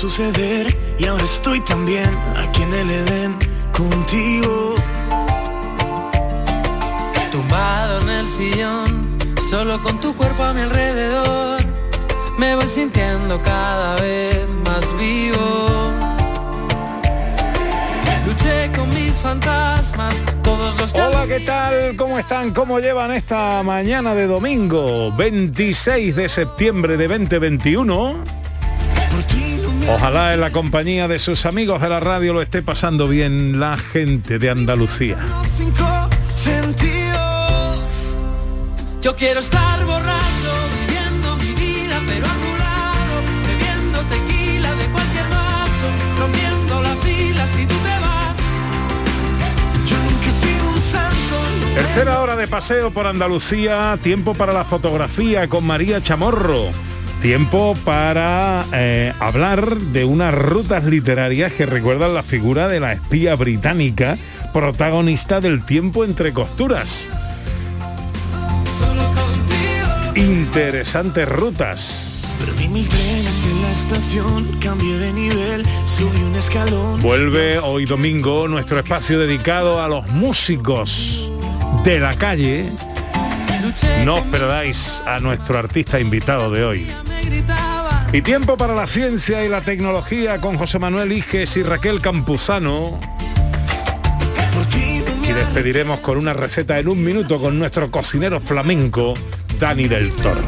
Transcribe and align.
Suceder 0.00 0.74
y 0.98 1.04
ahora 1.04 1.24
estoy 1.24 1.60
también 1.60 2.08
aquí 2.34 2.62
en 2.62 2.72
el 2.72 2.90
Edén 2.90 3.36
contigo. 3.70 4.74
Tumbado 7.30 8.00
en 8.00 8.08
el 8.08 8.26
sillón, 8.26 9.18
solo 9.50 9.78
con 9.82 10.00
tu 10.00 10.16
cuerpo 10.16 10.42
a 10.42 10.54
mi 10.54 10.62
alrededor, 10.62 11.60
me 12.38 12.56
voy 12.56 12.64
sintiendo 12.66 13.38
cada 13.42 13.96
vez 13.96 14.38
más 14.64 14.96
vivo. 14.98 15.90
Luché 18.26 18.72
con 18.74 18.88
mis 18.94 19.12
fantasmas, 19.12 20.14
todos 20.42 20.80
los 20.80 20.94
Hola, 20.94 21.26
¿qué 21.26 21.40
tal? 21.40 21.94
¿Cómo 21.96 22.18
están? 22.18 22.54
¿Cómo 22.54 22.78
llevan 22.78 23.10
esta 23.10 23.62
mañana 23.62 24.14
de 24.14 24.26
domingo, 24.26 25.12
26 25.14 26.16
de 26.16 26.30
septiembre 26.30 26.96
de 26.96 27.06
2021? 27.06 28.40
Ojalá 29.88 30.34
en 30.34 30.40
la 30.40 30.50
compañía 30.50 31.08
de 31.08 31.18
sus 31.18 31.46
amigos 31.46 31.80
de 31.82 31.88
la 31.88 32.00
radio 32.00 32.32
lo 32.32 32.42
esté 32.42 32.62
pasando 32.62 33.08
bien 33.08 33.58
la 33.60 33.76
gente 33.76 34.38
de 34.38 34.50
Andalucía. 34.50 35.18
Cinco 35.56 36.08
sentidos. 36.34 38.18
Yo 39.00 39.16
quiero 39.16 39.40
estar 39.40 39.84
borracho, 39.84 40.52
viviendo 40.86 41.36
mi 41.36 41.52
vida, 41.52 42.00
pero 42.06 42.26
a 42.26 42.34
tu 42.34 42.56
lado, 42.58 43.22
bebiendo 43.46 43.98
tequila 44.14 44.74
de 44.74 44.84
cualquier 44.86 45.28
vaso, 45.28 45.88
rompiendo 46.18 46.82
la 46.82 46.96
fila 46.96 47.46
si 47.46 47.66
tú 47.66 47.74
te 47.74 48.00
vas. 48.00 48.36
Yo 49.88 49.96
nunca 49.96 50.28
he 50.28 50.32
sido 50.32 50.68
un 50.68 50.80
santo. 50.80 51.74
Tercera 51.74 52.20
hora 52.20 52.36
de 52.36 52.46
paseo 52.46 52.90
por 52.90 53.06
Andalucía, 53.06 53.98
tiempo 54.02 54.34
para 54.34 54.52
la 54.52 54.64
fotografía 54.64 55.48
con 55.48 55.66
María 55.66 56.02
Chamorro. 56.02 56.89
Tiempo 57.22 57.76
para 57.84 58.64
eh, 58.72 59.12
hablar 59.20 59.76
de 59.76 60.06
unas 60.06 60.34
rutas 60.34 60.84
literarias 60.84 61.52
que 61.52 61.66
recuerdan 61.66 62.14
la 62.14 62.22
figura 62.22 62.66
de 62.66 62.80
la 62.80 62.94
espía 62.94 63.36
británica, 63.36 64.16
protagonista 64.54 65.38
del 65.38 65.66
tiempo 65.66 66.04
entre 66.06 66.32
costuras. 66.32 67.06
Interesantes 70.14 71.28
rutas. 71.28 72.24
Perdí 72.38 72.68
mil 72.68 72.88
trenes 72.88 73.44
en 73.44 73.62
la 73.62 73.72
estación, 73.72 74.58
cambié 74.58 74.98
de 74.98 75.12
nivel, 75.12 75.66
subí 75.84 76.22
un 76.22 76.34
escalón. 76.36 77.00
Vuelve 77.00 77.58
hoy 77.58 77.84
domingo 77.84 78.48
nuestro 78.48 78.78
espacio 78.78 79.18
dedicado 79.18 79.82
a 79.82 79.88
los 79.88 80.08
músicos 80.08 81.30
de 81.84 82.00
la 82.00 82.14
calle. 82.14 82.70
No 84.06 84.14
os 84.14 84.22
perdáis 84.22 85.02
a 85.06 85.18
nuestro 85.18 85.58
artista 85.58 86.00
invitado 86.00 86.50
de 86.50 86.64
hoy. 86.64 86.86
Y 88.12 88.22
tiempo 88.22 88.56
para 88.56 88.74
la 88.74 88.88
ciencia 88.88 89.44
y 89.44 89.48
la 89.48 89.60
tecnología 89.60 90.40
con 90.40 90.58
José 90.58 90.80
Manuel 90.80 91.12
Iges 91.12 91.56
y 91.56 91.62
Raquel 91.62 92.00
Campuzano. 92.00 92.98
Y 95.22 95.32
despediremos 95.32 96.00
con 96.00 96.18
una 96.18 96.32
receta 96.32 96.78
en 96.80 96.88
un 96.88 97.04
minuto 97.04 97.38
con 97.38 97.56
nuestro 97.56 97.88
cocinero 97.90 98.40
flamenco, 98.40 99.14
Dani 99.60 99.86
del 99.86 100.10
Toro. 100.12 100.40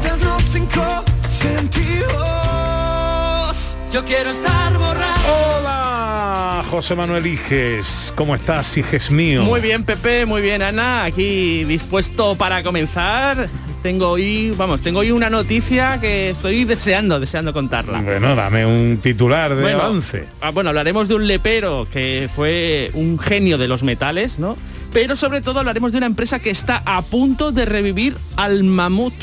Yo 3.93 4.03
quiero 4.03 4.31
estar. 4.31 4.73
Hola, 4.75 6.65
José 6.69 6.95
Manuel 6.95 7.27
Iges. 7.27 8.11
¿Cómo 8.15 8.35
estás, 8.35 8.75
Iges 8.75 9.09
mío? 9.09 9.43
Muy 9.43 9.61
bien, 9.61 9.83
Pepe, 9.83 10.25
muy 10.25 10.41
bien, 10.41 10.61
Ana. 10.61 11.05
Aquí 11.05 11.63
dispuesto 11.63 12.35
para 12.35 12.61
comenzar. 12.61 13.47
Tengo 13.83 14.07
hoy, 14.11 14.51
vamos, 14.57 14.81
tengo 14.81 14.99
hoy 14.99 15.11
una 15.11 15.29
noticia 15.29 15.99
que 15.99 16.29
estoy 16.29 16.63
deseando, 16.63 17.19
deseando 17.19 17.51
contarla. 17.51 17.99
Bueno, 17.99 18.33
dame 18.33 18.65
un 18.65 18.99
titular 19.03 19.53
de 19.53 19.61
Bueno, 19.61 19.81
avance. 19.81 20.25
ah, 20.39 20.51
bueno, 20.51 20.69
hablaremos 20.69 21.09
de 21.09 21.15
un 21.15 21.27
lepero 21.27 21.85
que 21.91 22.29
fue 22.33 22.91
un 22.93 23.19
genio 23.19 23.57
de 23.57 23.67
los 23.67 23.83
metales, 23.83 24.39
¿no? 24.39 24.55
Pero 24.93 25.17
sobre 25.17 25.41
todo 25.41 25.59
hablaremos 25.59 25.91
de 25.91 25.97
una 25.97 26.07
empresa 26.07 26.39
que 26.39 26.49
está 26.49 26.81
a 26.85 27.01
punto 27.01 27.51
de 27.51 27.65
revivir 27.65 28.15
al 28.37 28.63
mamut, 28.63 29.13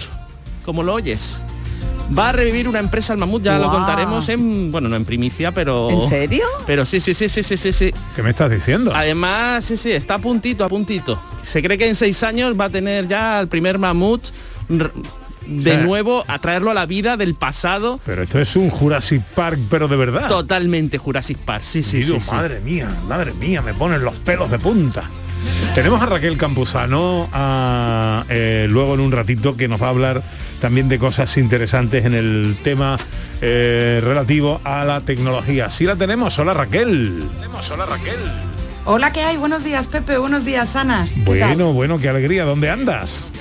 como 0.66 0.82
lo 0.82 0.92
oyes. 0.92 1.38
Va 2.16 2.28
a 2.28 2.32
revivir 2.32 2.68
una 2.68 2.80
empresa 2.80 3.14
al 3.14 3.18
mamut, 3.18 3.42
ya 3.42 3.58
lo 3.58 3.70
contaremos 3.70 4.28
en, 4.28 4.70
bueno, 4.70 4.90
no 4.90 4.96
en 4.96 5.06
primicia, 5.06 5.52
pero... 5.52 5.88
¿En 5.90 6.06
serio? 6.08 6.44
Pero 6.66 6.84
sí, 6.84 7.00
sí, 7.00 7.14
sí, 7.14 7.30
sí, 7.30 7.42
sí, 7.42 7.56
sí, 7.56 7.72
sí. 7.72 7.94
¿Qué 8.14 8.22
me 8.22 8.30
estás 8.30 8.50
diciendo? 8.50 8.92
Además, 8.94 9.64
sí, 9.64 9.78
sí, 9.78 9.90
está 9.92 10.16
a 10.16 10.18
puntito, 10.18 10.64
a 10.64 10.68
puntito. 10.68 11.18
Se 11.44 11.62
cree 11.62 11.78
que 11.78 11.88
en 11.88 11.94
seis 11.94 12.22
años 12.24 12.60
va 12.60 12.66
a 12.66 12.68
tener 12.68 13.08
ya 13.08 13.40
el 13.40 13.48
primer 13.48 13.78
mamut 13.78 14.22
de 15.46 15.62
sea- 15.72 15.82
nuevo 15.82 16.24
a 16.28 16.38
traerlo 16.38 16.70
a 16.70 16.74
la 16.74 16.86
vida 16.86 17.16
del 17.16 17.34
pasado. 17.34 18.00
Pero 18.06 18.22
esto 18.22 18.38
es 18.40 18.54
un 18.56 18.70
Jurassic 18.70 19.22
Park, 19.34 19.58
pero 19.68 19.88
de 19.88 19.96
verdad. 19.96 20.28
Totalmente 20.28 20.98
Jurassic 20.98 21.38
Park, 21.38 21.62
sí, 21.64 21.82
sí, 21.82 21.98
Digo, 22.02 22.20
sí, 22.20 22.26
sí. 22.28 22.34
madre 22.34 22.60
mía, 22.60 22.88
madre 23.08 23.32
mía, 23.34 23.60
me 23.62 23.74
ponen 23.74 24.02
los 24.04 24.14
pelos 24.18 24.50
de 24.50 24.58
punta. 24.58 25.02
Tenemos 25.74 26.02
a 26.02 26.06
Raquel 26.06 26.36
Campuzano 26.36 27.28
a, 27.32 28.24
eh, 28.28 28.66
luego 28.70 28.94
en 28.94 29.00
un 29.00 29.10
ratito 29.12 29.56
que 29.56 29.68
nos 29.68 29.80
va 29.80 29.86
a 29.86 29.90
hablar 29.90 30.22
también 30.60 30.88
de 30.90 30.98
cosas 30.98 31.34
interesantes 31.38 32.04
en 32.04 32.12
el 32.12 32.56
tema 32.62 32.98
eh, 33.40 34.00
relativo 34.04 34.60
a 34.64 34.84
la 34.84 35.00
tecnología. 35.00 35.70
Sí 35.70 35.84
la 35.86 35.96
tenemos, 35.96 36.38
hola 36.38 36.52
Raquel. 36.52 37.24
Hola 37.72 37.86
Raquel. 37.86 38.18
Hola, 38.84 39.12
¿qué 39.12 39.22
hay? 39.22 39.36
Buenos 39.38 39.64
días, 39.64 39.86
Pepe. 39.86 40.18
Buenos 40.18 40.44
días, 40.44 40.76
Ana. 40.76 41.08
Bueno, 41.24 41.72
bueno, 41.72 41.98
qué 41.98 42.08
alegría. 42.10 42.44
¿Dónde 42.44 42.68
andas? 42.70 43.32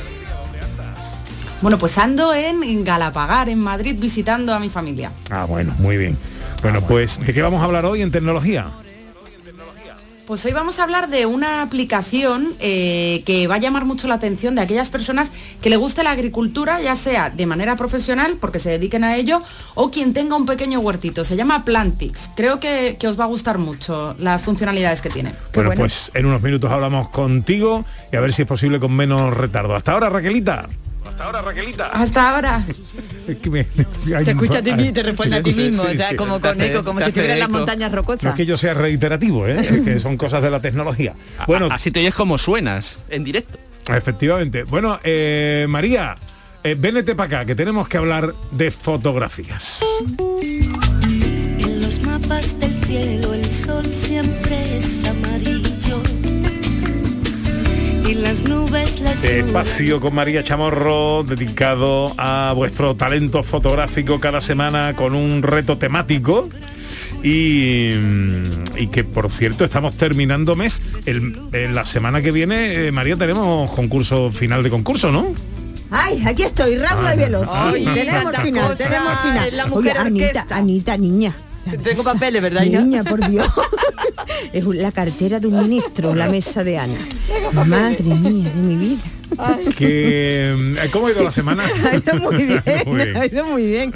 Bueno, 1.61 1.77
pues 1.77 1.97
ando 1.97 2.33
en, 2.33 2.63
en 2.63 2.85
Galapagar, 2.85 3.49
en 3.49 3.59
Madrid, 3.59 3.95
visitando 3.99 4.53
a 4.53 4.59
mi 4.59 4.69
familia. 4.69 5.11
Ah, 5.29 5.45
bueno, 5.45 5.73
muy 5.79 5.97
bien. 5.97 6.17
Bueno, 6.61 6.81
pues, 6.81 7.19
¿de 7.19 7.33
qué 7.33 7.41
vamos 7.41 7.61
a 7.61 7.65
hablar 7.65 7.85
hoy 7.85 8.01
en 8.01 8.11
tecnología? 8.11 8.67
Pues 10.25 10.45
hoy 10.45 10.53
vamos 10.53 10.77
a 10.77 10.83
hablar 10.83 11.09
de 11.09 11.25
una 11.25 11.63
aplicación 11.63 12.53
eh, 12.59 13.23
que 13.25 13.47
va 13.47 13.55
a 13.55 13.57
llamar 13.57 13.85
mucho 13.85 14.07
la 14.07 14.13
atención 14.13 14.53
de 14.53 14.61
aquellas 14.61 14.89
personas 14.89 15.31
que 15.59 15.71
le 15.71 15.75
guste 15.75 16.03
la 16.03 16.11
agricultura, 16.11 16.79
ya 16.81 16.95
sea 16.95 17.31
de 17.31 17.47
manera 17.47 17.75
profesional, 17.75 18.37
porque 18.39 18.59
se 18.59 18.69
dediquen 18.69 19.03
a 19.03 19.15
ello, 19.15 19.41
o 19.73 19.89
quien 19.89 20.13
tenga 20.13 20.35
un 20.35 20.45
pequeño 20.45 20.81
huertito. 20.81 21.25
Se 21.25 21.35
llama 21.35 21.65
Plantix. 21.65 22.29
Creo 22.35 22.59
que, 22.59 22.97
que 22.99 23.07
os 23.07 23.19
va 23.19 23.23
a 23.23 23.27
gustar 23.27 23.57
mucho 23.57 24.15
las 24.19 24.43
funcionalidades 24.43 25.01
que 25.01 25.09
tiene. 25.09 25.33
Bueno, 25.53 25.71
pues 25.75 26.11
en 26.13 26.27
unos 26.27 26.43
minutos 26.43 26.71
hablamos 26.71 27.09
contigo 27.09 27.83
y 28.13 28.15
a 28.15 28.19
ver 28.19 28.31
si 28.31 28.43
es 28.43 28.47
posible 28.47 28.79
con 28.79 28.93
menos 28.93 29.35
retardo. 29.35 29.75
Hasta 29.75 29.93
ahora, 29.93 30.09
Raquelita. 30.09 30.67
Hasta 31.19 31.25
ahora, 31.27 31.41
Raquelita. 31.41 31.85
Hasta 31.87 32.33
ahora. 32.35 32.65
Es 33.27 33.37
que 33.39 33.49
me- 33.49 33.65
Te 33.65 33.81
escucha 34.31 34.59
a 34.59 34.61
ti 34.61 34.71
mismo 34.71 34.89
y 34.89 34.93
te 34.93 35.03
responde 35.03 35.35
a 35.35 35.43
ti 35.43 35.53
mismo, 35.53 35.83
sí, 35.89 35.97
sí. 35.97 36.15
como 36.15 36.39
con 36.39 36.61
eco, 36.61 36.81
como 36.81 37.01
si 37.01 37.07
estuviera 37.09 37.33
en 37.33 37.39
las 37.41 37.49
montañas 37.49 37.89
No 37.91 37.97
rocosas. 37.97 38.25
es 38.31 38.35
que 38.35 38.45
yo 38.45 38.57
sea 38.57 38.73
reiterativo, 38.73 39.45
¿eh? 39.45 39.59
es 39.69 39.81
que 39.81 39.99
son 39.99 40.15
cosas 40.15 40.41
de 40.41 40.49
la 40.49 40.61
tecnología. 40.61 41.13
Bueno, 41.45 41.67
A- 41.69 41.75
así 41.75 41.91
te 41.91 41.99
oyes 41.99 42.15
como 42.15 42.37
suenas, 42.37 42.97
en 43.09 43.25
directo. 43.25 43.59
efectivamente. 43.93 44.63
Bueno, 44.63 44.97
eh, 45.03 45.65
María, 45.67 46.15
eh, 46.63 46.77
vénete 46.79 47.15
para 47.15 47.39
acá, 47.39 47.45
que 47.45 47.53
tenemos 47.53 47.89
que 47.89 47.97
hablar 47.97 48.33
de 48.51 48.71
fotografías. 48.71 49.81
En 50.39 51.81
los 51.81 51.99
mapas 52.01 52.57
del 52.61 52.71
cielo 52.85 53.33
el 53.33 53.45
sol 53.45 53.85
siempre 53.93 54.77
es 54.77 55.03
amarillo. 55.03 55.69
Y 58.09 58.15
las 58.15 58.41
nubes 58.43 59.01
la 59.01 59.13
lluvia. 59.13 59.29
Espacio 59.37 59.99
con 59.99 60.15
María 60.15 60.43
Chamorro, 60.43 61.23
dedicado 61.23 62.11
a 62.17 62.53
vuestro 62.55 62.95
talento 62.95 63.43
fotográfico 63.43 64.19
cada 64.19 64.41
semana 64.41 64.93
con 64.95 65.13
un 65.13 65.43
reto 65.43 65.77
temático. 65.77 66.49
Y, 67.21 67.91
y 68.77 68.87
que 68.91 69.03
por 69.03 69.29
cierto 69.29 69.63
estamos 69.63 69.93
terminando 69.95 70.55
mes. 70.55 70.81
El- 71.05 71.37
en 71.51 71.75
la 71.75 71.85
semana 71.85 72.23
que 72.23 72.31
viene, 72.31 72.87
eh, 72.87 72.91
María, 72.91 73.15
tenemos 73.15 73.69
concurso 73.71 74.29
final 74.29 74.63
de 74.63 74.71
concurso, 74.71 75.11
¿no? 75.11 75.27
Ay, 75.91 76.23
aquí 76.25 76.43
estoy, 76.43 76.77
rápida 76.77 77.13
y 77.13 77.17
veloz. 77.17 77.47
Ay, 77.51 77.85
Sí, 77.85 77.91
tenemos 77.93 78.35
final, 78.37 78.63
cosa, 78.71 78.75
tenemos 78.75 79.19
final. 79.19 79.57
la 79.57 79.63
Oye, 79.65 79.71
mujer 79.75 79.97
Anita. 79.99 80.47
Anita, 80.49 80.97
niña. 80.97 81.35
Tengo 81.77 82.03
papeles, 82.03 82.41
¿verdad, 82.41 82.63
hija? 82.63 82.81
Niña, 82.81 83.03
por 83.03 83.27
Dios. 83.29 83.47
es 84.53 84.65
la 84.65 84.91
cartera 84.91 85.39
de 85.39 85.47
un 85.47 85.59
ministro, 85.59 86.15
la 86.15 86.27
mesa 86.27 86.63
de 86.63 86.77
Ana. 86.77 86.99
Madre 87.53 88.03
mía 88.03 88.49
de 88.49 88.61
mi 88.61 88.75
vida. 88.75 89.01
Que, 89.77 90.51
eh, 90.51 90.89
¿Cómo 90.91 91.07
ha 91.07 91.11
ido 91.11 91.23
la 91.23 91.31
semana? 91.31 91.63
Ha 91.91 91.95
ido 91.95 92.15
muy 92.15 92.45
bien, 92.45 92.63
Muy 92.85 92.95
bien. 93.05 93.17
ha 93.17 93.25
ido 93.25 93.45
muy 93.45 93.65
bien. 93.65 93.93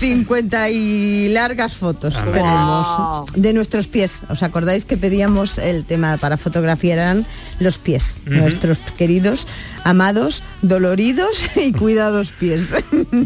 50 0.00 0.70
y 0.70 1.28
largas 1.28 1.76
fotos 1.76 2.14
tenemos 2.32 3.26
de 3.34 3.52
nuestros 3.52 3.86
pies. 3.86 4.22
¿Os 4.28 4.42
acordáis 4.42 4.84
que 4.84 4.96
pedíamos 4.96 5.58
el 5.58 5.84
tema 5.84 6.16
para 6.16 6.36
fotografiar 6.36 6.98
eran 6.98 7.26
los 7.60 7.78
pies? 7.78 8.16
Nuestros 8.26 8.78
queridos, 8.96 9.46
amados, 9.84 10.42
doloridos 10.62 11.48
y 11.56 11.72
cuidados 11.72 12.30
pies. 12.32 12.72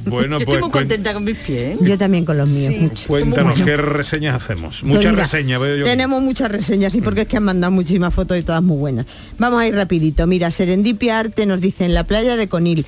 Bueno, 0.06 0.38
Yo 0.38 0.46
pues 0.46 0.56
estoy 0.56 0.60
muy 0.60 0.68
cuen- 0.68 0.70
contenta 0.70 1.14
con 1.14 1.24
mis 1.24 1.36
pies. 1.38 1.78
Yo 1.80 1.96
también 1.98 2.24
con 2.24 2.36
los 2.38 2.48
míos, 2.48 2.74
mucho. 2.78 3.06
cuéntanos 3.08 3.58
qué 3.60 3.76
reseñas 3.76 4.42
hacemos. 4.42 4.80
Pues 4.80 4.84
Muchas 4.94 5.14
reseñas, 5.14 5.60
veo 5.60 5.76
yo. 5.76 5.82
aquí. 5.84 5.90
Tenemos 5.90 6.22
muchas 6.22 6.50
reseñas 6.50 6.94
y 6.96 7.00
porque 7.00 7.22
es 7.22 7.28
que 7.28 7.36
han 7.36 7.44
mandado 7.44 7.70
muchísimas 7.72 8.12
fotos 8.14 8.38
y 8.38 8.42
todas 8.42 8.62
muy 8.62 8.76
buenas. 8.76 9.06
Vamos 9.38 9.60
a 9.60 9.66
ir 9.66 9.74
rapidito. 9.74 10.26
Mira, 10.26 10.50
Serendipia 10.50 11.18
Arte 11.18 11.46
nos 11.46 11.60
dice 11.60 11.84
en 11.84 11.94
la 11.94 12.04
playa 12.04 12.36
de 12.36 12.48
Conil. 12.48 12.84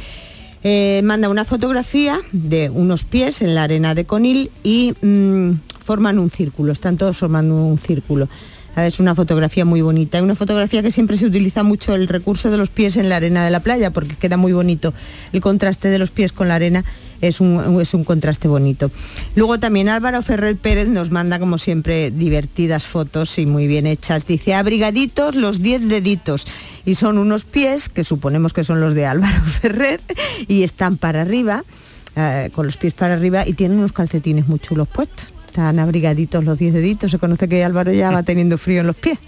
eh, 0.64 1.00
manda 1.04 1.28
una 1.28 1.44
fotografía 1.44 2.20
de 2.32 2.68
unos 2.68 3.04
pies 3.04 3.42
en 3.42 3.54
la 3.54 3.62
arena 3.62 3.94
de 3.94 4.04
Conil 4.06 4.50
y 4.64 4.92
mm, 5.02 5.52
forman 5.80 6.18
un 6.18 6.30
círculo, 6.30 6.72
están 6.72 6.96
todos 6.98 7.16
formando 7.16 7.54
un 7.54 7.78
círculo. 7.78 8.28
Es 8.76 9.00
una 9.00 9.14
fotografía 9.14 9.64
muy 9.64 9.82
bonita, 9.82 10.22
una 10.22 10.36
fotografía 10.36 10.82
que 10.82 10.90
siempre 10.90 11.16
se 11.16 11.26
utiliza 11.26 11.62
mucho 11.64 11.94
el 11.94 12.06
recurso 12.06 12.50
de 12.50 12.58
los 12.58 12.68
pies 12.68 12.96
en 12.96 13.08
la 13.08 13.16
arena 13.16 13.44
de 13.44 13.50
la 13.50 13.60
playa 13.60 13.90
porque 13.90 14.14
queda 14.14 14.36
muy 14.36 14.52
bonito. 14.52 14.94
El 15.32 15.40
contraste 15.40 15.88
de 15.88 15.98
los 15.98 16.10
pies 16.10 16.32
con 16.32 16.48
la 16.48 16.54
arena 16.54 16.84
es 17.20 17.40
un, 17.40 17.80
es 17.80 17.94
un 17.94 18.04
contraste 18.04 18.48
bonito. 18.48 18.90
Luego 19.34 19.58
también 19.58 19.88
Álvaro 19.88 20.22
Ferrer 20.22 20.56
Pérez 20.56 20.88
nos 20.88 21.10
manda 21.10 21.38
como 21.38 21.58
siempre 21.58 22.10
divertidas 22.10 22.86
fotos 22.86 23.38
y 23.38 23.46
muy 23.46 23.66
bien 23.66 23.86
hechas. 23.86 24.26
Dice 24.26 24.54
abrigaditos 24.54 25.34
los 25.34 25.60
10 25.60 25.88
deditos 25.88 26.46
y 26.84 26.94
son 26.94 27.18
unos 27.18 27.44
pies 27.44 27.88
que 27.88 28.04
suponemos 28.04 28.52
que 28.52 28.64
son 28.64 28.80
los 28.80 28.94
de 28.94 29.06
Álvaro 29.06 29.44
Ferrer 29.60 30.00
y 30.46 30.62
están 30.62 30.96
para 30.96 31.22
arriba, 31.22 31.64
eh, 32.16 32.50
con 32.54 32.66
los 32.66 32.76
pies 32.76 32.94
para 32.94 33.14
arriba 33.14 33.46
y 33.46 33.54
tienen 33.54 33.78
unos 33.78 33.92
calcetines 33.92 34.46
muy 34.46 34.60
chulos 34.60 34.88
puestos. 34.88 35.37
Están 35.58 35.80
abrigaditos 35.80 36.44
los 36.44 36.56
10 36.56 36.72
deditos, 36.72 37.10
se 37.10 37.18
conoce 37.18 37.48
que 37.48 37.64
Álvaro 37.64 37.92
ya 37.92 38.12
va 38.12 38.22
teniendo 38.22 38.58
frío 38.58 38.82
en 38.82 38.86
los 38.86 38.94
pies. 38.94 39.18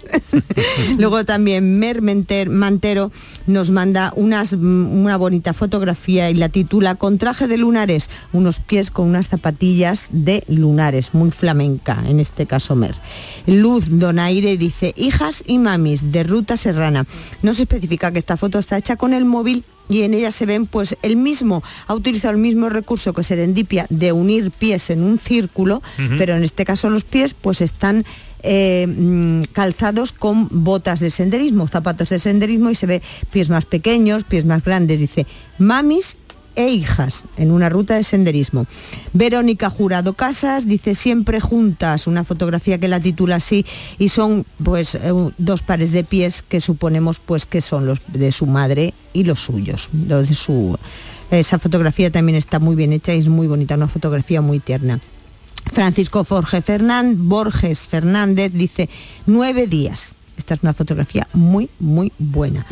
Luego 0.97 1.25
también 1.25 1.77
Mer 1.77 2.01
Menter- 2.01 2.47
Mantero 2.47 3.11
nos 3.47 3.69
manda 3.69 4.13
unas, 4.15 4.53
mm, 4.55 5.03
una 5.03 5.17
bonita 5.17 5.51
fotografía 5.51 6.29
y 6.29 6.35
la 6.35 6.47
titula 6.47 6.95
Con 6.95 7.17
traje 7.17 7.49
de 7.49 7.57
lunares, 7.57 8.09
unos 8.31 8.61
pies 8.61 8.91
con 8.91 9.07
unas 9.09 9.27
zapatillas 9.27 10.07
de 10.13 10.45
lunares, 10.47 11.13
muy 11.13 11.31
flamenca, 11.31 12.01
en 12.07 12.21
este 12.21 12.45
caso 12.45 12.77
Mer. 12.77 12.95
Luz 13.45 13.99
Donaire 13.99 14.55
dice, 14.55 14.93
hijas 14.95 15.43
y 15.45 15.57
mamis 15.57 16.13
de 16.13 16.23
Ruta 16.23 16.55
Serrana. 16.55 17.05
No 17.41 17.53
se 17.53 17.63
especifica 17.63 18.13
que 18.13 18.19
esta 18.19 18.37
foto 18.37 18.57
está 18.57 18.77
hecha 18.77 18.95
con 18.95 19.13
el 19.13 19.25
móvil 19.25 19.65
y 19.91 20.03
en 20.03 20.13
ella 20.13 20.31
se 20.31 20.45
ven 20.45 20.65
pues 20.65 20.97
el 21.01 21.17
mismo, 21.17 21.63
ha 21.87 21.93
utilizado 21.93 22.33
el 22.33 22.39
mismo 22.39 22.69
recurso 22.69 23.13
que 23.13 23.23
Serendipia 23.23 23.85
de 23.89 24.11
unir 24.11 24.51
pies 24.51 24.89
en 24.89 25.03
un 25.03 25.19
círculo, 25.19 25.81
pero 26.17 26.35
en 26.35 26.43
este 26.43 26.65
caso 26.65 26.89
los 26.89 27.03
pies 27.03 27.33
pues 27.33 27.61
están 27.61 28.05
eh, 28.43 28.87
mm, 28.87 29.41
calzados 29.53 30.11
con 30.13 30.47
botas 30.49 30.99
de 30.99 31.11
senderismo, 31.11 31.67
zapatos 31.67 32.09
de 32.09 32.19
senderismo 32.19 32.71
y 32.71 32.75
se 32.75 32.87
ve 32.87 33.01
pies 33.31 33.49
más 33.49 33.65
pequeños, 33.65 34.23
pies 34.23 34.45
más 34.45 34.63
grandes, 34.63 34.99
dice 34.99 35.27
mamis 35.59 36.17
e 36.55 36.69
hijas 36.69 37.25
en 37.37 37.51
una 37.51 37.69
ruta 37.69 37.95
de 37.95 38.03
senderismo. 38.03 38.65
Verónica 39.13 39.69
Jurado 39.69 40.13
Casas 40.13 40.67
dice 40.67 40.95
siempre 40.95 41.39
juntas, 41.39 42.07
una 42.07 42.23
fotografía 42.23 42.79
que 42.79 42.87
la 42.87 42.99
titula 42.99 43.37
así 43.37 43.65
y 43.99 44.09
son 44.09 44.45
pues 44.63 44.95
eh, 44.95 45.13
dos 45.37 45.61
pares 45.61 45.91
de 45.91 46.03
pies 46.03 46.41
que 46.41 46.59
suponemos 46.59 47.19
pues 47.19 47.45
que 47.45 47.61
son 47.61 47.85
los 47.85 47.99
de 48.07 48.31
su 48.31 48.45
madre 48.45 48.93
y 49.13 49.23
los 49.23 49.39
suyos, 49.39 49.89
los 50.07 50.29
de 50.29 50.35
su 50.35 50.77
esa 51.31 51.59
fotografía 51.59 52.11
también 52.11 52.35
está 52.35 52.59
muy 52.59 52.75
bien 52.75 52.91
hecha 52.91 53.13
y 53.13 53.19
es 53.19 53.29
muy 53.29 53.47
bonita, 53.47 53.75
una 53.75 53.87
fotografía 53.87 54.41
muy 54.41 54.59
tierna. 54.59 54.99
Francisco 55.71 56.25
Forge 56.25 56.61
Fernández, 56.61 57.17
Borges 57.19 57.85
Fernández 57.85 58.51
dice 58.53 58.89
nueve 59.25 59.67
días. 59.67 60.15
Esta 60.37 60.55
es 60.55 60.63
una 60.63 60.73
fotografía 60.73 61.27
muy, 61.33 61.69
muy 61.79 62.11
buena. 62.19 62.65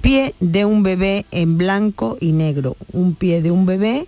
Pie 0.00 0.34
de 0.40 0.64
un 0.64 0.82
bebé 0.82 1.26
en 1.30 1.58
blanco 1.58 2.16
y 2.20 2.32
negro. 2.32 2.76
Un 2.92 3.14
pie 3.14 3.42
de 3.42 3.50
un 3.50 3.66
bebé 3.66 4.06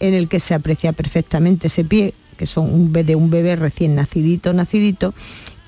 en 0.00 0.14
el 0.14 0.28
que 0.28 0.40
se 0.40 0.54
aprecia 0.54 0.92
perfectamente 0.92 1.66
ese 1.68 1.84
pie, 1.84 2.14
que 2.36 2.46
son 2.46 2.72
un 2.72 2.92
de 2.92 3.14
un 3.16 3.30
bebé 3.30 3.56
recién 3.56 3.94
nacidito, 3.94 4.52
nacidito. 4.52 5.14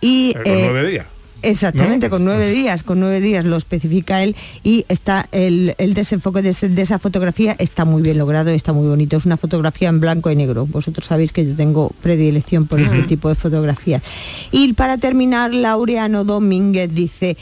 Y, 0.01 0.31
Eh, 0.31 0.35
con 0.43 0.53
eh, 0.53 0.69
nueve 0.71 0.91
días. 0.91 1.07
Exactamente, 1.43 2.07
¿No? 2.07 2.11
con 2.11 2.25
nueve 2.25 2.51
días, 2.51 2.83
con 2.83 2.99
nueve 2.99 3.21
días 3.21 3.45
lo 3.45 3.57
especifica 3.57 4.23
él 4.23 4.35
y 4.65 4.85
está 4.89 5.29
el, 5.33 5.75
el 5.79 5.95
desenfoque 5.95 6.43
de, 6.43 6.49
ese- 6.49 6.71
de 6.71 6.83
esa 6.83 6.99
fotografía 6.99 7.55
está 7.59 7.85
muy 7.85 8.03
bien 8.03 8.19
logrado, 8.19 8.51
está 8.51 8.73
muy 8.73 8.89
bonito. 8.89 9.17
Es 9.17 9.27
una 9.27 9.37
fotografía 9.37 9.89
en 9.91 10.01
blanco 10.01 10.31
y 10.31 10.35
negro. 10.35 10.67
Vosotros 10.67 11.07
sabéis 11.07 11.33
que 11.33 11.47
yo 11.47 11.55
tengo 11.55 11.93
predilección 12.03 12.67
por 12.67 12.81
este 12.81 13.03
tipo 13.03 13.29
de 13.29 13.35
fotografías. 13.37 14.03
Y 14.51 14.73
para 14.73 14.97
terminar, 14.99 15.55
Laureano 15.55 16.25
Domínguez 16.25 16.93
dice, 16.93 17.37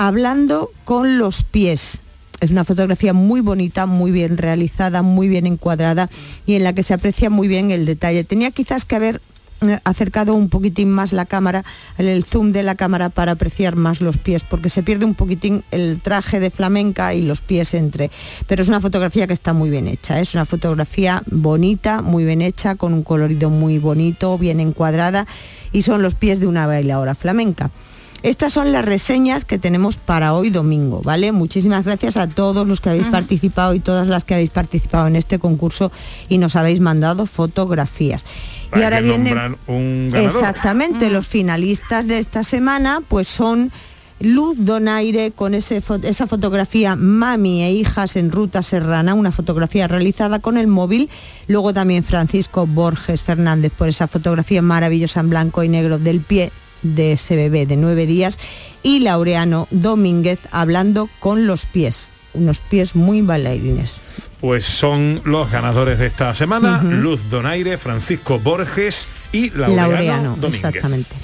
hablando 0.00 0.70
con 0.86 1.18
los 1.18 1.42
pies. 1.42 2.00
Es 2.40 2.50
una 2.50 2.64
fotografía 2.64 3.12
muy 3.12 3.42
bonita, 3.42 3.84
muy 3.84 4.10
bien 4.10 4.38
realizada, 4.38 5.02
muy 5.02 5.28
bien 5.28 5.44
encuadrada 5.44 6.08
y 6.46 6.54
en 6.54 6.64
la 6.64 6.72
que 6.72 6.82
se 6.82 6.94
aprecia 6.94 7.28
muy 7.28 7.48
bien 7.48 7.70
el 7.70 7.84
detalle. 7.84 8.24
Tenía 8.24 8.50
quizás 8.50 8.86
que 8.86 8.96
haber 8.96 9.20
eh, 9.60 9.78
acercado 9.84 10.32
un 10.32 10.48
poquitín 10.48 10.90
más 10.90 11.12
la 11.12 11.26
cámara, 11.26 11.66
el, 11.98 12.24
zoom 12.24 12.52
de 12.52 12.62
la 12.62 12.76
cámara 12.76 13.10
para 13.10 13.32
apreciar 13.32 13.76
más 13.76 14.00
los 14.00 14.16
pies, 14.16 14.42
porque 14.42 14.70
se 14.70 14.82
pierde 14.82 15.04
un 15.04 15.14
poquitín 15.14 15.64
el 15.70 16.00
traje 16.00 16.40
de 16.40 16.48
flamenca 16.48 17.12
y 17.12 17.20
los 17.20 17.42
pies 17.42 17.74
entre. 17.74 18.10
Pero 18.46 18.62
es 18.62 18.68
una 18.68 18.80
fotografía 18.80 19.26
que 19.26 19.34
está 19.34 19.52
muy 19.52 19.68
bien 19.68 19.86
hecha, 19.86 20.18
¿eh? 20.18 20.22
es 20.22 20.32
una 20.32 20.46
fotografía 20.46 21.22
bonita, 21.26 22.00
muy 22.00 22.24
bien 22.24 22.40
hecha, 22.40 22.74
con 22.76 22.94
un 22.94 23.02
colorido 23.02 23.50
muy 23.50 23.76
bonito, 23.76 24.38
bien 24.38 24.60
encuadrada, 24.60 25.26
y 25.72 25.82
son 25.82 26.00
los 26.00 26.14
pies 26.14 26.40
de 26.40 26.46
una 26.46 26.66
bailadora 26.66 27.14
flamenca. 27.14 27.70
Estas 28.22 28.52
son 28.52 28.70
las 28.72 28.84
reseñas 28.84 29.44
que 29.44 29.58
tenemos 29.58 29.96
para 29.96 30.34
hoy 30.34 30.50
domingo, 30.50 31.00
¿vale? 31.02 31.32
Muchísimas 31.32 31.84
gracias 31.84 32.16
a 32.16 32.26
todos 32.28 32.66
los 32.66 32.80
que 32.80 32.90
habéis 32.90 33.06
participado 33.06 33.72
y 33.74 33.80
todas 33.80 34.06
las 34.06 34.24
que 34.24 34.34
habéis 34.34 34.50
participado 34.50 35.06
en 35.06 35.16
este 35.16 35.38
concurso 35.38 35.90
y 36.28 36.38
nos 36.38 36.54
habéis 36.56 36.80
mandado 36.80 37.26
fotografías. 37.26 38.24
y 38.76 38.82
ahora 38.82 38.98
que 38.98 39.04
viene 39.04 39.34
un 39.66 40.10
exactamente 40.14 41.08
los 41.10 41.26
finalistas 41.26 42.06
de 42.06 42.18
esta 42.18 42.44
semana, 42.44 43.00
pues 43.08 43.26
son 43.26 43.72
Luz 44.20 44.56
Donaire 44.58 45.30
con 45.32 45.54
ese 45.54 45.80
fo- 45.82 46.04
esa 46.04 46.26
fotografía 46.26 46.94
Mami 46.96 47.62
e 47.62 47.72
hijas 47.72 48.16
en 48.16 48.30
ruta 48.30 48.62
serrana, 48.62 49.14
una 49.14 49.32
fotografía 49.32 49.88
realizada 49.88 50.40
con 50.40 50.58
el 50.58 50.66
móvil. 50.66 51.08
Luego 51.48 51.72
también 51.72 52.04
Francisco 52.04 52.66
Borges 52.66 53.22
Fernández 53.22 53.72
por 53.76 53.88
esa 53.88 54.08
fotografía 54.08 54.60
maravillosa 54.60 55.20
en 55.20 55.30
blanco 55.30 55.64
y 55.64 55.70
negro 55.70 55.98
del 55.98 56.20
pie 56.20 56.52
de 56.82 57.12
ese 57.12 57.36
bebé 57.36 57.66
de 57.66 57.76
nueve 57.76 58.06
días. 58.06 58.38
Y 58.82 59.00
Laureano 59.00 59.68
Domínguez 59.70 60.40
hablando 60.50 61.08
con 61.18 61.46
los 61.46 61.66
pies, 61.66 62.10
unos 62.32 62.60
pies 62.60 62.94
muy 62.94 63.22
bailarines. 63.22 64.00
Pues 64.40 64.64
son 64.64 65.20
los 65.24 65.50
ganadores 65.50 65.98
de 65.98 66.06
esta 66.06 66.34
semana, 66.34 66.82
Luz 66.82 67.20
Donaire, 67.28 67.76
Francisco 67.76 68.38
Borges 68.38 69.06
y 69.32 69.50
Laureano, 69.50 69.92
Laureano, 69.92 70.36
Domínguez. 70.36 70.64
exactamente. 70.64 71.14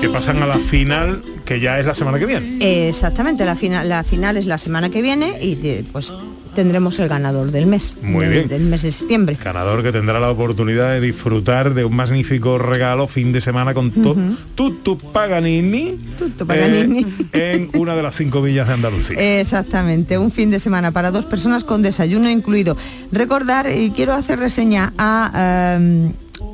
Que 0.00 0.08
pasan 0.08 0.42
a 0.42 0.46
la 0.46 0.58
final, 0.58 1.22
que 1.44 1.60
ya 1.60 1.78
es 1.78 1.86
la 1.86 1.94
semana 1.94 2.18
que 2.18 2.26
viene. 2.26 2.88
Exactamente, 2.88 3.44
la 3.44 3.56
final, 3.56 3.88
la 3.88 4.02
final 4.04 4.36
es 4.38 4.46
la 4.46 4.56
semana 4.56 4.88
que 4.88 5.02
viene 5.02 5.38
y 5.40 5.54
pues 5.92 6.12
tendremos 6.54 6.98
el 6.98 7.08
ganador 7.08 7.50
del 7.50 7.66
mes, 7.66 7.98
Muy 8.02 8.24
del, 8.26 8.34
bien. 8.34 8.48
del 8.48 8.62
mes 8.64 8.82
de 8.82 8.90
septiembre. 8.92 9.36
Ganador 9.42 9.82
que 9.82 9.92
tendrá 9.92 10.20
la 10.20 10.30
oportunidad 10.30 10.90
de 10.92 11.00
disfrutar 11.00 11.74
de 11.74 11.84
un 11.84 11.96
magnífico 11.96 12.58
regalo 12.58 13.06
fin 13.08 13.32
de 13.32 13.40
semana 13.40 13.74
con 13.74 13.90
to- 13.90 14.10
Ujú. 14.12 14.36
Tutu 14.54 14.98
Paganini, 14.98 15.98
Tutu 16.18 16.46
Paganini. 16.46 17.06
eh, 17.32 17.68
en 17.72 17.80
una 17.80 17.94
de 17.96 18.02
las 18.02 18.14
cinco 18.16 18.42
villas 18.42 18.68
de 18.68 18.74
Andalucía. 18.74 19.40
Exactamente, 19.40 20.18
un 20.18 20.30
fin 20.30 20.50
de 20.50 20.58
semana 20.58 20.92
para 20.92 21.10
dos 21.10 21.24
personas 21.24 21.64
con 21.64 21.82
desayuno 21.82 22.28
incluido. 22.30 22.76
Recordar, 23.10 23.66
y 23.70 23.90
quiero 23.90 24.12
hacer 24.14 24.38
reseña 24.38 24.92
a 24.98 25.76
em, 25.78 26.12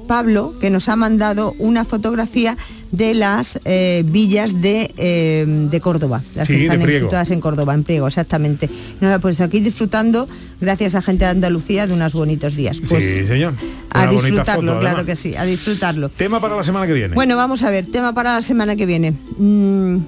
Pablo, 0.09 0.53
que 0.61 0.71
nos 0.71 0.89
ha 0.89 0.97
mandado 0.97 1.55
una 1.61 1.85
fotografía 1.85 2.57
de 2.91 3.15
las 3.15 3.61
eh, 3.65 4.03
villas 4.05 4.61
de, 4.61 4.93
em, 4.97 5.71
de 5.71 5.81
Córdoba, 5.81 6.25
las 6.35 6.49
Sí, 6.49 6.55
que 6.57 6.65
están 6.65 6.83
situadas 6.83 7.31
en 7.31 7.41
Córdoba, 7.41 7.75
en 7.75 7.85
Priego, 7.85 8.09
exactamente. 8.09 8.69
Nos 9.01 9.15
ha 9.15 9.21
puesto 9.21 9.45
aquí 9.45 9.61
disfrutando, 9.61 10.27
gracias 10.61 10.97
a 10.97 11.03
gente 11.03 11.25
de 11.25 11.31
Andalucía, 11.31 11.87
de 11.87 11.95
unos 11.95 12.13
bonitos 12.13 12.57
días. 12.57 12.81
Pues 12.89 13.05
sí, 13.05 13.27
señor. 13.27 13.55
a 13.91 14.03
Una 14.03 14.11
disfrutarlo, 14.11 14.73
foto, 14.73 14.81
claro 14.81 15.07
que 15.07 15.15
sí, 15.15 15.37
a 15.37 15.45
disfrutarlo. 15.45 16.09
Tema 16.09 16.41
para 16.41 16.57
la 16.57 16.65
semana 16.65 16.89
que 16.89 16.95
viene. 16.95 17.15
Bueno, 17.15 17.37
vamos 17.37 17.63
a 17.63 17.71
ver, 17.71 17.87
tema 17.87 18.13
para 18.13 18.35
la 18.35 18.43
semana 18.43 18.75
que 18.75 18.87
viene. 18.87 19.13
Mm, 19.39 19.99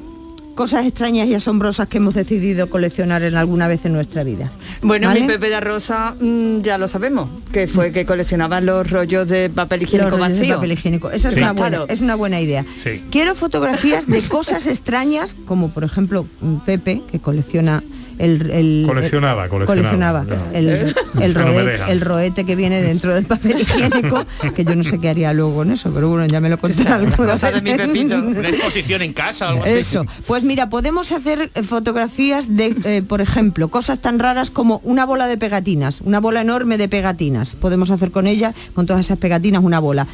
cosas 0.55 0.87
extrañas 0.87 1.29
y 1.29 1.35
asombrosas 1.35 1.89
que 1.89 1.99
hemos 1.99 2.15
decidido 2.15 2.69
coleccionar 2.69 3.23
en 3.23 3.37
alguna 3.37 3.67
vez 3.69 3.85
en 3.85 3.93
nuestra 3.93 4.25
vida. 4.25 4.51
Bueno, 4.83 5.09
¿Vale? 5.09 5.21
mi 5.23 5.27
Pepe 5.27 5.49
de 5.49 5.61
Rosa 5.61 6.15
mm, 6.21 6.61
ya 6.63 6.77
lo 6.79 6.89
sabemos, 6.89 7.29
que 7.53 7.67
fue 7.69 7.93
que 7.93 8.05
coleccionaba 8.05 8.61
los 8.61 8.91
rollos 8.91 9.27
de 9.29 9.49
papel 9.51 9.83
higiénico 9.83 10.11
Los 10.11 10.19
rollos 10.21 10.33
de 10.35 10.39
vacío. 10.41 10.55
papel 10.57 10.73
higiénico. 10.73 11.11
Esa 11.11 11.31
es, 11.31 11.37
una 11.37 11.53
buena, 11.53 11.77
Claro. 11.79 11.87
es 11.93 12.01
una 12.01 12.15
buena 12.15 12.41
idea. 12.41 12.65
Sí. 12.83 13.03
Quiero 13.11 13.35
fotografías 13.35 14.07
de 14.07 14.23
cosas 14.23 14.67
extrañas, 14.67 15.37
como 15.47 15.71
por 15.71 15.85
ejemplo 15.85 16.27
mm, 16.41 16.57
Pepe, 16.67 17.03
que 17.11 17.19
colecciona 17.21 17.83
el... 18.21 18.51
el- 18.51 18.85
Coleccionaba, 18.87 19.45
el- 19.45 19.51
coleccionaba. 19.51 20.25
el, 20.53 20.69
el, 21.21 21.35
roet- 21.35 22.01
roete 22.01 22.45
que 22.45 22.55
viene 22.57 22.81
dentro 22.83 23.15
del 23.15 23.25
papel 23.25 23.61
higiénico, 23.61 24.25
que 24.55 24.65
yo 24.65 24.75
no 24.77 24.85
sé 24.85 24.99
qué 24.99 25.09
haría 25.09 25.33
luego 25.33 25.55
con 25.57 25.71
eso, 25.73 25.91
pero 25.93 26.09
bueno, 26.09 26.27
ya 26.27 26.41
me 26.41 26.49
lo 26.49 26.59
contará 26.59 26.97
alguna 26.97 27.17
cosa 27.17 27.51
de 27.51 27.61
vez. 27.61 27.63
mi 27.63 27.75
Pepito. 27.75 28.19
Una 28.19 28.49
exposición 28.49 29.03
en 29.03 29.13
casa, 29.13 29.49
algo 29.49 29.63
así. 29.65 29.73
Eso. 29.73 30.05
Pues 30.27 30.45
mira, 30.45 30.69
podemos 30.71 31.13
hacer 31.13 31.51
eh, 31.55 31.63
fotografías 31.63 32.55
de, 32.57 32.77
eh, 32.85 33.03
por 33.07 33.21
ejemplo, 33.21 33.69
cosas 33.69 33.99
tan 34.01 34.19
raras 34.19 34.51
como 34.51 34.81
una 34.85 35.07
bola 35.07 35.27
de 35.27 35.39
pegatinas, 35.39 36.01
una 36.03 36.21
bola 36.21 36.41
enorme 36.43 36.79
de 36.79 36.89
pegatinas. 36.89 37.55
Podemos 37.55 37.91
hacer 37.91 38.11
con 38.11 38.27
ella, 38.27 38.55
con 38.75 38.87
todas 38.87 39.07
esas 39.07 39.19
pegatinas, 39.19 39.63
una 39.65 39.79
bola. 39.81 40.07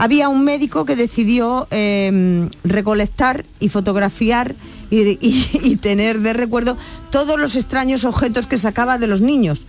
Había 0.00 0.28
un 0.28 0.44
médico 0.44 0.84
que 0.84 0.94
decidió 0.94 1.66
eh, 1.72 2.48
recolectar 2.62 3.44
y 3.58 3.68
fotografiar 3.68 4.54
y, 4.90 5.18
y- 5.20 5.60
y 5.62 5.76
tener 5.76 6.20
de 6.20 6.32
recuerdo 6.32 6.76
todos 7.10 7.38
los 7.38 7.56
extraños 7.56 8.04
objetos 8.04 8.46
que 8.46 8.58
sacaba 8.58 8.98
de 8.98 9.06
los 9.06 9.20
niños. 9.20 9.60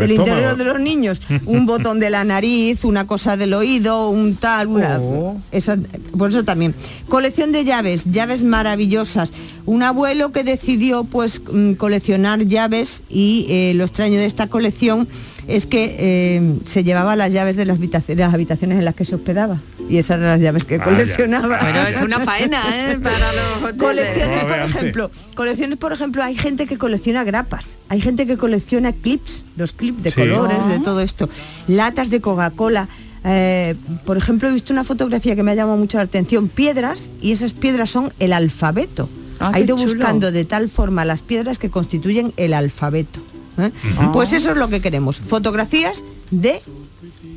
Del 0.00 0.10
interior 0.10 0.56
de 0.56 0.64
los 0.64 0.80
niños. 0.80 1.22
Un 1.44 1.64
botón 1.72 2.00
de 2.00 2.10
la 2.10 2.24
nariz, 2.24 2.84
una 2.84 3.06
cosa 3.06 3.36
del 3.36 3.54
oído, 3.54 4.10
un 4.10 4.34
tal, 4.34 4.66
una... 4.66 4.98
Oh. 5.00 5.36
esa- 5.52 5.78
por 6.18 6.30
eso 6.30 6.44
también. 6.44 6.74
Colección 7.08 7.52
de 7.52 7.64
llaves, 7.64 8.02
llaves 8.10 8.42
maravillosas. 8.42 9.32
Un 9.64 9.84
abuelo 9.84 10.32
que 10.32 10.42
decidió 10.42 11.04
pues 11.04 11.40
mm, 11.52 11.74
coleccionar 11.74 12.46
llaves 12.46 13.04
y 13.08 13.46
eh, 13.48 13.74
lo 13.76 13.84
extraño 13.84 14.18
de 14.18 14.26
esta 14.26 14.48
colección 14.48 15.06
es 15.46 15.68
que 15.68 15.94
eh, 16.00 16.58
se 16.64 16.82
llevaba 16.82 17.14
las 17.14 17.32
llaves 17.32 17.54
de 17.54 17.66
las, 17.66 17.78
habitac- 17.78 18.06
de 18.06 18.16
las 18.16 18.34
habitaciones 18.34 18.78
en 18.80 18.84
las 18.84 18.96
que 18.96 19.04
se 19.04 19.14
hospedaba. 19.14 19.60
Y 19.88 19.98
esas 19.98 20.18
eran 20.18 20.30
las 20.30 20.40
llaves 20.40 20.64
que 20.64 20.78
Vaya. 20.78 20.90
coleccionaba. 20.90 21.58
Bueno, 21.60 21.86
es 21.86 22.00
una 22.02 22.20
faena, 22.24 22.62
¿eh? 22.92 22.98
Para 23.00 23.32
los. 23.32 23.72
Colecciones, 23.74 24.44
por 24.44 24.58
ejemplo, 24.58 25.10
colecciones, 25.34 25.78
por 25.78 25.92
ejemplo, 25.92 26.22
hay 26.24 26.34
gente 26.36 26.66
que 26.66 26.76
colecciona 26.76 27.22
grapas, 27.24 27.78
hay 27.88 28.00
gente 28.00 28.26
que 28.26 28.36
colecciona 28.36 28.92
clips, 28.92 29.44
los 29.56 29.72
clips 29.72 30.02
de 30.02 30.10
Sí. 30.10 30.20
colores, 30.20 30.66
de 30.68 30.80
todo 30.80 31.00
esto, 31.00 31.28
latas 31.68 32.10
de 32.10 32.20
Coca-Cola. 32.20 32.88
eh, 33.28 33.74
por 34.04 34.16
ejemplo, 34.16 34.48
he 34.48 34.52
visto 34.52 34.72
una 34.72 34.84
fotografía 34.84 35.34
que 35.34 35.42
me 35.42 35.50
ha 35.50 35.54
llamado 35.54 35.76
mucho 35.78 35.98
la 35.98 36.04
atención, 36.04 36.48
piedras, 36.48 37.10
y 37.20 37.32
esas 37.32 37.52
piedras 37.54 37.90
son 37.90 38.12
el 38.20 38.32
alfabeto. 38.32 39.08
Ah, 39.40 39.50
ha 39.54 39.60
ido 39.60 39.76
buscando 39.76 40.30
de 40.32 40.44
tal 40.44 40.68
forma 40.68 41.04
las 41.04 41.22
piedras 41.22 41.58
que 41.58 41.68
constituyen 41.70 42.32
el 42.36 42.54
alfabeto. 42.54 43.20
¿eh? 43.58 43.70
Pues 44.12 44.32
eso 44.32 44.52
es 44.52 44.56
lo 44.56 44.68
que 44.68 44.80
queremos, 44.80 45.18
fotografías 45.20 46.04
de 46.30 46.60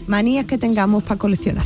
manías 0.08 0.46
que 0.46 0.58
tengamos 0.60 1.04
para 1.04 1.18
coleccionar. 1.18 1.66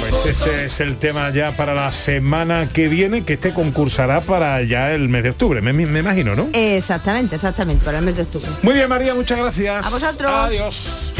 Pues 0.00 0.26
ese 0.26 0.64
es 0.64 0.80
el 0.80 0.96
tema 0.96 1.30
ya 1.30 1.52
para 1.52 1.74
la 1.74 1.92
semana 1.92 2.68
que 2.72 2.88
viene, 2.88 3.24
que 3.24 3.34
este 3.34 3.54
concursará 3.54 4.20
para 4.20 4.62
ya 4.62 4.92
el 4.92 5.08
mes 5.08 5.22
de 5.22 5.30
octubre, 5.30 5.60
me, 5.60 5.72
me 5.72 6.00
imagino, 6.00 6.34
¿no? 6.34 6.48
Exactamente, 6.52 7.36
exactamente, 7.36 7.84
para 7.84 7.98
el 7.98 8.04
mes 8.04 8.16
de 8.16 8.22
octubre. 8.22 8.48
Muy 8.62 8.74
bien, 8.74 8.88
María, 8.88 9.14
muchas 9.14 9.38
gracias. 9.38 9.86
A 9.86 9.90
vosotros. 9.90 10.32
Adiós. 10.32 11.12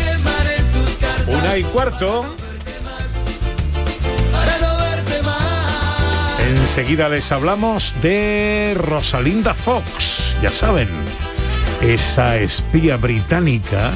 Una 1.28 1.56
y 1.56 1.62
cuarto. 1.64 2.26
Enseguida 6.48 7.08
les 7.08 7.30
hablamos 7.32 7.94
de 8.02 8.74
Rosalinda 8.76 9.54
Fox, 9.54 10.36
ya 10.42 10.50
saben, 10.50 10.88
esa 11.80 12.36
espía 12.36 12.96
británica 12.96 13.92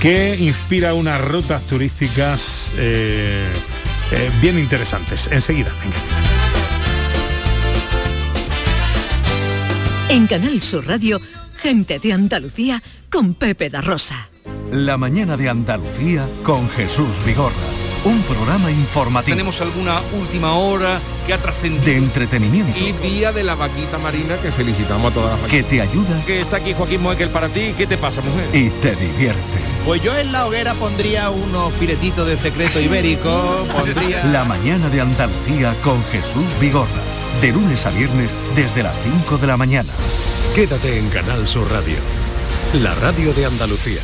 que 0.00 0.36
inspira 0.38 0.94
unas 0.94 1.20
rutas 1.20 1.62
turísticas 1.66 2.70
eh, 2.76 3.46
eh, 4.12 4.30
bien 4.40 4.58
interesantes. 4.58 5.28
Enseguida, 5.32 5.72
venga. 5.82 5.96
En 10.10 10.26
Canal 10.26 10.62
Sur 10.62 10.86
Radio, 10.86 11.20
gente 11.56 11.98
de 11.98 12.12
Andalucía 12.12 12.82
con 13.10 13.34
Pepe 13.34 13.68
da 13.70 13.80
Rosa. 13.80 14.28
La 14.72 14.96
mañana 14.96 15.36
de 15.36 15.48
Andalucía 15.48 16.26
con 16.42 16.68
Jesús 16.70 17.22
Vigorra. 17.26 17.54
Un 18.04 18.22
programa 18.22 18.70
informativo 18.70 19.34
Tenemos 19.36 19.60
alguna 19.60 20.00
última 20.20 20.54
hora 20.54 21.00
que 21.26 21.34
ha 21.34 21.38
trascendido. 21.38 21.84
de 21.84 21.96
entretenimiento 21.96 22.78
Y 22.78 22.92
día 22.92 23.32
de 23.32 23.42
la 23.42 23.56
vaquita 23.56 23.98
marina 23.98 24.36
que 24.40 24.52
felicitamos 24.52 25.10
a 25.10 25.14
todas 25.14 25.40
las 25.40 25.50
que 25.50 25.64
te 25.64 25.80
ayuda 25.80 26.24
Que 26.24 26.40
está 26.40 26.58
aquí 26.58 26.74
Joaquín 26.74 27.02
Moekel 27.02 27.28
para 27.30 27.48
ti. 27.48 27.74
¿Qué 27.76 27.86
te 27.88 27.96
pasa, 27.98 28.20
mujer? 28.22 28.48
y 28.54 28.70
te 28.80 28.94
divierte. 28.94 29.57
Pues 29.88 30.02
yo 30.02 30.14
en 30.18 30.32
la 30.32 30.46
hoguera 30.46 30.74
pondría 30.74 31.30
unos 31.30 31.72
filetitos 31.72 32.28
de 32.28 32.36
secreto 32.36 32.78
ibérico, 32.78 33.66
pondría... 33.72 34.22
La 34.26 34.44
mañana 34.44 34.90
de 34.90 35.00
Andalucía 35.00 35.74
con 35.82 36.04
Jesús 36.12 36.52
Vigorra. 36.60 37.00
De 37.40 37.52
lunes 37.52 37.86
a 37.86 37.90
viernes 37.90 38.30
desde 38.54 38.82
las 38.82 38.94
5 39.02 39.38
de 39.38 39.46
la 39.46 39.56
mañana. 39.56 39.88
Quédate 40.54 40.98
en 40.98 41.08
Canal 41.08 41.48
Sur 41.48 41.70
Radio, 41.70 41.96
la 42.82 42.94
radio 42.96 43.32
de 43.32 43.46
Andalucía. 43.46 44.02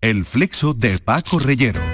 El 0.00 0.24
flexo 0.24 0.74
de 0.74 0.98
Paco 0.98 1.38
Reyero. 1.38 1.93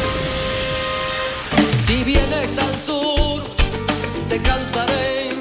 Si 1.91 2.05
vienes 2.05 2.57
al 2.57 2.77
sur, 2.77 3.43
te 4.29 4.37
cantaré 4.37 5.31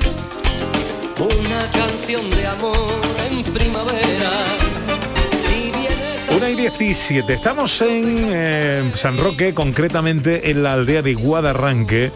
una 1.17 1.71
canción 1.71 2.29
de 2.29 2.45
amor 2.45 3.01
en 3.31 3.45
primavera. 3.53 4.33
Si 5.47 5.71
vienes 5.71 6.29
al 6.29 6.37
Una 6.39 6.51
y 6.51 6.57
17. 6.57 7.35
Estamos 7.35 7.81
en 7.83 8.31
eh, 8.33 8.91
San 8.97 9.17
Roque, 9.17 9.55
concretamente 9.55 10.51
en 10.51 10.65
la 10.65 10.73
aldea 10.73 11.03
de 11.03 11.15
Guadarranque. 11.15 12.11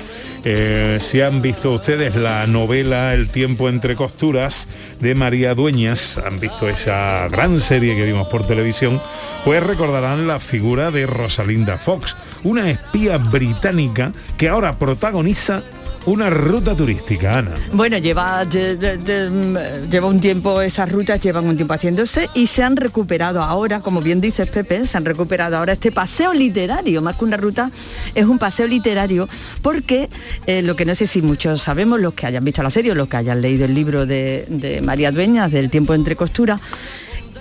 Eh, 0.47 0.99
si 1.01 1.23
han 1.23 1.41
visto 1.41 1.73
ustedes 1.73 2.17
la 2.17 2.47
novela 2.47 3.15
El 3.15 3.31
tiempo 3.31 3.71
entre 3.71 3.97
costuras 3.97 4.69
de 5.01 5.15
María 5.15 5.55
Dueñas, 5.55 6.19
han 6.19 6.39
visto 6.39 6.69
esa 6.69 7.29
gran 7.29 7.61
serie 7.61 7.97
que 7.97 8.05
vimos 8.05 8.29
por 8.29 8.47
televisión, 8.47 9.01
pues 9.45 9.63
recordarán 9.63 10.27
la 10.27 10.39
figura 10.39 10.91
de 10.91 11.07
Rosalinda 11.07 11.79
Fox, 11.79 12.15
una 12.43 12.71
espía 12.71 13.17
británica 13.17 14.13
que 14.37 14.51
ahora 14.51 14.79
protagoniza 14.79 15.63
una 16.07 16.31
ruta 16.31 16.77
turística, 16.77 17.39
Ana. 17.39 17.53
Bueno, 17.73 17.99
lleva, 17.99 18.45
mm, 18.45 19.91
lleva 19.91 20.07
un 20.07 20.21
tiempo, 20.21 20.61
esas 20.61 20.91
rutas 20.91 21.23
llevan 21.23 21.47
un 21.47 21.57
tiempo 21.57 21.75
haciéndose 21.75 22.29
y 22.35 22.47
se 22.47 22.63
han 22.63 22.77
recuperado 22.77 23.43
ahora, 23.43 23.81
como 23.81 24.01
bien 24.01 24.21
dices 24.21 24.49
Pepe, 24.49 24.87
se 24.87 24.97
han 24.97 25.05
recuperado 25.05 25.57
ahora 25.57 25.73
este 25.73 25.93
paseo 25.93 26.35
literario, 26.35 27.03
más 27.03 27.17
que 27.17 27.25
una 27.25 27.37
ruta, 27.37 27.71
es 28.15 28.25
un 28.25 28.39
paseo 28.39 28.67
literario, 28.67 29.29
porque 29.63 30.09
eh, 30.47 30.63
lo 30.63 30.77
que 30.77 30.85
no 30.85 30.95
sé 30.95 31.07
si 31.07 31.23
muchos 31.23 31.63
sabemos, 31.63 32.01
los 32.01 32.15
que 32.15 32.27
hayan 32.27 32.45
visto 32.45 32.63
la 32.63 32.71
serie 32.71 32.93
o 32.93 32.95
los 32.95 33.09
que 33.09 33.17
hayan 33.17 33.41
leído 33.41 33.65
el 33.65 33.75
libro 33.75 34.07
de, 34.07 34.45
de 34.49 34.83
María 34.83 35.11
Dueñas, 35.11 35.51
del 35.51 35.71
tiempo 35.71 35.95
entre 35.95 36.17
costuras, 36.17 36.61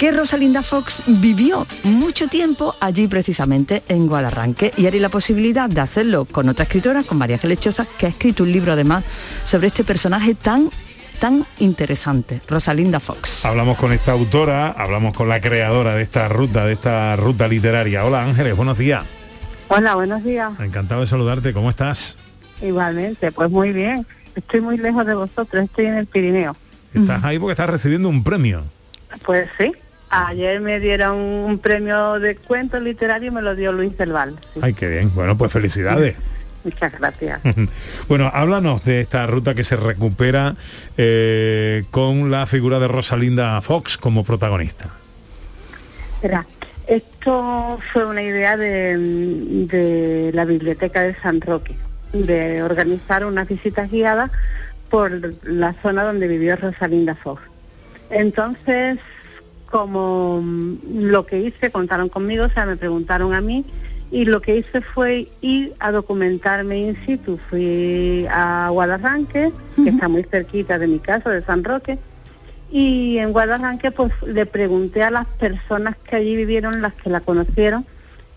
que 0.03 0.12
Rosalinda 0.12 0.62
Fox 0.62 1.01
vivió 1.07 1.65
mucho 1.86 2.27
tiempo 2.27 2.75
allí 2.81 3.07
precisamente 3.07 3.83
en 3.88 4.05
Guadarranque 4.07 4.74
y 4.75 4.86
hay 4.86 5.00
la 5.00 5.07
posibilidad 5.07 5.69
de 5.69 5.79
hacerlo 5.79 6.25
con 6.25 6.50
otra 6.50 6.63
escritora, 6.63 7.03
con 7.03 7.17
María 7.17 7.38
Ángeles 7.38 7.60
que 7.98 8.05
ha 8.07 8.10
escrito 8.10 8.43
un 8.43 8.51
libro 8.51 8.74
además 8.74 9.05
sobre 9.45 9.67
este 9.67 9.86
personaje 9.86 10.36
tan 10.36 10.69
tan 11.22 11.45
interesante, 11.60 12.41
Rosalinda 12.50 13.00
Fox. 13.00 13.45
Hablamos 13.45 13.77
con 13.77 13.93
esta 13.93 14.12
autora, 14.12 14.72
hablamos 14.72 15.15
con 15.15 15.29
la 15.29 15.39
creadora 15.39 15.95
de 15.95 16.03
esta 16.03 16.27
ruta, 16.27 16.65
de 16.65 16.74
esta 16.74 17.15
ruta 17.15 17.48
literaria. 17.48 18.03
Hola 18.03 18.25
Ángeles, 18.25 18.57
buenos 18.57 18.77
días. 18.77 19.05
Hola, 19.69 19.95
buenos 19.95 20.22
días. 20.25 20.51
Encantado 20.60 21.00
de 21.00 21.07
saludarte, 21.07 21.53
¿cómo 21.53 21.69
estás? 21.69 22.17
Igualmente, 22.62 23.31
pues 23.31 23.50
muy 23.50 23.72
bien. 23.72 24.05
Estoy 24.36 24.60
muy 24.60 24.77
lejos 24.77 25.05
de 25.05 25.13
vosotros, 25.13 25.63
estoy 25.63 25.86
en 25.86 25.95
el 25.95 26.07
Pirineo. 26.07 26.57
Estás 26.93 27.24
ahí 27.24 27.39
porque 27.39 27.53
estás 27.53 27.69
recibiendo 27.69 28.10
un 28.10 28.22
premio. 28.22 28.65
Pues 29.24 29.48
sí, 29.57 29.72
ayer 30.13 30.62
me 30.62 30.79
dieron 30.79 31.17
un 31.17 31.60
premio 31.60 32.20
de 32.20 32.36
cuento 32.36 32.79
literario 32.79 33.29
y 33.29 33.32
me 33.32 33.41
lo 33.41 33.55
dio 33.55 33.72
Luis 33.72 33.98
del 33.98 34.12
Val. 34.12 34.39
sí. 34.53 34.60
Ay, 34.62 34.74
qué 34.74 34.88
bien. 34.88 35.12
Bueno, 35.13 35.38
pues 35.38 35.51
felicidades. 35.51 36.15
Muchas 36.63 36.98
gracias. 36.98 37.41
bueno, 38.08 38.32
háblanos 38.34 38.86
de 38.86 39.01
esta 39.01 39.25
ruta 39.27 39.53
que 39.53 39.63
se 39.63 39.75
recupera 39.75 40.55
eh, 40.98 41.84
con 41.91 42.32
la 42.32 42.46
figura 42.46 42.79
de 42.79 42.88
Rosalinda 42.88 43.62
Fox 43.62 43.98
como 43.98 44.24
protagonista. 44.24 44.91
Verá, 46.22 46.46
esto 46.88 47.79
fue 47.91 48.05
una 48.05 48.22
idea 48.22 48.55
de, 48.55 48.98
de 49.67 50.32
la 50.34 50.46
Biblioteca 50.46 51.01
de 51.01 51.15
San 51.15 51.41
Roque, 51.41 51.75
de 52.13 52.63
organizar 52.63 53.25
unas 53.25 53.48
visitas 53.48 53.91
guiadas 53.91 54.32
por 54.89 55.34
la 55.43 55.74
zona 55.82 56.03
donde 56.03 56.27
vivió 56.27 56.55
Rosalinda 56.55 57.15
Fox. 57.15 57.41
Entonces, 58.10 59.00
como 59.74 60.39
mm, 60.44 60.75
lo 61.10 61.25
que 61.25 61.39
hice, 61.39 61.72
contaron 61.72 62.08
conmigo, 62.08 62.46
o 62.46 62.50
sea, 62.50 62.68
me 62.68 62.77
preguntaron 62.77 63.34
a 63.34 63.42
mí, 63.42 63.65
y 64.12 64.25
lo 64.25 64.39
que 64.39 64.58
hice 64.58 64.82
fue 64.82 65.27
ir 65.42 65.74
a 65.80 65.92
documentarme 65.92 66.77
in 66.77 66.96
situ. 67.08 67.39
Fui 67.50 68.27
a 68.30 68.70
Guadarranque, 68.70 69.51
que 69.75 69.89
está 69.89 70.08
muy 70.08 70.24
cerquita 70.25 70.77
de 70.77 70.86
mi 70.86 71.00
casa, 71.00 71.32
de 71.32 71.44
San 71.44 71.63
Roque, 71.63 71.98
y 72.72 73.18
en 73.18 73.32
Guadarranque 73.32 73.89
pues 73.89 74.12
le 74.22 74.46
pregunté 74.46 75.01
a 75.01 75.10
las 75.10 75.25
personas 75.25 75.96
que 76.08 76.18
allí 76.18 76.36
vivieron, 76.36 76.84
las 76.84 76.94
que 76.94 77.10
la 77.10 77.22
conocieron, 77.22 77.84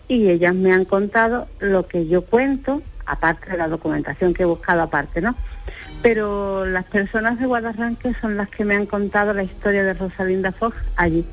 y 0.08 0.30
ellas 0.30 0.54
me 0.54 0.72
han 0.72 0.86
contado 0.86 1.48
lo 1.58 1.86
que 1.86 2.06
yo 2.06 2.22
cuento, 2.22 2.80
aparte 3.04 3.50
de 3.50 3.58
la 3.58 3.68
documentación 3.68 4.32
que 4.32 4.44
he 4.44 4.46
buscado 4.46 4.80
aparte, 4.80 5.20
¿no? 5.20 5.34
Pero 6.02 6.64
las 6.66 6.84
personas 6.84 7.38
de 7.38 7.46
Guadarranque 7.46 8.14
son 8.20 8.36
las 8.36 8.48
que 8.48 8.64
me 8.64 8.74
han 8.76 8.86
contado 8.86 9.34
la 9.34 9.42
historia 9.42 9.82
de 9.82 9.94
Rosalinda 9.94 10.52
Fox 10.52 10.76
allí, 10.96 11.24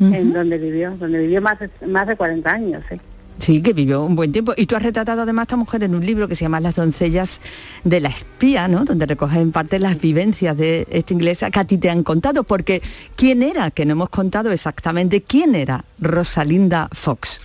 en 0.00 0.32
donde 0.32 0.58
vivió, 0.58 0.96
donde 0.96 1.20
vivió 1.20 1.40
más 1.42 1.58
de, 1.60 1.70
más 1.86 2.06
de 2.06 2.16
40 2.16 2.50
años, 2.50 2.82
¿eh? 2.90 2.98
Sí, 3.38 3.60
que 3.60 3.72
vivió 3.72 4.04
un 4.04 4.14
buen 4.14 4.30
tiempo. 4.30 4.52
Y 4.56 4.66
tú 4.66 4.76
has 4.76 4.82
retratado 4.82 5.22
además 5.22 5.42
a 5.42 5.44
esta 5.44 5.56
mujer 5.56 5.82
en 5.82 5.94
un 5.94 6.06
libro 6.06 6.28
que 6.28 6.36
se 6.36 6.44
llama 6.44 6.60
Las 6.60 6.76
doncellas 6.76 7.40
de 7.82 8.00
la 8.00 8.08
espía, 8.08 8.68
¿no? 8.68 8.84
Donde 8.84 9.04
recoges 9.04 9.38
en 9.38 9.50
parte 9.50 9.80
las 9.80 10.00
vivencias 10.00 10.56
de 10.56 10.86
esta 10.90 11.12
inglesa 11.12 11.50
que 11.50 11.58
a 11.58 11.64
ti 11.64 11.78
te 11.78 11.90
han 11.90 12.04
contado. 12.04 12.44
Porque 12.44 12.82
¿quién 13.16 13.42
era? 13.42 13.72
Que 13.72 13.84
no 13.84 13.92
hemos 13.92 14.10
contado 14.10 14.52
exactamente 14.52 15.22
quién 15.22 15.56
era 15.56 15.84
Rosalinda 16.00 16.88
Fox. 16.92 17.40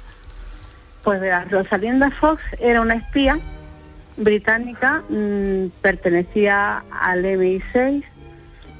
Pues 1.03 1.19
verás, 1.19 1.49
Rosalinda 1.49 2.11
Fox 2.11 2.43
era 2.59 2.81
una 2.81 2.95
espía 2.95 3.39
británica, 4.17 5.03
mm, 5.09 5.67
pertenecía 5.81 6.83
al 6.91 7.23
MI6 7.23 8.03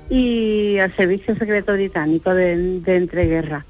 y 0.10 0.78
al 0.80 0.96
Servicio 0.96 1.36
Secreto 1.36 1.74
Británico 1.74 2.34
de, 2.34 2.80
de 2.82 2.96
entreguerra. 2.96 3.66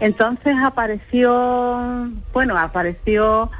Entonces 0.00 0.54
apareció, 0.62 2.10
bueno, 2.32 2.56
apareció 2.56 3.50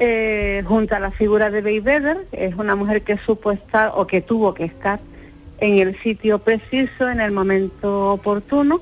eh, 0.00 0.64
junto 0.66 0.96
a 0.96 1.00
la 1.00 1.12
figura 1.12 1.50
de 1.50 1.62
Beigbeder, 1.62 2.26
es 2.32 2.56
una 2.56 2.74
mujer 2.74 3.02
que 3.02 3.16
supo 3.18 3.52
estar 3.52 3.92
o 3.94 4.06
que 4.06 4.20
tuvo 4.20 4.54
que 4.54 4.64
estar 4.64 4.98
en 5.58 5.78
el 5.78 5.96
sitio 6.02 6.40
preciso, 6.40 7.08
en 7.08 7.20
el 7.20 7.30
momento 7.30 8.12
oportuno, 8.12 8.80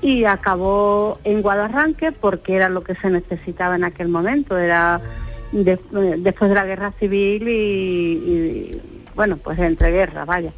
y 0.00 0.24
acabó 0.24 1.20
en 1.22 1.42
Guadarranque 1.42 2.10
porque 2.10 2.56
era 2.56 2.68
lo 2.68 2.82
que 2.82 2.96
se 2.96 3.08
necesitaba 3.08 3.76
en 3.76 3.84
aquel 3.84 4.08
momento, 4.08 4.58
era 4.58 5.00
de- 5.52 5.78
después 6.18 6.48
de 6.48 6.54
la 6.54 6.64
guerra 6.64 6.92
civil 6.98 7.46
y, 7.48 7.52
y, 7.52 8.82
bueno, 9.14 9.36
pues 9.36 9.58
entre 9.58 9.90
guerras, 9.92 10.26
vaya. 10.26 10.52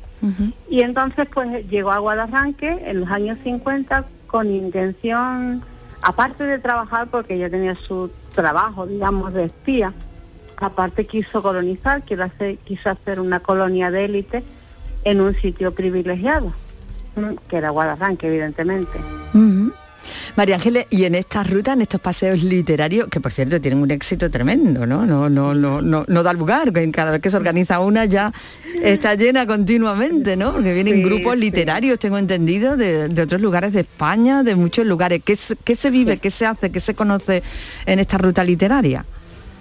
Y 0.70 0.80
entonces 0.80 1.28
pues 1.32 1.68
llegó 1.68 1.90
a 1.92 1.98
Guadarranque 1.98 2.82
en 2.86 3.00
los 3.00 3.10
años 3.10 3.38
50 3.44 4.06
con 4.26 4.50
intención, 4.50 5.62
aparte 6.00 6.44
de 6.44 6.58
trabajar 6.58 7.08
porque 7.10 7.34
ella 7.34 7.50
tenía 7.50 7.74
su 7.74 8.10
trabajo, 8.34 8.86
digamos, 8.86 9.34
de 9.34 9.44
espía, 9.44 9.92
aparte 10.56 11.06
quiso 11.06 11.42
colonizar, 11.42 12.02
quiso 12.04 12.22
hacer, 12.22 12.56
quiso 12.58 12.88
hacer 12.88 13.20
una 13.20 13.40
colonia 13.40 13.90
de 13.90 14.06
élite 14.06 14.42
en 15.04 15.20
un 15.20 15.34
sitio 15.34 15.74
privilegiado, 15.74 16.52
que 17.48 17.56
era 17.58 17.68
Guadarranque, 17.70 18.26
evidentemente. 18.28 18.98
María 20.36 20.56
Ángeles, 20.56 20.86
y 20.90 21.04
en 21.04 21.14
estas 21.14 21.48
rutas, 21.48 21.74
en 21.76 21.82
estos 21.82 22.00
paseos 22.00 22.42
literarios, 22.42 23.08
que 23.08 23.20
por 23.20 23.30
cierto 23.32 23.60
tienen 23.60 23.80
un 23.80 23.90
éxito 23.92 24.28
tremendo, 24.32 24.84
¿no? 24.84 25.06
No, 25.06 25.28
no, 25.30 25.54
no, 25.54 25.80
no, 25.80 26.04
no 26.08 26.22
da 26.24 26.32
lugar, 26.32 26.72
que 26.72 26.90
cada 26.90 27.12
vez 27.12 27.20
que 27.20 27.30
se 27.30 27.36
organiza 27.36 27.78
una 27.78 28.04
ya 28.04 28.32
está 28.82 29.14
llena 29.14 29.46
continuamente, 29.46 30.36
¿no? 30.36 30.52
Porque 30.52 30.74
vienen 30.74 30.94
Sí, 30.96 31.02
grupos 31.04 31.34
sí. 31.34 31.40
literarios, 31.40 32.00
tengo 32.00 32.18
entendido, 32.18 32.76
de, 32.76 33.08
de 33.08 33.22
otros 33.22 33.40
lugares 33.40 33.72
de 33.72 33.80
España, 33.82 34.42
de 34.42 34.56
muchos 34.56 34.84
lugares. 34.86 35.22
¿Qué, 35.24 35.36
se- 35.36 35.54
qué 35.56 35.76
se 35.76 35.90
vive, 35.90 36.16
qué 36.18 36.30
se 36.30 36.46
hace, 36.46 36.72
qué 36.72 36.80
se 36.80 36.94
conoce 36.94 37.42
en 37.86 38.00
esta 38.00 38.18
ruta 38.18 38.42
literaria? 38.42 39.04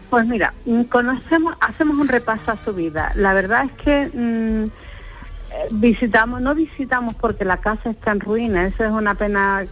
Pues 0.09 0.25
mira, 0.25 0.53
mm, 0.65 0.83
conocemos, 0.83 1.55
hacemos 1.61 1.97
un 1.99 2.07
repaso 2.07 2.49
a 2.51 2.57
su 2.65 2.73
vida. 2.73 3.11
La 3.15 3.33
verdad 3.35 3.65
es 3.65 3.83
que 3.83 4.09
mm, 4.11 4.71
visitamos, 5.71 6.41
no 6.41 6.55
visitamos 6.55 7.15
porque 7.15 7.45
la 7.45 7.57
casa 7.57 7.89
está 7.89 8.11
en 8.11 8.19
ruina, 8.19 8.65
eso 8.65 8.83
es 8.83 8.91
una 8.91 9.15
pena 9.15 9.65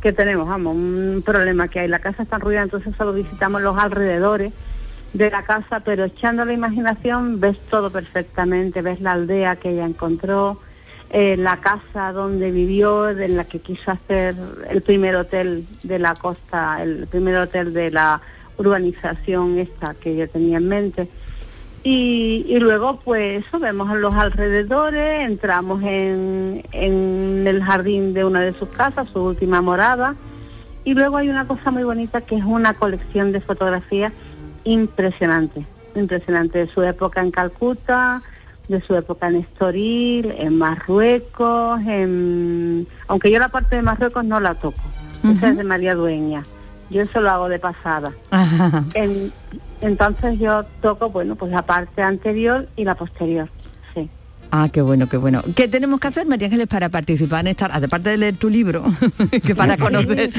que 0.00 0.12
tenemos, 0.12 0.48
vamos, 0.48 0.74
un 0.74 1.22
problema 1.24 1.68
que 1.68 1.80
hay. 1.80 1.88
La 1.88 1.98
casa 1.98 2.22
está 2.22 2.36
en 2.36 2.42
ruina, 2.42 2.62
entonces 2.62 2.94
solo 2.96 3.12
visitamos 3.12 3.62
los 3.62 3.76
alrededores 3.78 4.52
de 5.12 5.30
la 5.30 5.44
casa, 5.44 5.80
pero 5.80 6.04
echando 6.04 6.44
la 6.44 6.52
imaginación 6.52 7.40
ves 7.40 7.58
todo 7.70 7.90
perfectamente, 7.90 8.82
ves 8.82 9.00
la 9.00 9.12
aldea 9.12 9.56
que 9.56 9.70
ella 9.70 9.86
encontró, 9.86 10.60
eh, 11.10 11.36
la 11.36 11.58
casa 11.58 12.12
donde 12.12 12.50
vivió, 12.50 13.14
de 13.14 13.28
la 13.28 13.44
que 13.44 13.60
quiso 13.60 13.92
hacer 13.92 14.34
el 14.68 14.82
primer 14.82 15.14
hotel 15.14 15.66
de 15.84 15.98
la 16.00 16.14
costa, 16.14 16.82
el 16.82 17.06
primer 17.06 17.36
hotel 17.36 17.72
de 17.72 17.92
la 17.92 18.20
urbanización 18.56 19.58
esta 19.58 19.94
que 19.94 20.10
ella 20.10 20.26
tenía 20.26 20.58
en 20.58 20.68
mente. 20.68 21.08
Y, 21.86 22.46
y 22.48 22.58
luego 22.60 22.98
pues 23.04 23.44
eso, 23.44 23.58
vemos 23.58 23.94
los 23.98 24.14
alrededores, 24.14 25.20
entramos 25.28 25.82
en, 25.82 26.64
en 26.72 27.44
el 27.46 27.62
jardín 27.62 28.14
de 28.14 28.24
una 28.24 28.40
de 28.40 28.54
sus 28.58 28.70
casas, 28.70 29.06
su 29.12 29.20
última 29.22 29.60
morada, 29.60 30.16
y 30.82 30.94
luego 30.94 31.18
hay 31.18 31.28
una 31.28 31.46
cosa 31.46 31.70
muy 31.70 31.82
bonita 31.84 32.22
que 32.22 32.36
es 32.36 32.44
una 32.44 32.72
colección 32.72 33.32
de 33.32 33.40
fotografías 33.42 34.12
impresionante, 34.64 35.66
impresionante 35.94 36.58
de 36.64 36.72
su 36.72 36.82
época 36.82 37.20
en 37.20 37.30
Calcuta, 37.30 38.22
de 38.68 38.80
su 38.80 38.94
época 38.96 39.28
en 39.28 39.36
Estoril, 39.36 40.32
en 40.38 40.56
Marruecos, 40.56 41.80
en... 41.86 42.86
aunque 43.08 43.30
yo 43.30 43.38
la 43.38 43.50
parte 43.50 43.76
de 43.76 43.82
Marruecos 43.82 44.24
no 44.24 44.40
la 44.40 44.54
toco, 44.54 44.80
esa 45.36 45.50
es 45.50 45.56
de 45.58 45.64
María 45.64 45.94
Dueña, 45.94 46.46
yo 46.88 47.02
eso 47.02 47.20
lo 47.20 47.30
hago 47.30 47.50
de 47.50 47.58
pasada. 47.58 48.12
En- 48.94 49.30
entonces 49.84 50.38
yo 50.38 50.64
toco, 50.80 51.10
bueno, 51.10 51.36
pues 51.36 51.52
la 51.52 51.62
parte 51.62 52.02
anterior 52.02 52.68
y 52.76 52.84
la 52.84 52.94
posterior, 52.94 53.48
sí. 53.94 54.08
Ah, 54.50 54.68
qué 54.72 54.80
bueno, 54.80 55.08
qué 55.08 55.16
bueno. 55.16 55.42
¿Qué 55.54 55.68
tenemos 55.68 56.00
que 56.00 56.08
hacer, 56.08 56.26
María 56.26 56.46
Ángeles, 56.46 56.68
para 56.68 56.88
participar 56.88 57.40
en 57.40 57.48
esta, 57.48 57.66
aparte 57.66 58.10
de 58.10 58.16
leer 58.16 58.36
tu 58.36 58.48
libro, 58.48 58.84
que 59.44 59.54
para 59.54 59.76
conocer 59.76 60.32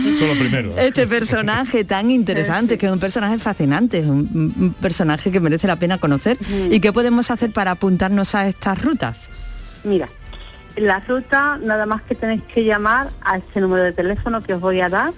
este 0.77 1.05
personaje 1.05 1.83
tan 1.83 2.09
interesante, 2.09 2.77
que 2.77 2.87
es 2.87 2.91
un 2.91 2.99
personaje 2.99 3.37
fascinante, 3.37 3.99
es 3.99 4.07
un, 4.07 4.53
un 4.57 4.73
personaje 4.73 5.31
que 5.31 5.39
merece 5.39 5.67
la 5.67 5.75
pena 5.75 5.97
conocer? 5.99 6.37
¿Y 6.71 6.79
qué 6.79 6.91
podemos 6.91 7.29
hacer 7.29 7.51
para 7.51 7.71
apuntarnos 7.71 8.33
a 8.35 8.47
estas 8.47 8.81
rutas? 8.81 9.29
Mira, 9.83 10.09
la 10.75 11.01
ruta 11.01 11.59
nada 11.61 11.85
más 11.85 12.01
que 12.03 12.15
tenéis 12.15 12.41
que 12.53 12.63
llamar 12.63 13.07
a 13.23 13.37
este 13.37 13.61
número 13.61 13.83
de 13.83 13.91
teléfono 13.91 14.41
que 14.41 14.55
os 14.55 14.61
voy 14.61 14.81
a 14.81 14.89
dar, 14.89 15.13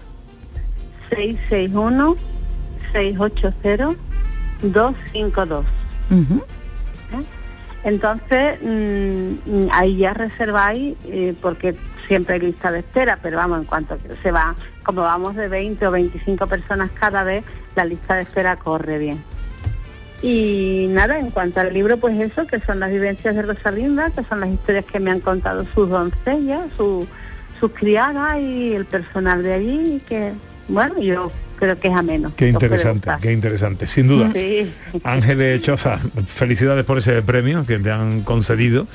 661-680-252. 2.97 5.63
¿eh? 7.13 7.23
Entonces, 7.83 8.59
mm, 8.61 9.67
ahí 9.71 9.97
ya 9.97 10.13
reserváis, 10.13 10.95
eh, 11.05 11.33
porque 11.41 11.75
siempre 12.07 12.35
hay 12.35 12.41
lista 12.41 12.71
de 12.71 12.79
espera, 12.79 13.19
pero 13.21 13.37
vamos, 13.37 13.59
en 13.59 13.65
cuanto 13.65 13.97
se 14.23 14.31
va, 14.31 14.55
como 14.83 15.01
vamos 15.01 15.35
de 15.35 15.47
20 15.47 15.87
o 15.87 15.91
25 15.91 16.47
personas 16.47 16.89
cada 16.99 17.23
vez, 17.23 17.43
la 17.75 17.85
lista 17.85 18.15
de 18.15 18.23
espera 18.23 18.55
corre 18.57 18.97
bien. 18.97 19.23
Y 20.21 20.87
nada, 20.89 21.19
en 21.19 21.29
cuanto 21.29 21.59
al 21.59 21.73
libro, 21.73 21.97
pues 21.97 22.19
eso, 22.19 22.47
que 22.47 22.59
son 22.61 22.79
las 22.79 22.91
vivencias 22.91 23.35
de 23.35 23.41
Rosalinda, 23.43 24.09
que 24.09 24.23
son 24.23 24.39
las 24.39 24.49
historias 24.49 24.85
que 24.85 24.99
me 24.99 25.11
han 25.11 25.19
contado 25.19 25.65
sus 25.75 25.89
doncellas, 25.89 26.61
su- 26.75 27.07
sus 27.59 27.71
criadas 27.71 28.39
y 28.39 28.73
el 28.73 28.85
personal 28.85 29.43
de 29.43 29.53
allí, 29.53 29.95
y 29.97 29.99
que, 29.99 30.31
bueno, 30.67 30.99
yo 30.99 31.31
creo 31.57 31.75
que 31.75 31.87
es 31.89 31.93
ameno. 31.93 32.31
Qué 32.35 32.47
interesante, 32.47 33.09
qué 33.21 33.31
interesante, 33.31 33.87
sin 33.87 34.07
duda. 34.07 34.31
Sí. 34.33 34.71
Ángeles 35.03 35.61
Choza, 35.61 35.99
felicidades 36.25 36.85
por 36.85 36.97
ese 36.99 37.21
premio 37.21 37.65
que 37.65 37.79
te 37.79 37.91
han 37.91 38.21
concedido 38.21 38.87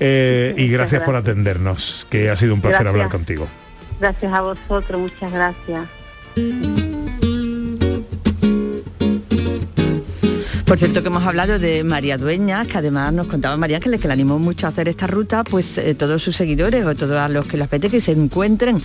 eh, 0.00 0.54
y 0.56 0.68
gracias 0.68 1.02
por 1.02 1.16
atendernos, 1.16 2.06
que 2.10 2.30
ha 2.30 2.36
sido 2.36 2.54
un 2.54 2.60
placer 2.60 2.82
Gracias. 2.82 2.94
hablar 2.94 3.08
contigo. 3.10 3.48
Gracias 4.00 4.32
a 4.32 4.40
vosotros, 4.42 5.00
muchas 5.00 5.32
gracias. 5.32 6.87
Por 10.68 10.78
cierto 10.78 11.00
que 11.00 11.08
hemos 11.08 11.24
hablado 11.24 11.58
de 11.58 11.82
María 11.82 12.18
Dueñas, 12.18 12.68
que 12.68 12.76
además 12.76 13.10
nos 13.14 13.26
contaba 13.26 13.56
María 13.56 13.80
que 13.80 13.90
que 13.98 14.06
le 14.06 14.12
animó 14.12 14.38
mucho 14.38 14.66
a 14.66 14.68
hacer 14.68 14.86
esta 14.86 15.06
ruta, 15.06 15.42
pues 15.42 15.78
eh, 15.78 15.94
todos 15.94 16.22
sus 16.22 16.36
seguidores 16.36 16.84
o 16.84 16.94
todos 16.94 17.30
los 17.30 17.46
que 17.46 17.56
les 17.56 17.64
apetece 17.64 17.96
que 17.96 18.00
se 18.02 18.12
encuentren 18.12 18.78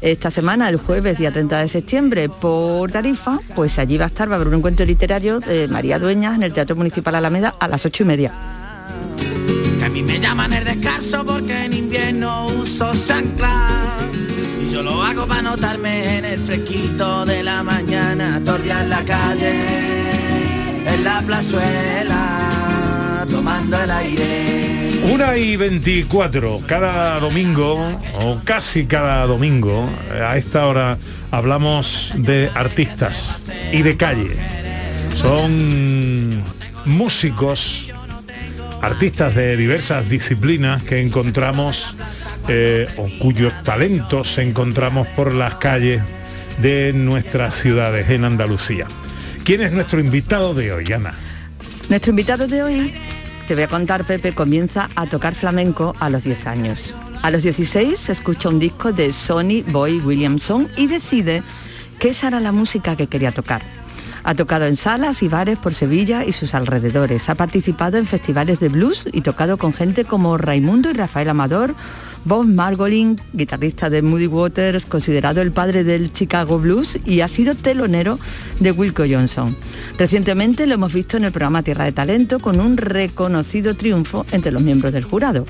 esta 0.00 0.30
semana, 0.30 0.68
el 0.68 0.76
jueves, 0.76 1.18
día 1.18 1.32
30 1.32 1.58
de 1.58 1.68
septiembre, 1.68 2.28
por 2.28 2.92
Tarifa, 2.92 3.40
pues 3.56 3.80
allí 3.80 3.98
va 3.98 4.04
a 4.04 4.08
estar, 4.08 4.28
va 4.28 4.34
a 4.34 4.36
haber 4.36 4.48
un 4.48 4.54
encuentro 4.54 4.86
literario 4.86 5.40
de 5.40 5.66
María 5.66 5.98
Dueñas 5.98 6.36
en 6.36 6.44
el 6.44 6.52
Teatro 6.52 6.76
Municipal 6.76 7.14
Alameda 7.16 7.54
a 7.58 7.66
las 7.66 7.84
ocho 7.84 8.04
y 8.04 8.06
media. 8.06 8.32
Y 14.60 14.70
yo 14.70 14.82
lo 14.82 15.02
hago 15.02 15.26
para 15.26 15.42
notarme 15.42 16.18
en 16.18 16.24
el 16.26 16.38
fresquito 16.38 17.24
de 17.24 17.42
la 17.42 17.64
mañana, 17.64 18.40
torrear 18.44 18.86
la 18.86 19.04
calle, 19.04 20.23
en 20.86 21.04
la 21.04 21.22
plazuela, 21.22 23.26
tomando 23.30 23.82
el 23.82 23.90
aire. 23.90 24.90
Una 25.12 25.36
y 25.36 25.56
24, 25.56 26.62
cada 26.66 27.20
domingo, 27.20 28.00
o 28.20 28.40
casi 28.44 28.86
cada 28.86 29.26
domingo, 29.26 29.88
a 30.10 30.36
esta 30.36 30.66
hora 30.66 30.98
hablamos 31.30 32.12
de 32.16 32.50
artistas 32.54 33.42
y 33.72 33.82
de 33.82 33.96
calle. 33.96 34.36
Son 35.14 36.42
músicos, 36.84 37.92
artistas 38.80 39.34
de 39.34 39.56
diversas 39.56 40.08
disciplinas 40.08 40.82
que 40.82 41.00
encontramos 41.00 41.96
eh, 42.48 42.88
o 42.96 43.08
cuyos 43.18 43.52
talentos 43.62 44.38
encontramos 44.38 45.06
por 45.08 45.34
las 45.34 45.54
calles 45.54 46.02
de 46.58 46.92
nuestras 46.92 47.54
ciudades 47.54 48.10
en 48.10 48.24
Andalucía. 48.24 48.86
¿Quién 49.44 49.60
es 49.60 49.72
nuestro 49.72 50.00
invitado 50.00 50.54
de 50.54 50.72
hoy, 50.72 50.90
Ana? 50.90 51.12
Nuestro 51.90 52.10
invitado 52.12 52.46
de 52.46 52.62
hoy, 52.62 52.94
te 53.46 53.52
voy 53.52 53.64
a 53.64 53.68
contar, 53.68 54.04
Pepe, 54.04 54.32
comienza 54.32 54.88
a 54.96 55.04
tocar 55.04 55.34
flamenco 55.34 55.94
a 56.00 56.08
los 56.08 56.24
10 56.24 56.46
años. 56.46 56.94
A 57.20 57.30
los 57.30 57.42
16 57.42 58.08
escucha 58.08 58.48
un 58.48 58.58
disco 58.58 58.90
de 58.90 59.12
Sonny 59.12 59.60
Boy 59.60 60.00
Williamson 60.00 60.68
y 60.78 60.86
decide 60.86 61.42
que 61.98 62.08
esa 62.08 62.28
era 62.28 62.40
la 62.40 62.52
música 62.52 62.96
que 62.96 63.06
quería 63.06 63.32
tocar. 63.32 63.60
Ha 64.24 64.34
tocado 64.34 64.64
en 64.64 64.76
salas 64.76 65.22
y 65.22 65.28
bares 65.28 65.58
por 65.58 65.74
Sevilla 65.74 66.24
y 66.24 66.32
sus 66.32 66.54
alrededores. 66.54 67.28
Ha 67.28 67.34
participado 67.34 67.98
en 67.98 68.06
festivales 68.06 68.60
de 68.60 68.70
blues 68.70 69.06
y 69.12 69.20
tocado 69.20 69.58
con 69.58 69.74
gente 69.74 70.06
como 70.06 70.38
Raimundo 70.38 70.88
y 70.88 70.94
Rafael 70.94 71.28
Amador, 71.28 71.74
Bob 72.24 72.46
Margolin, 72.46 73.20
guitarrista 73.32 73.90
de 73.90 74.00
Moody 74.00 74.26
Waters, 74.26 74.86
considerado 74.86 75.42
el 75.42 75.52
padre 75.52 75.84
del 75.84 76.12
Chicago 76.12 76.58
Blues 76.58 76.98
y 77.04 77.20
ha 77.20 77.28
sido 77.28 77.54
telonero 77.54 78.18
de 78.60 78.72
Wilco 78.72 79.04
Johnson. 79.08 79.54
Recientemente 79.98 80.66
lo 80.66 80.74
hemos 80.74 80.92
visto 80.92 81.16
en 81.16 81.24
el 81.24 81.32
programa 81.32 81.62
Tierra 81.62 81.84
de 81.84 81.92
Talento 81.92 82.38
con 82.38 82.60
un 82.60 82.76
reconocido 82.76 83.74
triunfo 83.76 84.24
entre 84.32 84.52
los 84.52 84.62
miembros 84.62 84.92
del 84.92 85.04
jurado. 85.04 85.44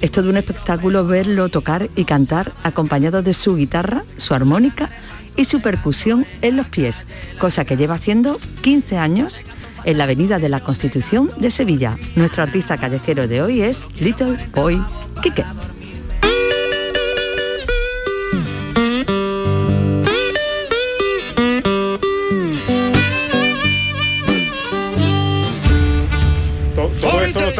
Es 0.00 0.12
todo 0.12 0.28
un 0.28 0.36
espectáculo 0.36 1.06
verlo 1.06 1.48
tocar 1.48 1.88
y 1.96 2.04
cantar 2.04 2.52
acompañado 2.64 3.22
de 3.22 3.32
su 3.32 3.56
guitarra, 3.56 4.04
su 4.16 4.34
armónica 4.34 4.90
y 5.36 5.44
su 5.44 5.60
percusión 5.60 6.26
en 6.42 6.56
los 6.56 6.68
pies, 6.68 7.04
cosa 7.38 7.64
que 7.64 7.76
lleva 7.76 7.94
haciendo 7.94 8.38
15 8.62 8.98
años 8.98 9.40
en 9.84 9.96
la 9.96 10.04
Avenida 10.04 10.38
de 10.38 10.50
la 10.50 10.60
Constitución 10.60 11.30
de 11.38 11.50
Sevilla. 11.50 11.96
Nuestro 12.14 12.42
artista 12.42 12.76
callejero 12.76 13.26
de 13.26 13.40
hoy 13.42 13.62
es 13.62 13.78
Little 13.98 14.36
Boy 14.52 14.82
Kike. 15.22 15.44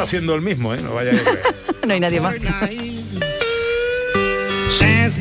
Está 0.01 0.09
haciendo 0.09 0.35
el 0.35 0.41
mismo, 0.41 0.73
¿eh? 0.73 0.81
No 0.83 0.95
vaya 0.95 1.11
a 1.11 1.15
no 1.87 1.93
hay 1.93 2.01
nadie 2.01 2.21
más. 2.21 2.35
Since 4.71 5.19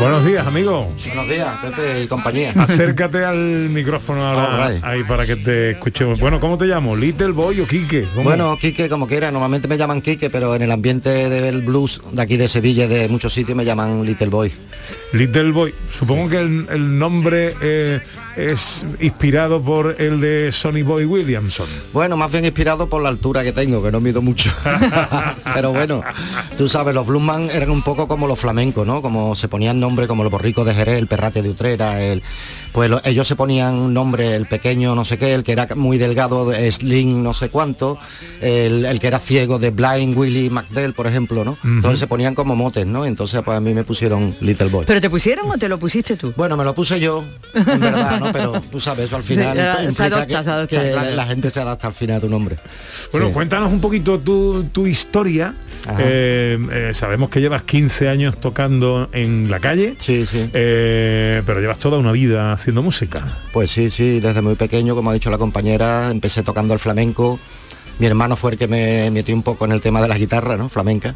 Buenos 0.00 0.24
días, 0.24 0.46
amigo. 0.46 0.90
Buenos 1.08 1.28
días, 1.28 1.58
Pepe 1.60 2.04
y 2.04 2.06
compañía. 2.08 2.54
Acércate 2.56 3.22
al 3.22 3.68
micrófono 3.68 4.22
ahora, 4.24 4.70
right. 4.70 4.82
ahí 4.82 5.04
para 5.04 5.26
que 5.26 5.36
te 5.36 5.72
escuchemos. 5.72 6.18
Bueno, 6.18 6.40
¿cómo 6.40 6.56
te 6.56 6.64
llamo? 6.64 6.96
¿Little 6.96 7.32
Boy 7.32 7.60
o 7.60 7.66
Quique? 7.66 8.06
¿Cómo? 8.14 8.24
Bueno, 8.24 8.56
Quique, 8.58 8.88
como 8.88 9.06
quiera, 9.06 9.30
normalmente 9.30 9.68
me 9.68 9.76
llaman 9.76 10.00
Quique, 10.00 10.30
pero 10.30 10.56
en 10.56 10.62
el 10.62 10.70
ambiente 10.70 11.10
del 11.28 11.60
blues 11.60 12.00
de 12.12 12.22
aquí 12.22 12.38
de 12.38 12.48
Sevilla 12.48 12.88
de 12.88 13.10
muchos 13.10 13.34
sitios 13.34 13.54
me 13.54 13.66
llaman 13.66 14.06
Little 14.06 14.30
Boy. 14.30 14.50
Little 15.12 15.52
Boy. 15.52 15.74
Supongo 15.90 16.30
que 16.30 16.38
el, 16.38 16.66
el 16.70 16.98
nombre 16.98 17.54
eh, 17.60 18.00
es 18.46 18.84
inspirado 19.00 19.60
por 19.62 19.96
el 19.98 20.20
de 20.20 20.50
Sonny 20.52 20.82
Boy 20.82 21.04
Williamson. 21.04 21.66
Bueno, 21.92 22.16
más 22.16 22.30
bien 22.32 22.44
inspirado 22.44 22.88
por 22.88 23.02
la 23.02 23.08
altura 23.08 23.42
que 23.42 23.52
tengo, 23.52 23.82
que 23.82 23.90
no 23.92 24.00
mido 24.00 24.22
mucho. 24.22 24.50
pero 25.54 25.72
bueno, 25.72 26.02
tú 26.56 26.68
sabes, 26.68 26.94
los 26.94 27.06
bluesman 27.06 27.50
eran 27.50 27.70
un 27.70 27.82
poco 27.82 28.08
como 28.08 28.26
los 28.26 28.38
flamencos, 28.38 28.86
¿no? 28.86 29.02
Como 29.02 29.34
se 29.34 29.48
ponían 29.48 29.78
nombre 29.80 30.06
como 30.06 30.22
los 30.22 30.32
borricos 30.32 30.66
de 30.66 30.74
Jerez, 30.74 30.98
el 30.98 31.06
perrate 31.06 31.42
de 31.42 31.50
Utrera, 31.50 32.00
el, 32.02 32.22
pues 32.72 32.88
lo- 32.90 33.00
ellos 33.04 33.26
se 33.26 33.36
ponían 33.36 33.74
un 33.74 33.92
nombre, 33.94 34.34
el 34.34 34.46
pequeño 34.46 34.94
no 34.94 35.04
sé 35.04 35.18
qué, 35.18 35.34
el 35.34 35.42
que 35.42 35.52
era 35.52 35.68
muy 35.76 35.98
delgado 35.98 36.48
de 36.48 36.70
Slim 36.70 37.22
no 37.22 37.34
sé 37.34 37.48
cuánto, 37.50 37.98
el, 38.40 38.84
el 38.84 39.00
que 39.00 39.06
era 39.06 39.18
ciego 39.18 39.58
de 39.58 39.70
Blind 39.70 40.16
Willie 40.16 40.50
McDell, 40.50 40.92
por 40.92 41.06
ejemplo, 41.06 41.44
¿no? 41.44 41.56
Entonces 41.64 41.98
se 41.98 42.06
ponían 42.06 42.34
como 42.34 42.54
motes, 42.56 42.86
¿no? 42.86 43.04
Entonces 43.04 43.40
pues 43.44 43.56
a 43.56 43.60
mí 43.60 43.74
me 43.74 43.84
pusieron 43.84 44.34
Little 44.40 44.68
Boy. 44.68 44.84
¿Pero 44.86 45.00
te 45.00 45.10
pusieron 45.10 45.50
o 45.50 45.58
te 45.58 45.68
lo 45.68 45.78
pusiste 45.78 46.16
tú? 46.16 46.32
Bueno, 46.36 46.56
me 46.56 46.64
lo 46.64 46.74
puse 46.74 47.00
yo, 47.00 47.24
en 47.54 47.80
verdad, 47.80 48.20
¿no? 48.20 48.29
Pero 48.32 48.60
tú 48.70 48.80
sabes, 48.80 49.06
eso 49.06 49.16
al 49.16 49.22
final 49.22 49.56
Sí, 49.56 49.62
se 49.62 49.84
implica 49.90 50.04
adopta, 50.16 50.26
que, 50.26 50.32
se 50.44 50.50
adopta, 50.50 50.66
que 50.68 50.76
la, 50.90 51.00
claro. 51.00 51.16
la 51.16 51.26
gente 51.26 51.50
se 51.50 51.60
adapta 51.60 51.86
al 51.88 51.94
final 51.94 52.16
a 52.16 52.20
tu 52.20 52.28
nombre. 52.28 52.56
Bueno, 53.12 53.28
Sí. 53.28 53.32
cuéntanos 53.32 53.72
un 53.72 53.80
poquito 53.80 54.18
tu, 54.20 54.64
tu 54.72 54.86
historia. 54.86 55.54
Eh, 55.98 56.58
eh, 56.72 56.90
sabemos 56.94 57.30
que 57.30 57.40
llevas 57.40 57.62
15 57.62 58.08
años 58.08 58.36
tocando 58.36 59.08
en 59.12 59.50
la 59.50 59.60
calle. 59.60 59.94
Sí, 59.98 60.26
sí. 60.26 60.50
Eh, 60.52 61.42
pero 61.46 61.60
llevas 61.60 61.78
toda 61.78 61.98
una 61.98 62.12
vida 62.12 62.52
haciendo 62.52 62.82
música. 62.82 63.38
Pues 63.52 63.70
sí, 63.70 63.90
sí, 63.90 64.20
desde 64.20 64.42
muy 64.42 64.56
pequeño, 64.56 64.94
como 64.94 65.10
ha 65.10 65.14
dicho 65.14 65.30
la 65.30 65.38
compañera, 65.38 66.10
empecé 66.10 66.42
tocando 66.42 66.74
el 66.74 66.80
flamenco. 66.80 67.38
Mi 68.00 68.06
hermano 68.06 68.34
fue 68.34 68.52
el 68.52 68.58
que 68.58 68.66
me 68.66 69.10
metió 69.10 69.34
un 69.34 69.42
poco 69.42 69.66
en 69.66 69.72
el 69.72 69.80
tema 69.80 70.00
de 70.02 70.08
la 70.08 70.16
guitarra, 70.18 70.56
¿no? 70.56 70.68
Flamenca. 70.68 71.14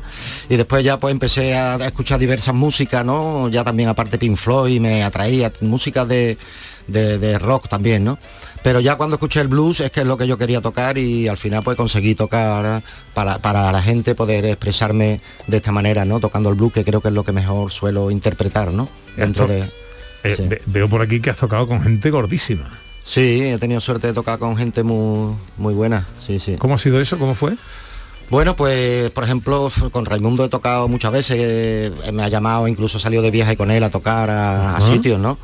Y 0.49 0.57
después 0.57 0.85
ya 0.85 1.01
pues 1.01 1.11
empecé 1.13 1.55
a, 1.57 1.75
a 1.75 1.87
escuchar 1.87 2.21
diversas 2.21 2.55
músicas, 2.55 3.05
¿no? 3.05 3.49
Ya 3.49 3.65
también 3.65 3.89
aparte 3.89 4.19
Pink 4.19 4.37
Floyd 4.37 4.81
me 4.81 5.03
atraía, 5.03 5.51
música 5.63 6.05
de, 6.05 6.37
de- 6.87 7.19
de 7.19 7.39
rock 7.39 7.69
también, 7.69 8.05
¿no? 8.05 8.19
Pero 8.63 8.81
ya 8.81 8.97
cuando 8.97 9.17
escuché 9.17 9.41
el 9.41 9.49
blues 9.49 9.81
es 9.81 9.91
que 9.91 10.01
es 10.01 10.07
lo 10.07 10.17
que 10.17 10.27
yo 10.27 10.39
quería 10.39 10.61
tocar 10.61 10.97
y 10.97 11.27
al 11.29 11.37
final 11.37 11.63
pues 11.63 11.77
conseguí 11.77 12.15
tocar 12.15 12.83
para, 13.15 13.39
para 13.39 13.71
la 13.73 13.83
gente 13.83 14.15
poder 14.15 14.45
expresarme 14.47 15.21
de 15.47 15.57
esta 15.57 15.73
manera, 15.73 16.05
¿no? 16.05 16.21
Tocando 16.21 16.49
el 16.51 16.55
blues, 16.55 16.73
que 16.73 16.85
creo 16.85 17.01
que 17.01 17.09
es 17.09 17.15
lo 17.15 17.25
que 17.25 17.33
mejor 17.33 17.71
suelo 17.73 18.11
interpretar, 18.11 18.73
¿no? 18.73 18.89
Dentro 19.17 19.47
de... 19.47 19.61
Eh, 20.25 20.37
ve- 20.49 20.63
veo 20.67 20.89
por 20.89 21.03
aquí 21.03 21.21
que 21.21 21.31
has 21.31 21.37
tocado 21.37 21.67
con 21.67 21.83
gente 21.83 22.11
gordísima. 22.11 22.71
Sí, 23.05 23.43
he 23.43 23.59
tenido 23.59 23.81
suerte 23.81 24.09
de 24.09 24.13
tocar 24.15 24.39
con 24.39 24.57
gente 24.57 24.83
muy, 24.83 25.37
muy 25.59 25.75
buena, 25.75 26.09
sí, 26.19 26.41
sí. 26.41 26.57
¿Cómo 26.57 26.75
ha 26.75 26.79
sido 26.79 27.01
eso? 27.01 27.19
¿Cómo 27.19 27.35
fue? 27.35 27.55
Bueno, 28.31 28.57
pues 28.57 29.11
por 29.11 29.25
ejemplo 29.25 29.71
con 29.93 30.07
Raimundo 30.07 30.47
he 30.47 30.49
tocado 30.49 30.89
muchas 30.89 31.13
veces, 31.13 31.37
eh, 31.39 31.93
me 32.13 32.23
ha 32.23 32.29
llamado, 32.29 32.67
incluso 32.67 32.99
salió 32.99 33.21
de 33.21 33.31
viaje 33.31 33.57
con 33.59 33.71
él 33.71 33.85
a 33.85 33.91
tocar 33.91 34.31
a, 34.31 34.81
sitios, 34.81 35.21
¿no? 35.21 35.37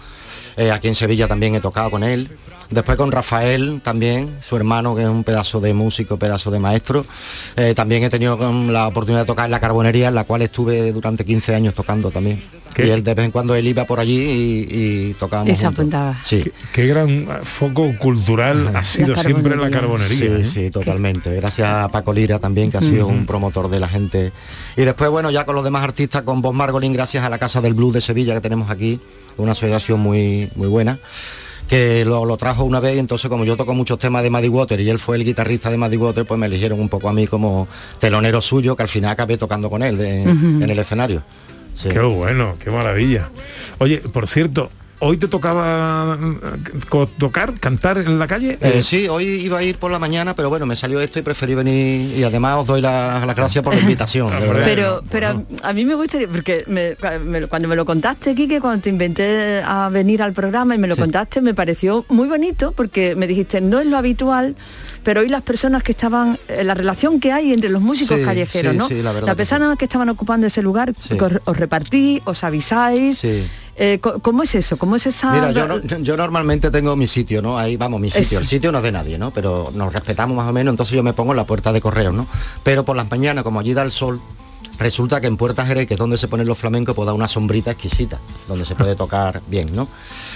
Eh, 0.57 0.70
aquí 0.73 0.88
en 0.88 0.94
Sevilla 0.94 1.29
también 1.29 1.55
he 1.55 1.61
tocado 1.61 1.90
con 1.90 2.03
él. 2.03 2.31
Después 2.70 2.96
con 2.96 3.12
Rafael 3.12 3.81
también, 3.83 4.38
su 4.42 4.57
hermano 4.57 4.94
que 4.94 5.03
es 5.03 5.09
un 5.09 5.25
pedazo 5.25 5.61
de 5.61 5.75
músico, 5.75 6.16
pedazo 6.16 6.51
de 6.51 6.61
maestro. 6.61 7.05
Eh, 7.57 7.75
también 7.75 8.05
he 8.05 8.11
tenido 8.11 8.38
la 8.70 8.87
oportunidad 8.87 9.23
de 9.23 9.27
tocar 9.27 9.44
en 9.46 9.51
la 9.51 9.61
carbonería, 9.61 10.09
en 10.09 10.14
la 10.14 10.25
cual 10.25 10.42
estuve 10.42 10.92
durante 10.92 11.25
15 11.25 11.55
años 11.55 11.75
tocando 11.75 12.11
también. 12.11 12.42
¿Qué? 12.74 12.87
Y 12.87 12.90
él 12.90 13.02
de 13.02 13.14
vez 13.14 13.24
en 13.26 13.30
cuando 13.33 13.54
él 13.54 13.66
iba 13.66 13.85
por 13.85 13.98
allí 14.00 14.16
y, 14.20 15.09
y 15.11 15.14
tocábamos. 15.14 15.52
Y 15.52 15.54
se 15.56 15.66
juntos. 15.66 15.78
apuntaba. 15.80 16.18
Sí. 16.22 16.42
Qué, 16.44 16.52
qué 16.72 16.87
gran 16.87 17.09
eh, 17.11 17.26
foco 17.42 17.92
cultural 17.98 18.70
ha 18.74 18.85
sido 18.85 19.16
siempre 19.16 19.56
la 19.56 19.70
carbonería. 19.70 20.16
Sí, 20.16 20.24
¿eh? 20.26 20.44
sí, 20.46 20.70
totalmente. 20.70 21.35
Gracias 21.35 21.68
a 21.68 21.88
Paco 21.88 22.12
Lira 22.12 22.38
también, 22.38 22.70
que 22.70 22.76
ha 22.78 22.80
sido 22.83 23.06
un 23.09 23.26
promotor 23.26 23.68
de 23.70 23.80
la 23.80 23.88
gente. 23.88 24.33
Y 24.76 24.83
después, 24.83 25.11
bueno, 25.11 25.30
ya 25.30 25.44
con 25.44 25.54
los 25.56 25.64
demás 25.64 25.83
artistas, 25.83 26.22
con 26.22 26.40
Bob 26.42 26.54
Margolin, 26.54 26.92
gracias 26.92 27.24
a 27.24 27.28
la 27.28 27.38
Casa 27.38 27.61
del 27.61 27.74
Blues 27.74 27.94
de 27.94 28.00
Sevilla 28.00 28.35
que 28.35 28.40
tenemos 28.40 28.70
aquí, 28.70 29.00
una 29.37 29.52
asociación 29.52 30.00
muy, 30.00 30.48
muy 30.54 30.68
buena 30.68 30.98
que 31.68 32.04
lo, 32.04 32.24
lo 32.24 32.37
trajo 32.37 32.64
una 32.64 32.80
vez 32.80 32.96
y 32.96 32.98
entonces 32.98 33.30
como 33.30 33.44
yo 33.44 33.56
toco 33.56 33.74
muchos 33.74 33.96
temas 33.96 34.24
de 34.24 34.30
Maddie 34.30 34.48
Water 34.48 34.80
y 34.80 34.90
él 34.90 34.98
fue 34.98 35.14
el 35.16 35.24
guitarrista 35.24 35.70
de 35.70 35.76
Maddie 35.76 35.98
Water, 35.98 36.24
pues 36.24 36.38
me 36.40 36.46
eligieron 36.46 36.80
un 36.80 36.88
poco 36.88 37.09
a 37.09 37.12
mí 37.12 37.28
como 37.28 37.68
telonero 38.00 38.42
suyo, 38.42 38.74
que 38.74 38.83
al 38.83 38.88
final 38.88 39.12
acabé 39.12 39.38
tocando 39.38 39.70
con 39.70 39.85
él 39.85 39.96
de- 39.96 40.22
Ujú. 40.22 40.64
en 40.64 40.68
el 40.68 40.78
escenario. 40.80 41.22
Qué 41.88 42.01
bueno, 42.01 42.57
qué 42.62 42.71
maravilla. 42.71 43.31
Oye, 43.79 43.99
por 43.99 44.29
cierto, 44.29 44.71
¿Hoy 45.03 45.17
te 45.17 45.29
tocaba 45.29 46.15
mm, 46.17 46.41
tocar, 47.19 47.55
cantar 47.59 47.97
en 47.99 48.19
la 48.19 48.27
calle? 48.27 48.59
Eh, 48.61 48.83
sí, 48.83 49.09
hoy 49.09 49.25
iba 49.25 49.59
a 49.59 49.63
ir 49.63 49.79
por 49.79 49.91
la 49.91 49.99
mañana, 49.99 50.37
pero 50.37 50.51
bueno, 50.51 50.67
me 50.67 50.77
salió 50.77 51.01
esto 51.01 51.19
y 51.19 51.23
preferí 51.23 51.55
venir 51.55 52.19
y 52.19 52.23
además 52.23 52.59
os 52.59 52.67
doy 52.67 52.83
las 52.83 53.25
las 53.27 53.35
gracias 53.35 53.65
por 53.65 53.75
la 53.75 53.81
invitación. 53.81 54.31
de 54.41 54.47
verdad. 54.47 54.63
Pero, 54.65 55.03
pero 55.11 55.45
a 55.63 55.73
mí 55.73 55.87
me 55.87 55.95
gustaría, 55.95 56.29
porque 56.29 56.65
me- 56.67 56.97
me- 57.25 57.47
cuando 57.47 57.67
me 57.67 57.77
lo 57.77 57.87
contaste, 57.87 58.35
Quique, 58.35 58.61
cuando 58.61 58.83
te 58.83 58.91
inventé 58.91 59.63
a 59.65 59.89
venir 59.89 60.23
al 60.23 60.35
programa 60.35 60.75
y 60.75 60.79
me 60.79 60.87
lo 60.87 60.97
contaste, 60.97 61.41
me 61.41 61.55
pareció 61.55 62.05
muy 62.11 62.29
bonito, 62.29 62.73
porque 62.73 63.15
me 63.17 63.27
dijiste, 63.27 63.63
no 63.63 63.81
es 63.81 63.87
lo 63.87 63.97
habitual, 63.97 64.55
pero 65.03 65.23
hoy 65.23 65.29
las 65.31 65.43
personas 65.43 65.83
que 65.83 65.93
estaban, 65.93 66.39
eh, 66.49 66.63
la 66.63 66.75
relación 66.75 67.21
que 67.21 67.33
hay 67.33 67.55
entre 67.55 67.71
los 67.71 67.81
músicos 67.81 68.19
Sí, 68.19 68.25
callejeros, 68.25 68.73
sí, 68.73 68.79
¿no? 68.79 68.87
sí, 68.89 69.03
la 69.03 69.13
verdad 69.13 69.29
las 69.29 69.37
que 69.37 69.45
sí. 69.47 69.51
personas 69.51 69.79
que 69.79 69.85
estaban 69.87 70.11
ocupando 70.11 70.47
ese 70.47 70.61
lugar, 70.61 70.93
Sí. 70.99 71.17
que 71.17 71.25
os, 71.25 71.33
os 71.47 71.57
repartís, 71.57 72.21
os 72.27 72.45
avisáis. 72.45 73.25
Eh, 73.83 73.99
¿Cómo 73.99 74.43
es 74.43 74.55
eso? 74.55 74.77
¿Cómo 74.77 74.97
es 74.97 75.07
esa...? 75.07 75.33
Mira, 75.33 75.53
yo, 75.53 75.66
no- 75.66 75.81
yo 75.81 76.14
normalmente 76.14 76.71
tengo 76.71 76.95
mi 76.97 77.07
sitio, 77.07 77.40
¿no? 77.40 77.59
Ahí 77.59 77.79
vamos, 77.79 77.99
mi 77.99 78.11
sitio. 78.11 78.38
El 78.38 78.47
sitio 78.47 78.71
no 78.71 78.79
es 78.79 78.85
de 78.85 78.93
nadie, 78.93 79.16
¿no? 79.16 79.31
Pero 79.31 79.71
nos 79.75 79.90
respetamos 79.90 80.37
más 80.37 80.47
o 80.49 80.53
menos, 80.53 80.73
entonces 80.75 80.95
yo 80.95 81.03
me 81.03 81.14
pongo 81.14 81.33
en 81.33 81.38
la 81.38 81.45
puerta 81.45 81.73
de 81.73 81.81
correo, 81.81 82.12
¿no? 82.12 82.27
Pero 82.62 82.85
por 82.85 82.95
las 82.95 83.11
mañanas, 83.11 83.43
como 83.43 83.59
allí 83.59 83.73
da 83.73 83.83
el 83.83 83.90
sol, 83.90 84.21
resulta 84.79 85.21
que 85.23 85.29
en 85.29 85.38
Puerta 85.38 85.64
Jerez, 85.64 85.88
que 85.88 85.95
es 85.95 85.99
donde 85.99 86.19
se 86.19 86.29
ponen 86.29 86.47
los 86.47 86.59
flamencos, 86.59 86.95
pues 86.95 87.07
da 87.07 87.14
una 87.14 87.27
sombrita 87.27 87.71
exquisita, 87.71 88.19
donde 88.49 88.66
se 88.66 88.75
puede 88.75 88.95
tocar 88.97 89.40
bien, 89.47 89.71
¿no? 89.75 89.88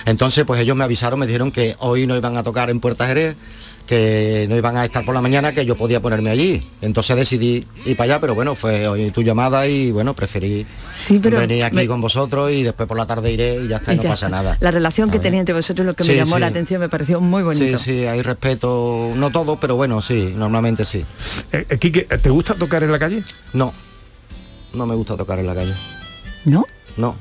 Entonces, 0.07 0.46
pues 0.46 0.59
ellos 0.61 0.74
me 0.74 0.85
avisaron, 0.85 1.18
me 1.20 1.26
dijeron 1.26 1.52
que 1.52 1.76
hoy 1.80 2.07
no 2.07 2.16
iban 2.16 2.38
a 2.38 2.42
tocar 2.42 2.70
en 2.70 2.80
Puerta 2.80 3.07
Jerez, 3.07 3.37
que 3.86 4.46
no 4.48 4.56
iban 4.56 4.76
a 4.78 4.84
estar 4.84 5.04
por 5.04 5.14
la 5.14 5.20
mañana, 5.20 5.52
que 5.52 5.66
yo 5.66 5.76
podía 5.76 6.00
ponerme 6.00 6.30
allí. 6.30 6.66
Entonces 6.80 7.16
decidí 7.16 7.66
ir 7.84 7.96
para 7.96 8.14
allá, 8.14 8.20
pero 8.20 8.34
bueno, 8.34 8.54
fue 8.54 8.88
hoy 8.88 9.10
tu 9.10 9.22
llamada 9.22 9.66
y 9.66 9.92
bueno, 9.92 10.14
preferí 10.14 10.66
Sí, 10.90 11.20
pero 11.22 11.38
venir 11.38 11.62
aquí 11.64 11.76
me- 11.76 11.86
con 11.86 12.00
vosotros 12.00 12.50
y 12.50 12.62
después 12.62 12.88
por 12.88 12.96
la 12.96 13.04
tarde 13.06 13.30
iré 13.30 13.56
y 13.62 13.68
ya 13.68 13.76
está, 13.76 13.92
y 13.92 13.96
no 13.96 14.02
pasa 14.04 14.14
está. 14.26 14.28
nada. 14.30 14.56
La 14.60 14.70
relación 14.70 15.10
que 15.10 15.18
tenía 15.18 15.40
entre 15.40 15.54
vosotros 15.54 15.86
lo 15.86 15.92
que 15.94 16.04
me 16.04 16.10
Sí, 16.12 16.16
llamó 16.16 16.38
la 16.38 16.46
atención, 16.46 16.80
me 16.80 16.88
pareció 16.88 17.20
muy 17.20 17.42
bonito. 17.42 17.76
Sí, 17.78 17.84
sí, 18.00 18.06
hay 18.06 18.22
respeto, 18.22 19.12
no 19.14 19.30
todo, 19.30 19.56
pero 19.60 19.76
bueno, 19.76 20.00
sí, 20.00 20.32
normalmente 20.34 20.84
sí. 20.86 21.04
Eh, 21.52 21.66
eh, 21.68 21.78
Quique, 21.78 22.02
¿te 22.04 22.30
gusta 22.30 22.54
tocar 22.54 22.82
en 22.82 22.90
la 22.92 22.98
calle? 22.98 23.22
No, 23.52 23.74
no 24.72 24.86
me 24.86 24.94
gusta 24.94 25.16
tocar 25.16 25.38
en 25.38 25.46
la 25.46 25.54
calle. 25.54 25.74
¿No? 26.46 26.64
No. 26.96 27.16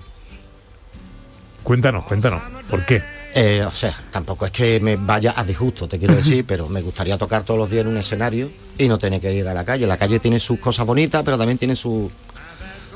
Cuéntanos, 1.63 2.05
cuéntanos. 2.05 2.41
¿Por 2.69 2.85
qué? 2.85 3.01
Eh, 3.35 3.63
o 3.65 3.71
sea, 3.71 3.99
tampoco 4.11 4.45
es 4.45 4.51
que 4.51 4.79
me 4.79 4.95
vaya 4.95 5.33
a 5.35 5.43
disgusto, 5.43 5.87
te 5.87 5.97
quiero 5.97 6.15
decir, 6.15 6.45
pero 6.45 6.69
me 6.69 6.81
gustaría 6.81 7.17
tocar 7.17 7.43
todos 7.43 7.59
los 7.59 7.69
días 7.69 7.81
en 7.81 7.87
un 7.87 7.97
escenario 7.97 8.51
y 8.77 8.87
no 8.87 8.99
tener 8.99 9.19
que 9.19 9.33
ir 9.33 9.47
a 9.47 9.53
la 9.55 9.65
calle. 9.65 9.87
La 9.87 9.97
calle 9.97 10.19
tiene 10.19 10.39
sus 10.39 10.59
cosas 10.59 10.85
bonitas, 10.85 11.23
pero 11.23 11.37
también 11.37 11.57
tiene 11.57 11.75
sus 11.75 12.11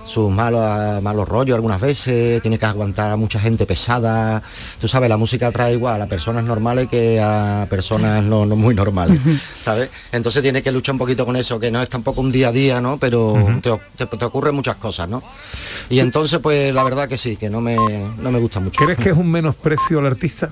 sus 0.08 0.32
malos, 0.32 1.02
malos 1.04 1.28
rollos 1.28 1.56
algunas 1.56 1.82
veces, 1.82 2.42
tiene 2.42 2.58
que 2.58 2.66
aguantar 2.66 3.12
a 3.12 3.16
mucha 3.18 3.40
gente 3.40 3.66
pesada. 3.66 4.42
Tú 4.80 4.88
sabes, 4.88 5.10
la 5.10 5.18
música 5.18 5.52
trae 5.52 5.74
igual 5.74 6.02
a 6.02 6.08
personas 6.08 6.44
normales 6.44 6.88
que 6.88 7.20
a 7.22 7.68
personas 7.70 8.24
no, 8.24 8.46
no 8.46 8.56
muy 8.56 8.74
normales, 8.74 9.20
¿sabes? 9.62 9.90
Entonces 10.12 10.42
tiene 10.42 10.64
que 10.64 10.72
luchar 10.72 10.94
un 10.94 11.00
poquito 11.00 11.26
con 11.26 11.36
eso, 11.36 11.60
que 11.60 11.70
no 11.72 11.82
es 11.82 11.90
tampoco 11.90 12.22
un 12.22 12.32
día 12.32 12.48
a 12.48 12.52
día, 12.52 12.80
¿no? 12.82 12.98
Pero 12.98 13.34
te, 13.62 13.72
te- 14.06 14.18
te 14.18 14.26
ocurren 14.26 14.56
muchas 14.56 14.78
cosas, 14.78 15.10
¿no? 15.10 15.22
Y 15.90 16.00
entonces, 16.00 16.40
pues 16.40 16.74
la 16.74 16.84
verdad 16.84 17.08
que 17.10 17.18
sí, 17.18 17.36
que 17.36 17.50
no 17.50 17.60
me, 17.62 17.76
no 17.76 18.32
me 18.32 18.40
gusta 18.40 18.60
mucho. 18.60 18.84
¿Crees 18.84 18.98
que 18.98 19.10
es 19.10 19.18
un 19.18 19.30
menosprecio 19.30 20.00
al 20.00 20.06
artista 20.08 20.50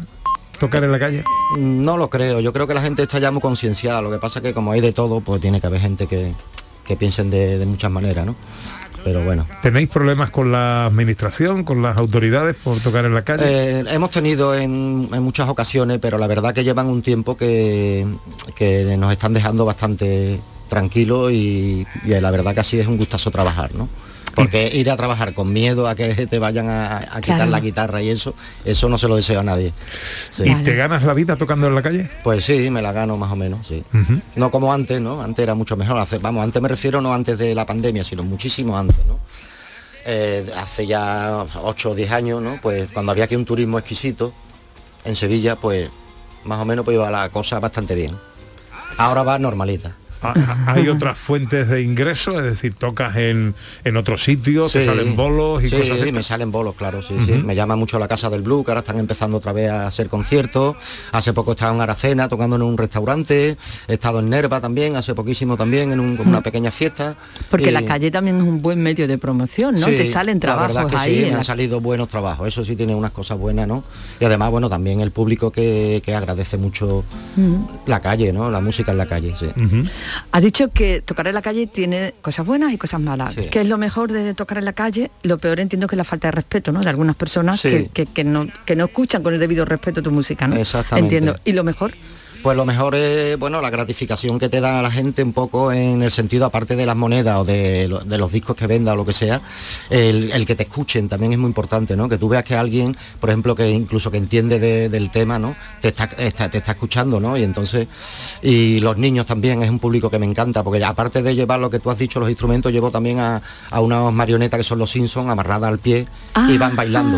tocar 0.60 0.84
en 0.84 0.92
la 0.92 1.00
calle? 1.00 1.24
No 1.58 1.98
lo 1.98 2.10
creo, 2.10 2.40
yo 2.42 2.52
creo 2.54 2.68
que 2.68 2.74
la 2.74 2.82
gente 2.82 3.04
está 3.04 3.20
ya 3.20 3.32
muy 3.32 3.42
concienciada, 3.42 4.02
lo 4.02 4.12
que 4.12 4.18
pasa 4.18 4.42
que 4.42 4.54
como 4.54 4.72
hay 4.74 4.82
de 4.82 4.92
todo, 4.92 5.22
pues 5.22 5.42
tiene 5.42 5.60
que 5.62 5.68
haber 5.68 5.80
gente 5.82 6.08
que, 6.08 6.34
que 6.86 6.96
piensen 6.98 7.30
de, 7.30 7.58
de 7.58 7.66
muchas 7.66 7.92
maneras, 7.92 8.26
¿no? 8.26 8.36
Pero 9.06 9.24
bueno. 9.24 9.46
¿Tenéis 9.62 9.88
problemas 9.88 10.32
con 10.32 10.52
la 10.52 10.88
administración, 10.88 11.64
con 11.64 11.84
las 11.84 11.96
autoridades 11.96 12.56
por 12.56 12.80
tocar 12.80 13.06
en 13.06 13.14
la 13.14 13.24
calle? 13.24 13.44
Eh, 13.46 13.84
hemos 13.92 14.10
tenido 14.10 14.56
en, 14.56 15.08
en 15.14 15.22
muchas 15.22 15.48
ocasiones, 15.48 16.00
pero 16.02 16.18
la 16.18 16.26
verdad 16.26 16.56
que 16.56 16.64
llevan 16.64 16.88
un 16.88 17.04
tiempo 17.04 17.38
que, 17.38 18.04
que 18.56 18.98
nos 18.98 19.12
están 19.12 19.32
dejando 19.32 19.64
bastante 19.64 20.40
tranquilos 20.68 21.32
y, 21.32 21.86
y 22.04 22.10
la 22.20 22.32
verdad 22.32 22.56
que 22.56 22.62
así 22.62 22.80
es 22.80 22.88
un 22.88 22.98
gustazo 22.98 23.30
trabajar, 23.30 23.76
¿no? 23.76 23.88
Porque 24.36 24.70
ir 24.74 24.92
a 24.92 24.98
trabajar 24.98 25.34
con 25.34 25.52
miedo 25.54 25.88
a 25.88 25.96
que 25.96 26.28
te 26.28 26.40
vayan 26.40 26.70
a, 26.70 26.98
a 26.98 27.22
quitar 27.22 27.38
Claro. 27.38 27.52
la 27.52 27.60
guitarra 27.60 28.02
y 28.02 28.10
eso, 28.10 28.36
eso 28.66 28.90
no 28.90 28.98
se 28.98 29.08
lo 29.08 29.16
deseo 29.16 29.40
a 29.40 29.44
nadie. 29.44 29.74
Sí. 30.30 30.44
¿Y 30.46 30.56
te 30.64 30.76
ganas 30.76 31.04
la 31.04 31.14
vida 31.14 31.36
tocando 31.38 31.68
en 31.68 31.76
la 31.76 31.82
calle? 31.82 32.10
Pues 32.24 32.44
sí, 32.46 32.70
me 32.70 32.82
la 32.82 32.92
gano 32.92 33.16
más 33.18 33.32
o 33.32 33.36
menos, 33.36 33.66
sí. 33.68 33.84
No 34.36 34.52
como 34.52 34.74
antes, 34.74 35.00
¿no? 35.02 35.22
Antes 35.22 35.44
era 35.44 35.56
mucho 35.56 35.76
mejor. 35.78 35.98
Hace- 35.98 36.18
vamos, 36.20 36.44
antes 36.44 36.62
me 36.62 36.68
refiero 36.68 37.00
no 37.02 37.14
antes 37.14 37.38
de 37.38 37.56
la 37.56 37.66
pandemia, 37.66 38.04
sino 38.04 38.24
muchísimo 38.24 38.78
antes, 38.78 38.98
¿no? 39.08 39.20
Eh, 40.06 40.46
hace 40.58 40.86
ya 40.86 41.46
8 41.64 41.92
o 41.92 41.96
10 41.96 42.12
años, 42.12 42.42
¿no? 42.42 42.60
Pues 42.62 42.90
cuando 42.94 43.12
había 43.12 43.24
aquí 43.24 43.36
un 43.36 43.46
turismo 43.46 43.80
exquisito 43.80 44.34
en 45.04 45.16
Sevilla, 45.16 45.56
pues 45.56 45.90
más 46.44 46.60
o 46.60 46.66
menos 46.66 46.86
pues 46.86 46.96
iba 46.96 47.10
la 47.10 47.30
cosa 47.30 47.60
bastante 47.60 47.96
bien. 47.96 48.16
Ahora 48.98 49.24
va 49.24 49.40
normalita. 49.40 49.96
¿Hay 50.68 50.88
otras 50.90 51.18
fuentes 51.18 51.68
de 51.68 51.82
ingreso? 51.82 52.38
Es 52.40 52.44
decir, 52.46 52.74
tocas 52.76 53.16
en, 53.18 53.56
en 53.84 53.98
otro 53.98 54.18
sitio, 54.18 54.68
te 54.70 54.80
Sí. 54.82 54.86
salen 54.86 55.16
bolos 55.16 55.64
y 55.64 55.70
sí, 55.70 55.76
cosas 55.78 56.00
de 56.00 56.12
me 56.12 56.24
salen 56.24 56.52
bolos, 56.52 56.76
claro, 56.76 57.02
sí, 57.02 57.16
sí. 57.26 57.32
Me 57.34 57.56
llama 57.56 57.76
mucho 57.76 58.00
la 58.00 58.08
Casa 58.08 58.30
del 58.30 58.42
Blue, 58.42 58.64
que 58.64 58.72
ahora 58.72 58.80
están 58.82 58.98
empezando 59.00 59.38
otra 59.38 59.52
vez 59.54 59.70
a 59.70 59.88
hacer 59.88 60.08
conciertos. 60.10 60.76
Hace 61.12 61.34
poco 61.34 61.52
estaba 61.52 61.74
en 61.74 61.82
Aracena 61.82 62.28
tocando 62.30 62.56
en 62.56 62.62
un 62.62 62.78
restaurante. 62.78 63.58
He 63.88 63.94
estado 63.94 64.20
en 64.20 64.30
Nerva 64.30 64.62
también, 64.62 64.96
hace 64.96 65.14
poquísimo 65.14 65.58
también, 65.58 65.92
en 65.92 66.00
un- 66.00 66.20
una 66.26 66.42
pequeña 66.42 66.72
fiesta. 66.72 67.16
Porque 67.50 67.70
Y- 67.70 67.72
la 67.74 67.84
calle 67.86 68.12
también 68.12 68.38
es 68.38 68.44
un 68.44 68.62
buen 68.62 68.82
medio 68.82 69.08
de 69.08 69.18
promoción, 69.18 69.76
¿no? 69.76 69.88
Sí, 69.88 69.96
Te 69.98 70.06
salen 70.12 70.40
la 70.42 70.56
verdad 70.56 70.66
trabajos 70.70 70.92
que 70.92 70.98
ahí. 70.98 71.12
sí, 71.16 71.20
en 71.20 71.26
me 71.26 71.32
la- 71.32 71.38
han 71.40 71.44
salido 71.44 71.82
buenos 71.82 72.08
trabajos, 72.08 72.48
eso 72.48 72.64
sí 72.64 72.76
tiene 72.76 72.96
unas 72.96 73.12
cosas 73.12 73.38
buenas, 73.38 73.68
¿no? 73.68 73.84
Y 74.20 74.26
además, 74.26 74.52
bueno, 74.52 74.70
también 74.70 75.02
el 75.02 75.12
público 75.12 75.52
que, 75.52 76.02
que 76.06 76.16
agradece 76.16 76.58
mucho 76.58 77.04
la 77.86 78.00
calle, 78.02 78.32
¿no? 78.34 78.50
La 78.50 78.60
música 78.62 78.92
en 78.92 78.98
la 78.98 79.06
calle, 79.06 79.34
sí. 79.38 79.48
Has 80.32 80.42
dicho 80.42 80.72
que 80.72 81.02
tocar 81.02 81.28
en 81.28 81.34
la 81.36 81.42
calle 81.42 81.68
tiene 81.68 82.14
cosas 82.22 82.46
buenas 82.46 82.72
y 82.74 82.78
cosas 82.78 83.00
malas. 83.02 83.34
Sí. 83.34 83.48
¿Qué 83.52 83.62
es 83.62 83.68
lo 83.68 83.78
mejor 83.78 84.12
de 84.12 84.34
tocar 84.34 84.58
en 84.58 84.66
la 84.66 84.74
calle? 84.74 85.12
Lo 85.24 85.38
peor 85.38 85.60
entiendo 85.60 85.88
que 85.88 85.96
es 85.96 85.98
la 85.98 86.04
falta 86.04 86.28
de 86.28 86.32
respeto, 86.34 86.72
¿no? 86.72 86.82
De 86.82 86.90
algunas 86.90 87.16
personas 87.16 87.60
Sí. 87.62 87.70
que, 87.70 87.88
que- 87.88 88.06
que 88.06 88.24
no, 88.24 88.48
que 88.66 88.76
no 88.76 88.86
escuchan 88.86 89.24
con 89.24 89.34
el 89.34 89.40
debido 89.40 89.66
respeto 89.66 90.02
tu 90.02 90.12
música, 90.12 90.48
¿no? 90.48 90.56
Exactamente. 90.56 91.18
Entiendo. 91.18 91.40
¿Y 91.46 91.52
lo 91.54 91.64
mejor? 91.64 91.94
Pues 92.46 92.56
lo 92.56 92.64
mejor 92.64 92.94
es, 92.94 93.40
bueno, 93.40 93.60
la 93.60 93.72
gratificación 93.72 94.38
que 94.38 94.50
te 94.50 94.62
dan 94.62 94.76
a 94.76 94.84
la 94.84 94.92
gente 94.92 95.24
un 95.24 95.34
poco 95.34 95.72
en 95.72 96.04
el 96.04 96.12
sentido, 96.12 96.46
aparte 96.46 96.76
de 96.76 96.86
las 96.86 96.96
monedas 96.96 97.38
o 97.40 97.44
de, 97.44 97.88
lo- 97.88 98.02
de 98.02 98.20
los 98.20 98.32
discos 98.32 98.56
que 98.56 98.68
venda 98.68 98.94
o 98.94 98.96
lo 98.96 99.04
que 99.04 99.14
sea, 99.14 99.42
el, 99.90 100.32
el 100.32 100.46
que 100.46 100.54
te 100.54 100.62
escuchen 100.62 101.10
también 101.10 101.34
es 101.34 101.40
muy 101.40 101.48
importante, 101.48 101.96
¿no? 101.98 102.08
Que 102.08 102.20
tú 102.20 102.30
veas 102.30 102.44
que 102.44 102.56
alguien, 102.56 102.96
por 103.20 103.32
ejemplo, 103.32 103.56
que 103.56 103.68
incluso 103.72 104.12
que 104.12 104.18
entiende 104.18 104.60
de- 104.60 104.90
del 104.90 105.10
tema, 105.10 105.40
¿no? 105.40 105.56
Te 105.82 105.88
está, 105.88 106.04
está- 106.20 106.48
te 106.48 106.60
está 106.60 106.74
escuchando, 106.74 107.20
¿no? 107.20 107.36
Y 107.36 107.42
entonces, 107.42 107.88
y 108.44 108.80
los 108.80 108.96
niños 108.96 109.26
también 109.26 109.64
es 109.64 109.70
un 109.72 109.80
público 109.80 110.12
que 110.12 110.20
me 110.20 110.28
encanta, 110.28 110.62
porque 110.64 110.84
aparte 110.86 111.24
de 111.24 111.34
llevar 111.34 111.60
lo 111.60 111.72
que 111.72 111.80
tú 111.80 111.90
has 111.90 111.98
dicho, 111.98 112.20
los 112.20 112.30
instrumentos, 112.30 112.72
llevo 112.72 112.92
también 112.92 113.22
a, 113.22 113.42
a 113.72 113.80
unas 113.82 114.14
marionetas 114.14 114.60
que 114.60 114.64
son 114.64 114.78
los 114.78 114.92
Simpsons 114.92 115.28
amarradas 115.32 115.68
al 115.68 115.80
pie 115.80 116.06
y 116.48 116.60
van 116.60 116.76
bailando. 116.76 117.18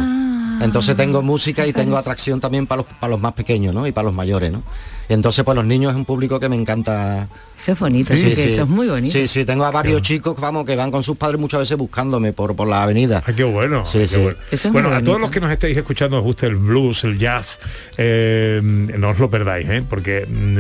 Entonces 0.63 0.96
tengo 0.96 1.22
música 1.22 1.68
y 1.68 1.74
tengo 1.74 1.98
atracción 1.98 2.40
también 2.40 2.66
para 2.66 2.84
los, 2.84 2.94
para 2.94 3.12
los 3.12 3.20
más 3.20 3.34
pequeños, 3.34 3.76
¿no? 3.76 3.86
Y 3.86 3.92
para 3.92 4.06
los 4.06 4.13
mayores, 4.13 4.54
¿no? 4.54 4.63
Y 5.10 5.13
entonces 5.13 5.43
pues 5.46 5.56
los 5.56 5.65
niños 5.65 5.91
es 5.91 5.96
un 5.96 6.06
público 6.06 6.39
que 6.39 6.50
me 6.50 6.56
encanta. 6.56 7.30
Eso 7.58 7.72
es 7.72 7.80
bonito, 7.80 8.13
sí, 8.13 8.34
que 8.36 8.46
eso 8.46 8.63
es 8.63 8.67
muy 8.67 8.88
bonito. 8.88 9.13
Sí, 9.13 9.28
sí, 9.28 9.46
tengo 9.46 9.65
a 9.65 9.72
varios 9.72 10.02
chicos, 10.02 10.39
vamos, 10.39 10.65
que 10.65 10.76
van 10.76 10.91
con 10.91 11.04
sus 11.04 11.17
padres 11.17 11.39
muchas 11.39 11.62
veces 11.62 11.78
buscándome 11.78 12.34
por, 12.34 12.56
por 12.56 12.67
la 12.67 12.84
avenida. 12.84 13.24
qué 13.36 13.43
bueno. 13.43 13.86
Sí, 13.86 14.00
qué 14.00 14.08
sí. 14.08 14.17
bueno. 14.17 14.38
Bueno, 14.72 14.93
a 14.93 15.04
todos 15.04 15.20
los 15.20 15.32
que 15.32 15.39
nos 15.39 15.52
estéis 15.52 15.78
escuchando 15.78 16.17
os 16.17 16.24
guste 16.24 16.48
el 16.48 16.58
blues, 16.58 17.04
el 17.04 17.17
jazz, 17.17 17.60
eh, 17.98 18.60
no 18.63 19.10
os 19.10 19.20
lo 19.20 19.30
perdáis, 19.30 19.67
¿eh? 19.70 19.84
porque 19.89 20.26
mm, 20.26 20.60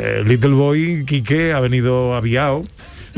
eh, 0.00 0.22
Little 0.26 0.50
Boy 0.50 1.04
Quique 1.06 1.52
ha 1.52 1.60
venido 1.60 2.14
aviado. 2.14 2.64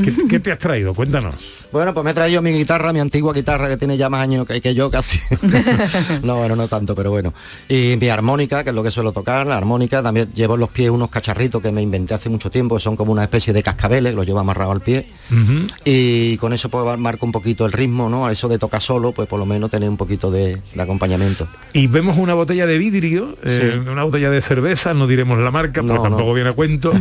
¿Qué, 0.02 0.14
qué 0.28 0.40
te 0.40 0.52
has 0.52 0.58
traído? 0.58 0.94
Cuéntanos. 0.94 1.59
Bueno, 1.72 1.94
pues 1.94 2.04
me 2.04 2.10
he 2.10 2.14
traído 2.14 2.42
mi 2.42 2.50
guitarra, 2.50 2.92
mi 2.92 2.98
antigua 2.98 3.32
guitarra 3.32 3.68
que 3.68 3.76
tiene 3.76 3.96
ya 3.96 4.10
más 4.10 4.22
años 4.22 4.44
que, 4.46 4.60
que 4.60 4.74
yo 4.74 4.90
casi. 4.90 5.20
no, 6.22 6.36
bueno, 6.38 6.56
no 6.56 6.66
tanto, 6.66 6.96
pero 6.96 7.10
bueno. 7.10 7.32
Y 7.68 7.96
mi 8.00 8.08
armónica, 8.08 8.64
que 8.64 8.70
es 8.70 8.74
lo 8.74 8.82
que 8.82 8.90
suelo 8.90 9.12
tocar, 9.12 9.46
la 9.46 9.56
armónica, 9.56 10.02
también 10.02 10.28
llevo 10.34 10.54
en 10.54 10.60
los 10.60 10.68
pies 10.70 10.90
unos 10.90 11.10
cacharritos 11.10 11.62
que 11.62 11.70
me 11.70 11.80
inventé 11.80 12.14
hace 12.14 12.28
mucho 12.28 12.50
tiempo, 12.50 12.74
que 12.76 12.82
son 12.82 12.96
como 12.96 13.12
una 13.12 13.22
especie 13.22 13.52
de 13.52 13.62
cascabeles, 13.62 14.14
los 14.16 14.26
llevo 14.26 14.40
amarrado 14.40 14.72
al 14.72 14.80
pie. 14.80 15.06
Y 15.84 16.36
con 16.38 16.52
eso 16.52 16.68
pues 16.68 16.98
marco 16.98 17.24
un 17.24 17.32
poquito 17.32 17.66
el 17.66 17.72
ritmo, 17.72 18.08
¿no? 18.08 18.26
A 18.26 18.32
eso 18.32 18.48
de 18.48 18.58
tocar 18.58 18.80
solo, 18.82 19.12
pues 19.12 19.28
por 19.28 19.38
lo 19.38 19.46
menos 19.46 19.70
tener 19.70 19.88
un 19.88 19.96
poquito 19.96 20.30
de, 20.30 20.60
de 20.74 20.82
acompañamiento. 20.82 21.46
Y 21.72 21.86
vemos 21.86 22.16
una 22.18 22.34
botella 22.34 22.66
de 22.66 22.78
vidrio, 22.78 23.36
eh, 23.44 23.80
una 23.88 24.02
botella 24.02 24.30
de 24.30 24.40
cerveza, 24.40 24.92
no 24.92 25.06
diremos 25.06 25.38
la 25.38 25.50
marca, 25.52 25.82
porque 25.82 25.94
No, 25.94 26.02
tampoco 26.02 26.26
no. 26.30 26.34
viene 26.34 26.50
a 26.50 26.52
cuento. 26.52 26.92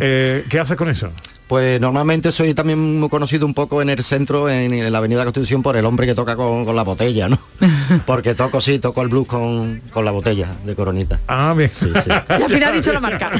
Eh, 0.00 0.44
¿Qué 0.48 0.58
haces 0.58 0.76
con 0.76 0.88
eso? 0.88 1.10
Pues 1.46 1.80
normalmente 1.80 2.30
soy 2.30 2.52
también 2.54 3.00
muy 3.00 3.08
conocido 3.08 3.46
un 3.46 3.54
poco 3.54 3.67
en 3.82 3.90
el 3.90 4.02
centro, 4.02 4.48
en, 4.48 4.72
en 4.72 4.92
la 4.92 4.98
Avenida 4.98 5.24
Constitución, 5.24 5.62
por 5.62 5.76
el 5.76 5.84
hombre 5.84 6.06
que 6.06 6.14
toca 6.14 6.36
con, 6.36 6.64
con 6.64 6.74
la 6.74 6.82
botella, 6.82 7.28
¿no? 7.28 7.38
porque 8.06 8.34
toco 8.34 8.60
sí, 8.60 8.78
toco 8.78 9.02
el 9.02 9.08
blues 9.08 9.26
con, 9.26 9.80
con 9.92 10.04
la 10.04 10.10
botella 10.10 10.48
de 10.64 10.74
coronita. 10.74 11.20
Ah, 11.26 11.54
bien. 11.56 11.70
Sí, 11.72 11.86
sí. 12.02 12.08
Y 12.08 12.32
al 12.42 12.50
final 12.50 12.64
ha 12.64 12.72
dicho 12.72 12.92
la 12.92 13.00
marca. 13.00 13.30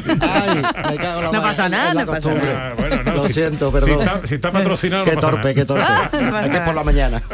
no 1.31 1.41
pasa 1.41 1.69
nada, 1.69 1.93
no 1.93 2.05
pasa 2.05 2.33
nada. 2.33 2.69
Ah, 2.71 2.73
bueno, 2.77 3.03
no, 3.03 3.13
Lo 3.15 3.23
si- 3.27 3.33
siento, 3.33 3.67
si 3.67 3.73
perdón. 3.73 3.99
está- 4.01 4.21
si 4.27 4.35
está 4.35 4.51
patrocinado, 4.51 5.03
Qué 5.05 5.11
no 5.15 5.15
pasa 5.21 5.29
torpe, 5.31 5.43
nada. 5.43 5.53
qué 5.55 5.65
torpe. 5.65 5.85
es 6.45 6.49
que 6.49 6.57
es 6.57 6.63
por 6.63 6.75
la 6.75 6.83
mañana. 6.83 7.21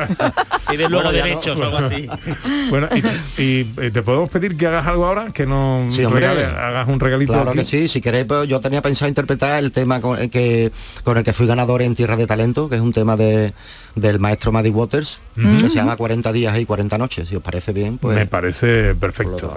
Y 0.71 0.77
de 0.77 0.89
luego 0.89 1.05
Bueno, 1.11 1.23
derechos 1.23 1.57
no. 1.59 1.65
o 1.69 1.77
algo 1.77 1.77
así. 1.87 2.07
Bueno, 2.69 2.89
y, 3.37 3.41
y, 3.41 3.73
eh, 3.79 3.91
te 3.91 4.01
podemos 4.01 4.29
pedir 4.29 4.57
que 4.57 4.65
hagas 4.65 4.87
algo 4.87 5.05
ahora, 5.05 5.27
que 5.31 5.45
no 5.45 5.87
Sí, 5.91 6.03
hagas 6.03 6.87
un 6.87 6.99
regalito. 6.99 7.33
Claro 7.33 7.51
aquí? 7.51 7.59
que 7.59 7.65
sí, 7.65 7.87
si 7.87 8.01
queréis, 8.01 8.25
pues 8.25 8.47
yo 8.47 8.59
tenía 8.59 8.81
pensado 8.81 9.07
interpretar 9.07 9.59
el 9.63 9.71
tema 9.71 10.01
con 10.01 10.19
el 10.19 10.29
que, 10.31 10.71
con 11.03 11.17
el 11.17 11.23
que 11.23 11.33
fui 11.33 11.45
ganador 11.45 11.81
en 11.83 11.93
Tierra 11.95 12.15
de 12.17 12.25
Talento, 12.25 12.67
que 12.67 12.75
es 12.77 12.81
un 12.81 12.93
tema 12.93 13.15
de, 13.15 13.53
del 13.95 14.19
maestro 14.19 14.51
Maddie 14.51 14.71
Waters, 14.71 15.21
Ujú. 15.37 15.57
que 15.57 15.69
se 15.69 15.75
llama 15.75 15.95
40 15.95 16.31
días 16.33 16.57
y 16.59 16.65
40 16.65 16.97
noches. 16.97 17.29
Si 17.29 17.35
os 17.35 17.41
parece 17.43 17.71
bien, 17.73 17.97
pues 17.97 18.15
Me 18.17 18.25
parece 18.25 18.93
perfecto. 18.95 19.53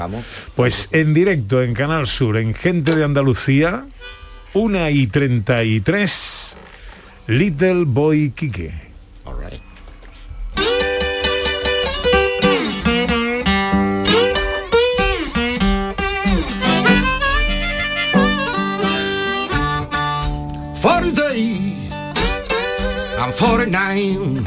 Pues 0.55 0.89
en 0.93 1.13
directo 1.15 1.63
en 1.63 1.75
Canal 1.75 2.07
Sur, 2.07 2.37
en 2.37 2.55
Gente 2.55 2.95
de 2.95 3.05
Andalucía, 3.05 3.85
1 4.55 4.91
y 4.91 5.07
33, 5.09 6.57
Little 7.27 7.85
Boy 7.85 8.31
Quique. 8.31 8.73
Forty 20.81 21.11
days, 21.11 21.68
I'm 23.21 23.33
49. 23.33 24.45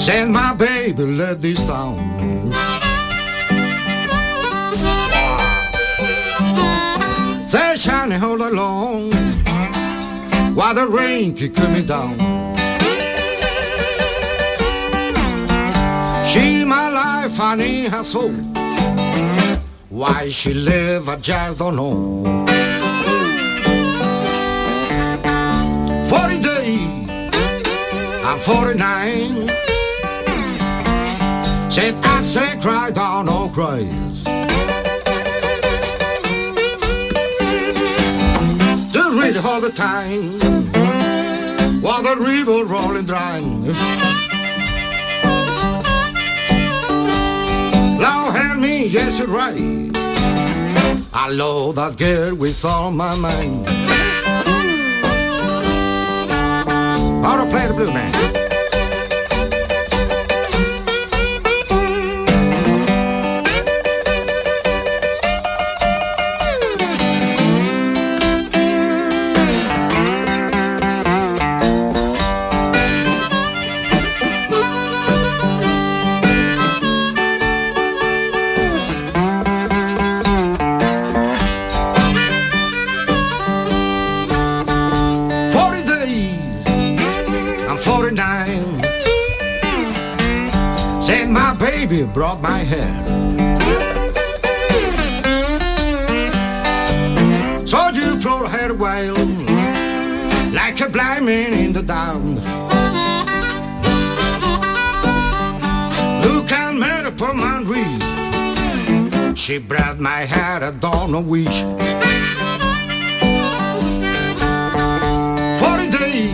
Send 0.00 0.32
my 0.32 0.52
baby, 0.54 1.04
let 1.04 1.40
this 1.40 1.64
down. 1.64 2.52
Say 7.46 7.76
shining 7.76 8.20
all 8.20 8.42
along 8.42 9.12
while 10.56 10.74
the 10.74 10.86
rain 10.88 11.36
keep 11.36 11.54
coming 11.54 11.86
down. 11.86 12.18
She 16.26 16.64
my 16.64 16.88
life, 16.88 17.38
I 17.38 17.54
need 17.54 17.90
her 17.92 18.02
soul. 18.02 18.32
Why 19.88 20.28
she 20.28 20.52
live, 20.52 21.08
I 21.08 21.16
just 21.16 21.58
don't 21.58 21.76
know. 21.76 22.63
I'm 28.34 28.40
49. 28.40 29.48
Said 31.70 31.94
I 32.02 32.20
say 32.20 32.58
cry 32.60 32.90
down, 32.90 33.26
no 33.26 33.48
cries. 33.48 34.24
To 38.92 39.20
read 39.20 39.36
all 39.36 39.60
the 39.60 39.70
time, 39.70 40.32
while 41.80 42.02
the 42.02 42.16
river 42.16 42.64
rolling 42.64 43.04
dry. 43.06 43.38
Lord 48.00 48.34
help 48.34 48.58
me, 48.58 48.86
yes, 48.86 49.20
you're 49.20 49.28
right. 49.28 49.92
I 51.12 51.28
love 51.30 51.76
that 51.76 51.96
girl 51.96 52.34
with 52.34 52.64
all 52.64 52.90
my 52.90 53.14
mind. 53.14 53.83
Ought 57.24 57.42
to 57.42 57.46
play 57.50 57.66
the 57.66 57.72
blue 57.72 57.86
man. 57.86 58.43
Brought 92.14 92.40
my 92.40 92.58
hair. 92.58 92.94
So 97.66 97.88
you 97.88 98.20
throw 98.20 98.46
her 98.46 98.70
away 98.70 99.10
like 100.52 100.80
a 100.80 100.88
blind 100.88 101.26
man 101.26 101.52
in 101.52 101.72
the 101.72 101.82
down. 101.82 102.36
Look 106.22 106.52
at 106.52 106.74
me 106.82 107.08
upon 107.08 107.36
my 107.36 107.62
reed. 107.66 108.02
She 109.36 109.58
brought 109.58 109.98
my 109.98 110.20
hair, 110.20 110.62
I 110.62 110.70
don't 110.70 111.10
know 111.10 111.20
which. 111.20 111.64
40 115.58 115.90
days, 115.98 116.30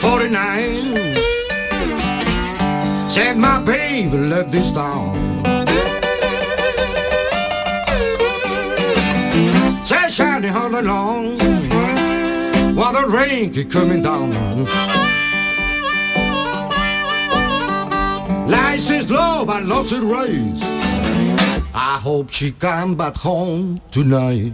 49. 0.00 0.94
Said 3.10 3.36
my 3.36 3.62
baby, 3.64 3.83
let 4.02 4.50
this 4.50 4.72
down. 4.72 5.14
Shining 10.10 10.50
all 10.50 10.72
along 10.78 11.36
while 12.76 12.92
the 12.92 13.04
rain 13.08 13.52
keep 13.52 13.68
coming 13.68 14.00
down. 14.00 14.30
Life 18.48 18.90
is 18.90 19.10
low, 19.10 19.44
but 19.44 19.64
lost 19.64 19.92
it 19.92 20.02
raise. 20.02 20.62
I 21.74 21.98
hope 22.00 22.30
she 22.30 22.52
come 22.52 22.94
back 22.94 23.16
home 23.16 23.80
tonight. 23.90 24.52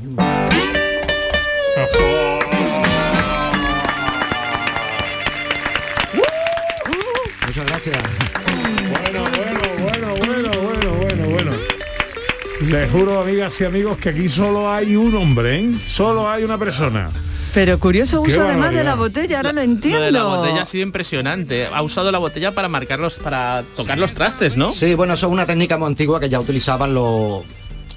Les 12.71 12.91
juro, 12.93 13.21
amigas 13.21 13.61
y 13.61 13.65
amigos, 13.65 13.99
que 13.99 14.11
aquí 14.11 14.29
solo 14.29 14.71
hay 14.71 14.95
un 14.95 15.15
hombre, 15.17 15.59
¿eh? 15.59 15.71
Solo 15.87 16.29
hay 16.31 16.45
una 16.45 16.57
persona. 16.57 17.11
Pero 17.53 17.81
curioso 17.81 18.23
Qué 18.23 18.31
uso 18.31 18.43
además 18.43 18.73
de 18.73 18.85
la 18.85 18.95
botella, 18.95 19.39
ahora 19.39 19.51
lo 19.53 19.57
Lo 19.57 19.63
entiendo. 19.63 20.01
de 20.03 20.13
la 20.13 20.23
botella 20.23 20.63
ha 20.63 20.67
sido 20.67 20.85
impresionante. 20.85 21.67
Ha 21.67 21.83
usado 21.83 22.13
la 22.13 22.19
botella 22.19 22.53
para 22.53 22.69
marcarlos, 22.69 23.17
para 23.17 23.65
tocar 23.75 23.99
los 23.99 24.15
trastes, 24.15 24.57
¿no? 24.57 24.71
Sí, 24.73 24.95
bueno, 24.95 25.15
eso 25.15 25.27
es 25.27 25.33
una 25.33 25.47
técnica 25.47 25.79
muy 25.79 25.89
antigua 25.89 26.21
que 26.21 26.29
ya 26.29 26.39
utilizaban 26.39 26.95
los, 26.95 27.43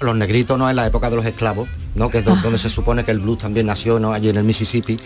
los 0.04 0.16
negritos, 0.16 0.58
¿no? 0.58 0.68
En 0.70 0.76
la 0.76 0.86
época 0.86 1.10
de 1.10 1.16
los 1.16 1.24
esclavos, 1.26 1.68
¿no? 1.94 2.08
Que 2.10 2.18
es 2.18 2.24
do- 2.24 2.36
donde 2.36 2.58
se 2.58 2.68
supone 2.70 3.04
que 3.04 3.10
el 3.10 3.20
blues 3.20 3.38
también 3.38 3.66
nació, 3.66 3.98
¿no? 3.98 4.12
Allí 4.12 4.28
en 4.28 4.36
el 4.36 4.44
Mississippi. 4.44 4.98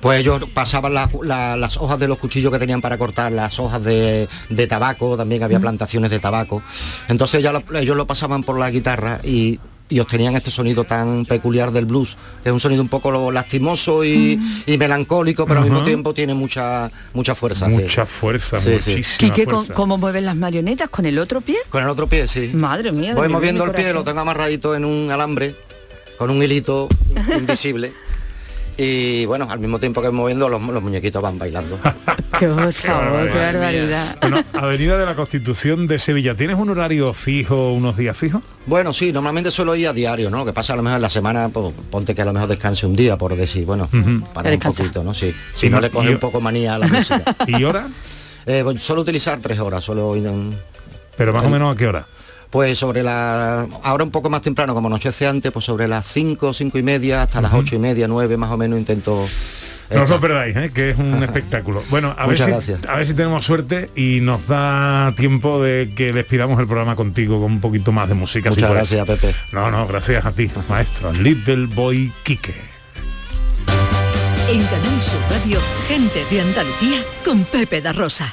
Pues 0.00 0.20
ellos 0.20 0.42
pasaban 0.54 0.94
la- 0.94 1.08
la- 1.22 1.56
las 1.56 1.76
hojas 1.76 1.98
de 1.98 2.08
los 2.08 2.18
cuchillos 2.18 2.52
que 2.52 2.58
tenían 2.58 2.80
para 2.80 2.96
cortar, 2.98 3.32
las 3.32 3.58
hojas 3.58 3.82
de, 3.84 4.28
de 4.48 4.66
tabaco, 4.66 5.16
también 5.16 5.42
había 5.42 5.60
plantaciones 5.60 6.10
de 6.10 6.18
tabaco. 6.18 6.62
Entonces 7.08 7.42
ya 7.42 7.52
lo- 7.52 7.62
ellos 7.78 7.96
lo 7.96 8.06
pasaban 8.06 8.42
por 8.42 8.58
la 8.58 8.70
guitarra 8.70 9.20
y 9.24 9.58
y 9.88 10.00
obtenían 10.00 10.34
este 10.34 10.50
sonido 10.50 10.84
tan 10.84 11.26
peculiar 11.26 11.70
del 11.70 11.84
blues, 11.84 12.16
que 12.42 12.48
es 12.48 12.52
un 12.52 12.58
sonido 12.60 12.80
un 12.82 12.88
poco 12.88 13.10
lo- 13.10 13.30
lastimoso 13.30 14.02
y, 14.02 14.40
y 14.66 14.78
melancólico, 14.78 15.46
pero 15.46 15.60
al 15.60 15.66
mismo 15.70 15.84
tiempo 15.84 16.14
tiene 16.14 16.32
mucha 16.34 16.90
mucha 17.12 17.34
fuerza. 17.34 17.68
Mucha 17.68 18.06
fuerza, 18.06 18.58
Sí, 18.60 18.78
sí. 18.80 18.90
muchísima 18.90 19.34
Quique, 19.34 19.44
¿con- 19.46 19.56
fuerza. 19.56 19.74
¿cómo 19.74 19.98
mueven 19.98 20.24
las 20.24 20.36
marionetas? 20.36 20.88
¿Con 20.88 21.04
el 21.06 21.18
otro 21.18 21.40
pie? 21.42 21.56
Con 21.68 21.82
el 21.82 21.88
otro 21.90 22.08
pie, 22.08 22.26
sí. 22.26 22.50
Madre 22.54 22.92
mía. 22.92 23.14
Voy 23.14 23.28
moviendo 23.28 23.64
el 23.64 23.72
pie, 23.72 23.92
lo 23.92 24.02
tengo 24.04 24.20
amarradito 24.20 24.74
en 24.74 24.84
un 24.86 25.10
alambre, 25.10 25.54
con 26.18 26.30
un 26.30 26.42
hilito 26.42 26.88
in- 27.10 27.32
invisible. 27.40 27.92
Y 28.76 29.24
bueno, 29.26 29.46
al 29.48 29.60
mismo 29.60 29.78
tiempo 29.78 30.00
que 30.02 30.08
voy 30.08 30.16
moviendo, 30.16 30.48
los, 30.48 30.60
los 30.62 30.82
muñequitos 30.82 31.22
van 31.22 31.38
bailando. 31.38 31.78
Qué 32.38 32.48
por 32.48 32.72
favor, 32.72 33.30
qué 33.32 33.38
barbaridad. 33.38 34.16
Bueno, 34.20 34.42
Avenida 34.54 34.98
de 34.98 35.06
la 35.06 35.14
Constitución 35.14 35.86
de 35.86 35.98
Sevilla, 35.98 36.34
¿tienes 36.34 36.56
un 36.58 36.70
horario 36.70 37.12
fijo, 37.14 37.72
unos 37.72 37.96
días 37.96 38.16
fijos? 38.16 38.42
Bueno, 38.66 38.92
sí, 38.92 39.12
normalmente 39.12 39.50
suelo 39.50 39.74
ir 39.76 39.88
a 39.88 39.92
diario, 39.92 40.30
¿no? 40.30 40.38
Lo 40.38 40.44
que 40.46 40.52
pasa 40.52 40.72
a 40.72 40.76
lo 40.76 40.82
mejor 40.82 40.96
en 40.96 41.02
la 41.02 41.10
semana, 41.10 41.48
pues, 41.48 41.72
ponte 41.90 42.14
que 42.14 42.22
a 42.22 42.24
lo 42.24 42.32
mejor 42.32 42.48
descanse 42.48 42.86
un 42.86 42.96
día, 42.96 43.16
por 43.16 43.36
decir, 43.36 43.64
bueno, 43.64 43.88
para 44.32 44.50
un 44.52 44.58
poquito, 44.58 45.02
¿no? 45.04 45.14
Sí. 45.14 45.34
Si 45.54 45.68
no 45.68 45.76
no- 45.76 45.82
le 45.82 45.90
coge 45.90 46.10
un 46.10 46.18
poco 46.18 46.40
manía 46.40 46.74
a 46.74 46.78
la 46.78 46.86
música. 46.88 47.22
¿Y 47.46 47.62
hora? 47.64 47.86
Eh, 48.46 48.60
pues, 48.62 48.82
suelo 48.82 49.00
utilizar 49.00 49.38
tres 49.40 49.58
horas, 49.58 49.82
solo 49.82 50.14
ir 50.16 50.26
en- 50.26 50.54
Pero 51.16 51.32
más 51.32 51.46
o 51.46 51.48
menos 51.48 51.74
a 51.74 51.78
qué 51.78 51.86
hora? 51.86 52.06
Pues 52.50 52.78
sobre 52.78 53.02
la... 53.02 53.66
Ahora 53.82 54.04
un 54.04 54.10
poco 54.10 54.28
más 54.28 54.42
temprano, 54.42 54.74
como 54.74 54.88
anochece 54.88 55.26
antes, 55.26 55.50
pues 55.50 55.64
sobre 55.64 55.88
las 55.88 56.04
5, 56.06 56.52
cinco 56.52 56.76
y 56.76 56.82
media, 56.82 57.22
hasta 57.22 57.40
las 57.40 57.54
ocho 57.54 57.74
y 57.74 57.78
media, 57.78 58.06
nueve 58.06 58.36
más 58.36 58.50
o 58.50 58.58
menos 58.58 58.78
intento 58.78 59.26
No 59.90 60.02
os 60.02 60.10
lo 60.10 60.20
perdáis, 60.20 60.56
¿eh? 60.56 60.70
que 60.74 60.90
es 60.90 60.98
un 60.98 61.22
espectáculo. 61.22 61.82
Bueno, 61.90 62.14
a 62.16 62.26
ver, 62.26 62.38
si, 62.38 62.72
a 62.86 62.96
ver 62.96 63.06
si 63.06 63.14
tenemos 63.14 63.44
suerte 63.44 63.90
y 63.94 64.20
nos 64.20 64.46
da 64.46 65.12
tiempo 65.16 65.62
de 65.62 65.92
que 65.94 66.12
despidamos 66.12 66.58
el 66.60 66.66
programa 66.66 66.96
contigo 66.96 67.40
con 67.40 67.52
un 67.52 67.60
poquito 67.60 67.92
más 67.92 68.08
de 68.08 68.14
música. 68.14 68.50
si 68.50 68.56
Muchas 68.56 68.70
puedes. 68.70 68.90
gracias, 68.90 69.20
Pepe. 69.20 69.36
No, 69.52 69.70
no, 69.70 69.86
gracias 69.86 70.24
a 70.24 70.32
ti, 70.32 70.50
maestro. 70.68 71.12
Little 71.12 71.66
Boy 71.74 72.12
Quique. 72.24 72.54
En 74.48 74.60
Canal 74.62 75.02
Sur 75.02 75.20
Radio, 75.30 75.58
gente 75.88 76.22
de 76.30 76.40
Andalucía 76.40 76.98
con 77.24 77.44
Pepe 77.44 77.80
da 77.80 77.92
Rosa. 77.92 78.30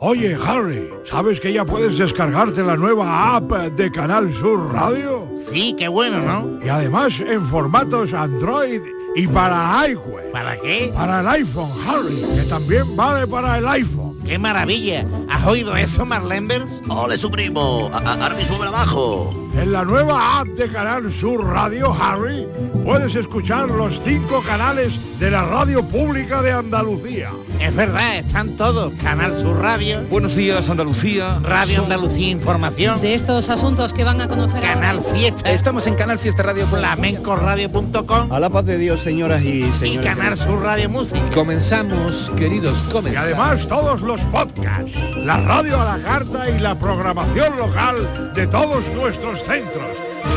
Oye, 0.00 0.36
Harry, 0.46 0.88
¿sabes 1.10 1.40
que 1.40 1.52
ya 1.52 1.64
puedes 1.64 1.98
descargarte 1.98 2.62
la 2.62 2.76
nueva 2.76 3.34
app 3.34 3.50
de 3.50 3.90
Canal 3.90 4.32
Sur 4.32 4.72
Radio? 4.72 5.28
Sí, 5.50 5.74
qué 5.76 5.88
bueno, 5.88 6.20
¿no? 6.20 6.64
Y 6.64 6.68
además 6.68 7.18
en 7.20 7.44
formatos 7.44 8.14
Android 8.14 8.80
y 9.18 9.26
para 9.26 9.88
iWeb. 9.88 10.30
¿Para 10.30 10.60
qué? 10.60 10.92
Para 10.94 11.20
el 11.20 11.28
iPhone, 11.28 11.70
Harry, 11.88 12.14
que 12.36 12.42
también 12.48 12.96
vale 12.96 13.26
para 13.26 13.58
el 13.58 13.66
iPhone. 13.66 14.17
¡Qué 14.28 14.38
maravilla! 14.38 15.06
¿Has 15.30 15.46
oído 15.46 15.74
eso, 15.74 16.04
Marlenbers? 16.04 16.82
¡Ole, 16.86 17.16
su 17.16 17.30
primo! 17.30 17.90
Ahora 17.92 18.34
mismo 18.34 18.58
me 18.58 18.66
la 18.66 18.70
bajo. 18.72 19.34
En 19.56 19.72
la 19.72 19.84
nueva 19.84 20.40
app 20.40 20.48
de 20.48 20.68
Canal 20.70 21.10
Sur 21.10 21.42
Radio, 21.44 21.92
Harry, 21.98 22.46
puedes 22.84 23.14
escuchar 23.16 23.68
los 23.68 23.98
cinco 24.04 24.40
canales 24.42 25.00
de 25.18 25.30
la 25.30 25.42
radio 25.42 25.82
pública 25.82 26.42
de 26.42 26.52
Andalucía. 26.52 27.30
Es 27.58 27.74
verdad, 27.74 28.18
están 28.18 28.54
todos. 28.56 28.92
Canal 29.02 29.34
Sur 29.34 29.58
Radio. 29.60 30.00
Buenos 30.10 30.36
días, 30.36 30.68
Andalucía. 30.68 31.40
Radio 31.42 31.82
Andalucía 31.82 32.28
Información. 32.28 33.00
De 33.00 33.14
estos 33.14 33.48
asuntos 33.48 33.92
que 33.94 34.04
van 34.04 34.20
a 34.20 34.28
conocer 34.28 34.60
Canal 34.62 35.00
Fiesta. 35.00 35.50
Estamos 35.50 35.86
en 35.88 35.94
Canal 35.96 36.18
Fiesta 36.20 36.42
Radio. 36.44 36.66
Flamencoradio.com 36.68 38.30
A 38.32 38.38
la 38.38 38.50
paz 38.50 38.64
de 38.66 38.78
Dios, 38.78 39.00
señoras 39.00 39.42
y 39.42 39.64
y 39.64 39.72
señores. 39.72 40.14
Canal 40.14 40.36
Sur 40.36 40.60
Radio 40.62 40.88
Música. 40.88 41.22
Comenzamos, 41.34 42.30
queridos, 42.36 42.78
Y 42.86 42.92
comenzamos. 42.92 43.26
además 43.26 43.66
todos 43.66 44.02
los 44.02 44.17
podcasts, 44.26 45.16
la 45.16 45.38
radio 45.38 45.80
a 45.80 45.96
la 45.96 46.02
carta 46.02 46.48
y 46.50 46.58
la 46.58 46.78
programación 46.78 47.56
local 47.56 48.32
de 48.34 48.46
todos 48.46 48.90
nuestros 48.92 49.40
centros. 49.42 49.88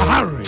Harry. 0.09 0.43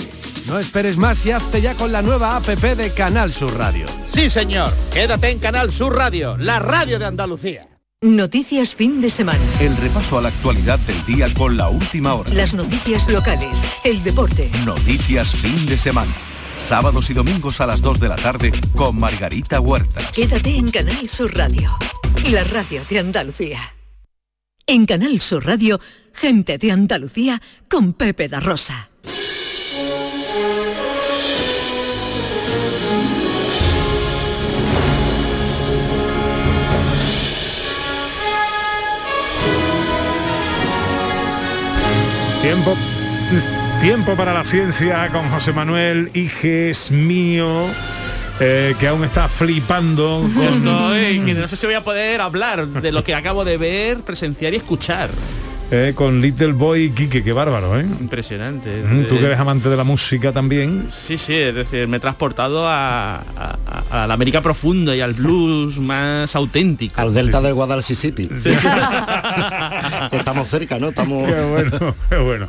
No 0.47 0.59
esperes 0.59 0.97
más 0.97 1.25
y 1.25 1.31
hazte 1.31 1.61
ya 1.61 1.73
con 1.73 1.91
la 1.91 2.01
nueva 2.01 2.35
APP 2.35 2.75
de 2.75 2.91
Canal 2.93 3.31
Sur 3.31 3.57
Radio. 3.57 3.85
Sí, 4.09 4.29
señor. 4.29 4.71
Quédate 4.91 5.29
en 5.29 5.39
Canal 5.39 5.71
Sur 5.71 5.95
Radio, 5.95 6.37
la 6.37 6.59
radio 6.59 6.99
de 6.99 7.05
Andalucía. 7.05 7.67
Noticias 8.01 8.75
fin 8.75 8.99
de 8.99 9.09
semana. 9.09 9.39
El 9.61 9.77
repaso 9.77 10.17
a 10.17 10.21
la 10.21 10.27
actualidad 10.27 10.77
del 10.79 11.05
día 11.05 11.33
con 11.33 11.55
la 11.55 11.69
última 11.69 12.15
hora. 12.15 12.33
Las 12.33 12.53
noticias 12.53 13.07
locales, 13.07 13.65
el 13.85 14.03
deporte. 14.03 14.51
Noticias 14.65 15.29
fin 15.29 15.65
de 15.65 15.77
semana. 15.77 16.11
Sábados 16.57 17.09
y 17.09 17.13
domingos 17.13 17.61
a 17.61 17.67
las 17.67 17.81
2 17.81 18.01
de 18.01 18.09
la 18.09 18.17
tarde 18.17 18.51
con 18.75 18.97
Margarita 18.97 19.61
Huerta. 19.61 20.01
Quédate 20.13 20.57
en 20.57 20.69
Canal 20.69 21.09
Sur 21.09 21.33
Radio, 21.33 21.71
la 22.31 22.43
radio 22.43 22.81
de 22.89 22.99
Andalucía. 22.99 23.59
En 24.65 24.85
Canal 24.85 25.19
Sur 25.19 25.45
Radio, 25.45 25.79
gente 26.13 26.57
de 26.57 26.71
Andalucía 26.71 27.41
con 27.69 27.93
Pepe 27.93 28.29
da 28.29 28.39
Rosa. 28.39 28.89
Tiempo, 42.41 42.75
tiempo 43.81 44.15
para 44.15 44.33
la 44.33 44.43
ciencia 44.43 45.09
con 45.11 45.29
José 45.29 45.53
Manuel 45.53 46.11
Iges 46.13 46.91
mío, 46.91 47.67
eh, 48.39 48.75
que 48.79 48.87
aún 48.87 49.03
está 49.03 49.27
flipando. 49.29 50.27
Con- 50.33 50.43
estoy, 50.43 51.19
que 51.21 51.33
no 51.33 51.47
sé 51.47 51.55
si 51.55 51.65
voy 51.65 51.75
a 51.75 51.81
poder 51.83 52.21
hablar 52.21 52.67
de 52.67 52.91
lo 52.91 53.03
que 53.03 53.13
acabo 53.15 53.45
de 53.45 53.57
ver, 53.57 53.99
presenciar 54.01 54.53
y 54.53 54.57
escuchar. 54.57 55.09
Eh, 55.75 55.93
con 55.95 56.21
Little 56.21 56.53
Boy 56.53 56.91
Quique, 56.91 57.23
qué 57.23 57.33
bárbaro, 57.33 57.79
¿eh? 57.79 57.85
Impresionante. 57.99 58.69
Mm, 58.83 59.05
Tú 59.05 59.17
que 59.17 59.25
eres 59.25 59.39
amante 59.39 59.69
de 59.69 59.75
la 59.75 59.83
música 59.83 60.31
también. 60.31 60.85
Sí, 60.91 61.17
sí, 61.17 61.33
es 61.33 61.55
decir, 61.55 61.87
me 61.87 61.97
he 61.97 61.99
transportado 61.99 62.67
a, 62.67 63.15
a- 63.89 64.07
la 64.07 64.13
América 64.13 64.41
profunda 64.41 64.95
y 64.95 65.01
al 65.01 65.13
blues 65.13 65.79
más 65.79 66.35
auténtico. 66.35 67.01
Al 67.01 67.13
delta 67.13 67.41
del 67.41 67.53
Guadalquivir. 67.55 68.29
Sí, 68.41 68.49
Estamos 70.11 70.47
cerca, 70.47 70.77
¿no? 70.79 70.89
Estamos... 70.89 71.27
Qué 71.31 71.41
bueno, 71.41 71.95
qué 72.09 72.17
bueno. 72.17 72.47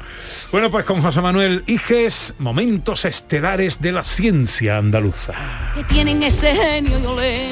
Bueno, 0.52 0.70
pues 0.70 0.84
con 0.84 1.00
José 1.02 1.20
Manuel 1.20 1.64
Iges, 1.66 2.34
momentos 2.38 3.04
estelares 3.04 3.80
de 3.80 3.92
la 3.92 4.02
ciencia 4.02 4.76
andaluza. 4.78 5.32
que 5.74 5.84
tienen 5.84 6.22
ese 6.22 6.54
genio 6.54 6.98
y 7.02 7.06
olé 7.06 7.48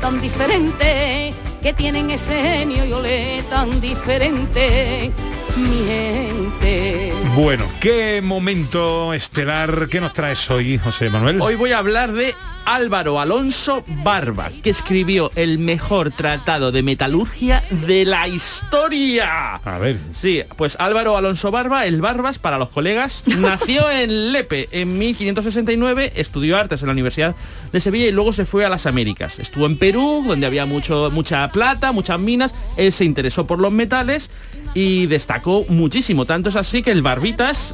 tan 0.00 0.20
diferente, 0.20 1.32
que 1.66 1.72
tienen 1.72 2.12
ese 2.12 2.32
genio 2.32 2.84
y 2.84 2.92
olé 2.92 3.42
tan 3.50 3.80
diferente, 3.80 5.10
mi 5.56 5.84
gente. 5.84 7.25
Bueno, 7.36 7.70
¿qué 7.80 8.22
momento 8.24 9.12
estelar 9.12 9.90
que 9.90 10.00
nos 10.00 10.14
traes 10.14 10.50
hoy, 10.50 10.78
José 10.78 11.10
Manuel? 11.10 11.42
Hoy 11.42 11.54
voy 11.54 11.72
a 11.72 11.78
hablar 11.78 12.14
de 12.14 12.34
Álvaro 12.64 13.20
Alonso 13.20 13.84
Barba, 14.02 14.50
que 14.62 14.70
escribió 14.70 15.30
el 15.36 15.58
mejor 15.58 16.12
tratado 16.12 16.72
de 16.72 16.82
metalurgia 16.82 17.62
de 17.86 18.06
la 18.06 18.26
historia. 18.26 19.56
A 19.56 19.78
ver. 19.78 19.98
Sí, 20.12 20.44
pues 20.56 20.76
Álvaro 20.80 21.18
Alonso 21.18 21.50
Barba, 21.50 21.84
el 21.84 22.00
Barbas 22.00 22.38
para 22.38 22.56
los 22.56 22.70
colegas, 22.70 23.22
nació 23.38 23.90
en 23.90 24.32
Lepe 24.32 24.70
en 24.72 24.96
1569, 24.96 26.14
estudió 26.16 26.56
artes 26.56 26.80
en 26.80 26.86
la 26.86 26.92
Universidad 26.92 27.36
de 27.70 27.80
Sevilla 27.82 28.06
y 28.06 28.12
luego 28.12 28.32
se 28.32 28.46
fue 28.46 28.64
a 28.64 28.70
las 28.70 28.86
Américas. 28.86 29.40
Estuvo 29.40 29.66
en 29.66 29.76
Perú, 29.76 30.24
donde 30.26 30.46
había 30.46 30.64
mucho, 30.64 31.10
mucha 31.12 31.52
plata, 31.52 31.92
muchas 31.92 32.18
minas, 32.18 32.54
él 32.78 32.94
se 32.94 33.04
interesó 33.04 33.46
por 33.46 33.58
los 33.58 33.72
metales 33.72 34.30
y 34.76 35.06
destacó 35.06 35.64
muchísimo. 35.70 36.26
Tanto 36.26 36.50
es 36.50 36.56
así 36.56 36.82
que 36.82 36.90
el 36.90 37.00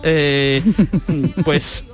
Eh, 0.03 0.63
pues 1.45 1.85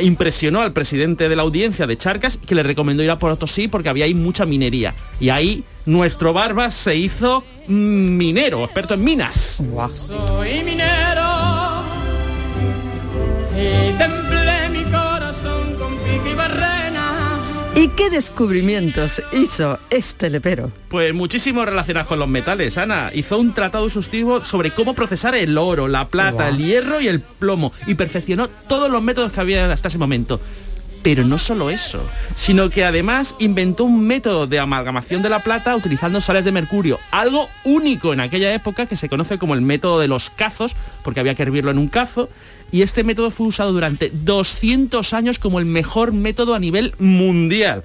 impresionó 0.00 0.60
al 0.60 0.72
presidente 0.72 1.28
de 1.28 1.36
la 1.36 1.42
audiencia 1.42 1.86
de 1.86 1.96
Charcas 1.96 2.36
que 2.38 2.54
le 2.54 2.62
recomendó 2.62 3.02
ir 3.02 3.10
a 3.10 3.18
Potosí 3.18 3.68
porque 3.68 3.88
había 3.88 4.04
ahí 4.04 4.14
mucha 4.14 4.46
minería. 4.46 4.94
Y 5.20 5.30
ahí 5.30 5.64
nuestro 5.86 6.32
Barbas 6.32 6.74
se 6.74 6.96
hizo 6.96 7.44
mm, 7.66 8.16
minero, 8.16 8.64
experto 8.64 8.94
en 8.94 9.04
minas. 9.04 9.62
Soy 10.06 10.62
minero 10.62 11.22
¿Y 17.82 17.88
qué 17.88 18.10
descubrimientos 18.10 19.20
hizo 19.32 19.76
este 19.90 20.30
lepero? 20.30 20.70
Pues 20.88 21.12
muchísimo 21.12 21.64
relacionados 21.64 22.06
con 22.06 22.20
los 22.20 22.28
metales, 22.28 22.78
Ana. 22.78 23.10
Hizo 23.12 23.40
un 23.40 23.52
tratado 23.52 23.86
exhaustivo 23.86 24.44
sobre 24.44 24.70
cómo 24.70 24.94
procesar 24.94 25.34
el 25.34 25.58
oro, 25.58 25.88
la 25.88 26.06
plata, 26.06 26.48
el 26.48 26.58
hierro 26.58 27.00
y 27.00 27.08
el 27.08 27.20
plomo. 27.20 27.72
Y 27.88 27.96
perfeccionó 27.96 28.46
todos 28.46 28.88
los 28.88 29.02
métodos 29.02 29.32
que 29.32 29.40
había 29.40 29.72
hasta 29.72 29.88
ese 29.88 29.98
momento. 29.98 30.40
Pero 31.02 31.24
no 31.24 31.38
solo 31.38 31.70
eso, 31.70 32.00
sino 32.36 32.70
que 32.70 32.84
además 32.84 33.34
inventó 33.40 33.82
un 33.82 34.06
método 34.06 34.46
de 34.46 34.60
amalgamación 34.60 35.20
de 35.20 35.30
la 35.30 35.40
plata 35.42 35.74
utilizando 35.74 36.20
sales 36.20 36.44
de 36.44 36.52
mercurio, 36.52 37.00
algo 37.10 37.48
único 37.64 38.12
en 38.12 38.20
aquella 38.20 38.54
época 38.54 38.86
que 38.86 38.96
se 38.96 39.08
conoce 39.08 39.38
como 39.38 39.54
el 39.54 39.60
método 39.60 39.98
de 39.98 40.06
los 40.06 40.30
cazos, 40.30 40.76
porque 41.02 41.18
había 41.18 41.34
que 41.34 41.42
hervirlo 41.42 41.72
en 41.72 41.78
un 41.78 41.88
cazo, 41.88 42.28
y 42.72 42.82
este 42.82 43.04
método 43.04 43.30
fue 43.30 43.46
usado 43.46 43.72
durante 43.72 44.10
200 44.10 45.12
años 45.12 45.38
como 45.38 45.60
el 45.60 45.66
mejor 45.66 46.12
método 46.12 46.54
a 46.54 46.58
nivel 46.58 46.94
mundial. 46.98 47.84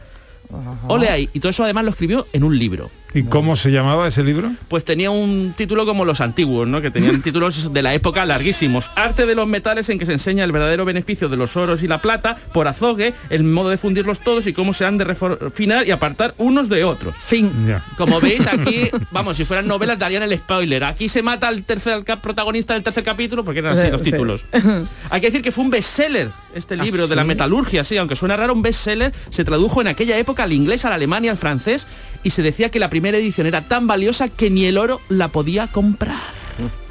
Ole 0.88 1.10
ahí, 1.10 1.30
y 1.34 1.42
todo 1.42 1.50
eso 1.50 1.64
además 1.66 1.84
lo 1.84 1.92
escribió 1.92 2.26
en 2.32 2.44
un 2.46 2.58
libro. 2.58 2.90
¿Y 3.14 3.24
cómo 3.24 3.56
se 3.56 3.72
llamaba 3.72 4.08
ese 4.08 4.24
libro? 4.24 4.52
Pues 4.68 4.84
tenía 4.84 5.10
un 5.12 5.54
título 5.56 5.86
como 5.86 6.06
los 6.06 6.22
antiguos, 6.22 6.68
¿no? 6.68 6.82
Que 6.82 6.92
tenían 6.92 7.22
títulos 7.24 7.74
de 7.74 7.82
la 7.82 7.94
época 7.94 8.26
larguísimos. 8.26 8.92
Arte 8.96 9.26
de 9.26 9.34
los 9.34 9.48
metales 9.48 9.90
en 9.90 9.98
que 9.98 10.06
se 10.06 10.14
enseña 10.14 10.44
el 10.44 10.52
verdadero 10.52 10.86
beneficio 10.86 11.30
de 11.30 11.38
los 11.38 11.56
oros 11.58 11.84
y 11.84 11.88
la 11.88 12.02
plata 12.02 12.38
por 12.54 12.68
azogue, 12.68 13.14
el 13.30 13.44
modo 13.44 13.70
de 13.70 13.78
fundirlos 13.78 14.20
todos 14.20 14.46
y 14.48 14.54
cómo 14.54 14.74
se 14.74 14.86
han 14.86 14.98
de 14.98 15.06
refinar 15.06 15.88
y 15.88 15.92
apartar 15.92 16.34
unos 16.38 16.70
de 16.70 16.84
otros. 16.84 17.16
Fin. 17.18 17.52
Como 17.98 18.20
veis 18.22 18.46
aquí, 18.48 18.90
vamos, 19.12 19.38
si 19.38 19.46
fueran 19.46 19.68
novelas 19.68 19.98
darían 19.98 20.24
el 20.24 20.38
spoiler. 20.38 20.84
Aquí 20.84 21.10
se 21.10 21.24
mata 21.24 21.48
al 21.48 21.64
tercer 21.64 22.04
protagonista 22.22 22.74
del 22.74 22.84
tercer 22.84 23.04
capítulo 23.04 23.44
porque 23.44 23.60
eran 23.60 23.78
así 23.78 23.88
Eh, 23.88 23.92
los 23.92 24.02
títulos. 24.02 24.46
Hay 25.10 25.22
que 25.22 25.28
decir 25.28 25.42
que 25.42 25.52
fue 25.52 25.64
un 25.64 25.70
bestseller 25.70 26.30
este 26.54 26.74
¿Ah, 26.74 26.84
libro 26.84 27.08
de 27.08 27.16
la 27.16 27.24
metalurgia, 27.24 27.84
sí, 27.84 27.98
aunque 27.98 28.16
suena 28.16 28.36
raro, 28.36 28.54
un 28.54 28.62
bestseller 28.62 29.14
se 29.30 29.44
tradujo 29.44 29.82
en 29.82 29.88
aquella 29.88 30.18
época 30.18 30.44
al 30.44 30.54
inglés, 30.54 30.86
al 30.86 30.94
alemán 30.94 31.24
y 31.24 31.30
al 31.30 31.38
francés 31.38 31.88
y 32.28 32.30
se 32.30 32.44
decía 32.44 32.70
que 32.70 32.78
la 32.78 32.90
primera 32.90 33.18
edición 33.18 33.48
era 33.48 33.62
tan 33.62 33.88
valiosa 33.88 34.28
que 34.28 34.50
ni 34.50 34.66
el 34.66 34.78
oro 34.78 35.00
la 35.08 35.30
podía 35.30 35.68
comprar. 35.68 36.36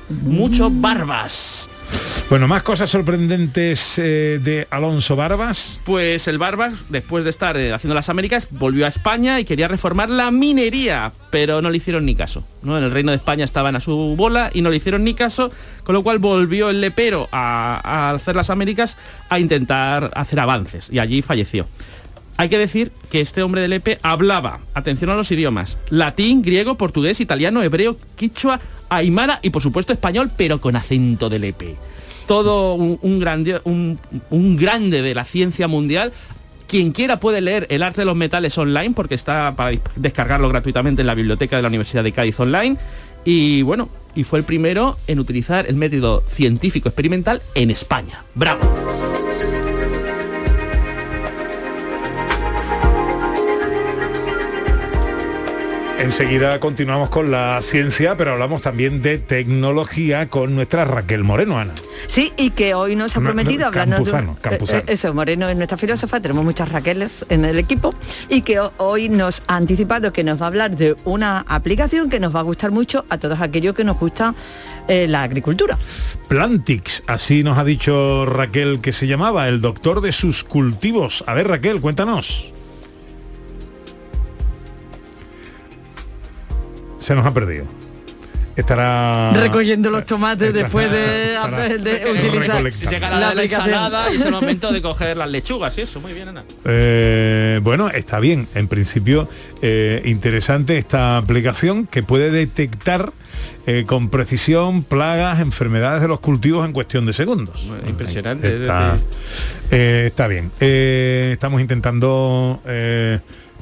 Mucho 0.08 0.70
barbas. 0.70 1.68
Bueno, 2.30 2.48
más 2.48 2.62
cosas 2.62 2.90
sorprendentes 2.90 3.98
eh, 3.98 4.40
de 4.42 4.66
Alonso 4.70 5.14
Barbas. 5.14 5.82
Pues 5.84 6.26
el 6.26 6.38
Barbas, 6.38 6.72
después 6.88 7.22
de 7.22 7.30
estar 7.30 7.58
eh, 7.58 7.74
haciendo 7.74 7.94
las 7.94 8.08
Américas, 8.08 8.48
volvió 8.50 8.86
a 8.86 8.88
España 8.88 9.38
y 9.38 9.44
quería 9.44 9.68
reformar 9.68 10.08
la 10.08 10.30
minería, 10.30 11.12
pero 11.30 11.60
no 11.60 11.68
le 11.68 11.76
hicieron 11.76 12.06
ni 12.06 12.14
caso. 12.14 12.42
¿no? 12.62 12.78
En 12.78 12.84
el 12.84 12.90
Reino 12.90 13.10
de 13.10 13.18
España 13.18 13.44
estaban 13.44 13.76
a 13.76 13.80
su 13.80 14.16
bola 14.16 14.50
y 14.54 14.62
no 14.62 14.70
le 14.70 14.76
hicieron 14.76 15.04
ni 15.04 15.12
caso, 15.12 15.52
con 15.84 15.94
lo 15.94 16.02
cual 16.02 16.18
volvió 16.18 16.70
el 16.70 16.80
lepero 16.80 17.28
a, 17.30 17.80
a 17.84 18.10
hacer 18.12 18.34
las 18.34 18.48
Américas 18.48 18.96
a 19.28 19.38
intentar 19.38 20.12
hacer 20.14 20.40
avances 20.40 20.88
y 20.90 20.98
allí 20.98 21.20
falleció. 21.20 21.68
Hay 22.36 22.48
que 22.48 22.58
decir 22.58 22.92
que 23.10 23.20
este 23.20 23.42
hombre 23.42 23.62
de 23.62 23.68
Lepe 23.68 23.98
hablaba, 24.02 24.60
atención 24.74 25.10
a 25.10 25.16
los 25.16 25.30
idiomas, 25.30 25.78
latín, 25.88 26.42
griego, 26.42 26.76
portugués, 26.76 27.20
italiano, 27.20 27.62
hebreo, 27.62 27.96
quichua, 28.16 28.60
aymara 28.88 29.40
y 29.42 29.50
por 29.50 29.62
supuesto 29.62 29.92
español, 29.92 30.30
pero 30.36 30.60
con 30.60 30.76
acento 30.76 31.30
de 31.30 31.38
Lepe. 31.38 31.76
Todo 32.26 32.74
un, 32.74 33.20
grande, 33.20 33.60
un 33.64 34.56
grande 34.56 35.00
de 35.00 35.14
la 35.14 35.24
ciencia 35.24 35.68
mundial. 35.68 36.12
Quien 36.66 36.90
quiera 36.90 37.20
puede 37.20 37.40
leer 37.40 37.68
El 37.70 37.84
arte 37.84 38.00
de 38.00 38.06
los 38.06 38.16
metales 38.16 38.58
online 38.58 38.90
porque 38.90 39.14
está 39.14 39.54
para 39.54 39.78
descargarlo 39.94 40.48
gratuitamente 40.48 41.02
en 41.02 41.06
la 41.06 41.14
biblioteca 41.14 41.54
de 41.54 41.62
la 41.62 41.68
Universidad 41.68 42.02
de 42.02 42.10
Cádiz 42.10 42.40
online. 42.40 42.76
Y 43.24 43.62
bueno, 43.62 43.88
y 44.16 44.24
fue 44.24 44.40
el 44.40 44.44
primero 44.44 44.96
en 45.06 45.20
utilizar 45.20 45.66
el 45.68 45.76
método 45.76 46.24
científico 46.28 46.88
experimental 46.88 47.42
en 47.54 47.70
España. 47.70 48.24
¡Bravo! 48.34 48.60
Enseguida 56.06 56.60
continuamos 56.60 57.08
con 57.08 57.32
la 57.32 57.60
ciencia, 57.62 58.16
pero 58.16 58.34
hablamos 58.34 58.62
también 58.62 59.02
de 59.02 59.18
tecnología 59.18 60.28
con 60.28 60.54
nuestra 60.54 60.84
Raquel 60.84 61.24
Moreno, 61.24 61.58
Ana. 61.58 61.72
Sí, 62.06 62.32
y 62.36 62.50
que 62.50 62.74
hoy 62.74 62.94
nos 62.94 63.16
ha 63.16 63.18
No, 63.20 63.24
no, 63.30 63.34
prometido 63.34 63.66
hablarnos 63.66 64.04
de 64.04 64.12
un- 64.12 64.34
Campuzano, 64.36 64.78
eh, 64.78 64.84
eh, 64.86 64.92
eso, 64.92 65.12
Moreno 65.12 65.48
es 65.48 65.56
nuestra 65.56 65.76
filósofa, 65.76 66.20
tenemos 66.20 66.44
muchas 66.44 66.68
Raqueles 66.70 67.26
en 67.28 67.44
el 67.44 67.58
equipo 67.58 67.92
y 68.28 68.42
que 68.42 68.60
ho- 68.60 68.72
hoy 68.76 69.08
nos 69.08 69.42
ha 69.48 69.56
anticipado 69.56 70.12
que 70.12 70.22
nos 70.22 70.40
va 70.40 70.44
a 70.44 70.48
hablar 70.48 70.76
de 70.76 70.94
una 71.04 71.40
aplicación 71.48 72.08
que 72.08 72.20
nos 72.20 72.32
va 72.32 72.38
a 72.38 72.44
gustar 72.44 72.70
mucho 72.70 73.04
a 73.10 73.18
todos 73.18 73.40
aquellos 73.40 73.74
que 73.74 73.82
nos 73.82 73.98
gusta 73.98 74.32
eh, 74.86 75.08
la 75.08 75.24
agricultura. 75.24 75.76
Plantix, 76.28 77.02
así 77.08 77.42
nos 77.42 77.58
ha 77.58 77.64
dicho 77.64 78.26
Raquel 78.26 78.80
que 78.80 78.92
se 78.92 79.08
llamaba, 79.08 79.48
el 79.48 79.60
doctor 79.60 80.00
de 80.02 80.12
sus 80.12 80.44
cultivos. 80.44 81.24
A 81.26 81.34
ver, 81.34 81.48
Raquel, 81.48 81.80
cuéntanos. 81.80 82.52
Se 87.06 87.14
nos 87.14 87.24
ha 87.24 87.32
perdido. 87.32 87.64
Estará 88.56 89.30
Recogiendo 89.32 89.90
los 89.90 90.04
tomates 90.06 90.48
estará- 90.48 90.62
después 90.64 90.90
de, 90.90 90.98
de 91.78 92.10
utilizar 92.10 92.62
la, 92.62 92.90
de 92.90 93.00
la 93.00 93.28
aplicación. 93.28 93.66
ensalada 93.68 94.12
y 94.12 94.16
es 94.16 94.24
el 94.24 94.32
momento 94.32 94.72
de 94.72 94.82
coger 94.82 95.16
las 95.18 95.30
lechugas 95.30 95.78
y 95.78 95.82
eso, 95.82 96.00
muy 96.00 96.12
bien, 96.14 96.30
Ana. 96.30 96.42
Eh, 96.64 97.60
bueno, 97.62 97.90
está 97.90 98.18
bien. 98.18 98.48
En 98.56 98.66
principio, 98.66 99.28
eh, 99.62 100.02
interesante 100.06 100.78
esta 100.78 101.18
aplicación 101.18 101.86
que 101.86 102.02
puede 102.02 102.30
detectar 102.32 103.12
eh, 103.66 103.84
con 103.86 104.08
precisión 104.08 104.82
plagas, 104.82 105.38
enfermedades 105.40 106.00
de 106.02 106.08
los 106.08 106.18
cultivos 106.18 106.66
en 106.66 106.72
cuestión 106.72 107.06
de 107.06 107.12
segundos. 107.12 107.62
Impresionante. 107.86 108.48
es 108.56 108.62
Está, 108.62 108.96
eh, 109.70 110.10
bien. 110.28 110.50
Eh, 110.60 111.30
estamos 111.34 111.60
intentando 111.60 112.60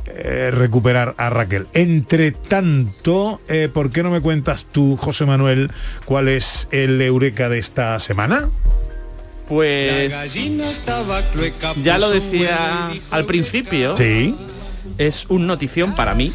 eh, 0.07 0.51
recuperar 0.53 1.15
a 1.17 1.31
Raquel. 1.31 1.67
Entre 1.73 2.31
tanto, 2.31 3.41
eh, 3.49 3.69
¿por 3.73 3.91
qué 3.91 4.03
no 4.03 4.11
me 4.11 4.21
cuentas 4.21 4.67
tú, 4.71 4.97
José 4.97 5.25
Manuel, 5.25 5.71
cuál 6.05 6.29
es 6.29 6.69
el 6.71 7.01
eureka 7.01 7.49
de 7.49 7.59
esta 7.59 7.99
semana? 8.01 8.51
Pues 9.49 10.13
ya 11.83 11.99
lo 11.99 12.11
decía 12.11 12.91
al 13.11 13.25
principio. 13.25 13.97
Sí. 13.97 14.35
Es 14.99 15.27
un 15.29 15.47
notición 15.47 15.95
para 15.95 16.15
mí. 16.15 16.33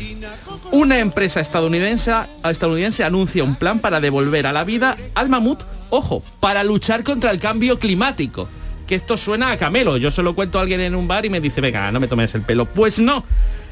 Una 0.72 1.00
empresa 1.00 1.40
estadounidense, 1.40 2.12
estadounidense 2.44 3.04
anuncia 3.04 3.44
un 3.44 3.56
plan 3.56 3.80
para 3.80 4.00
devolver 4.00 4.46
a 4.46 4.52
la 4.52 4.64
vida 4.64 4.98
al 5.16 5.30
mamut, 5.30 5.62
ojo, 5.90 6.24
para 6.40 6.64
luchar 6.64 7.04
contra 7.04 7.32
el 7.32 7.40
cambio 7.40 7.80
climático. 7.80 8.48
Que 8.86 8.96
esto 8.96 9.18
suena 9.18 9.52
a 9.52 9.58
camelo. 9.58 9.98
Yo 9.98 10.12
se 10.12 10.24
lo 10.24 10.34
cuento 10.36 10.58
a 10.58 10.64
alguien 10.64 10.82
en 10.82 10.96
un 10.96 11.08
bar 11.08 11.26
y 11.26 11.30
me 11.30 11.40
dice, 11.40 11.62
venga, 11.62 11.92
no 11.92 12.00
me 12.00 12.08
tomes 12.08 12.34
el 12.36 12.42
pelo. 12.42 12.66
Pues 12.66 13.00
no. 13.00 13.24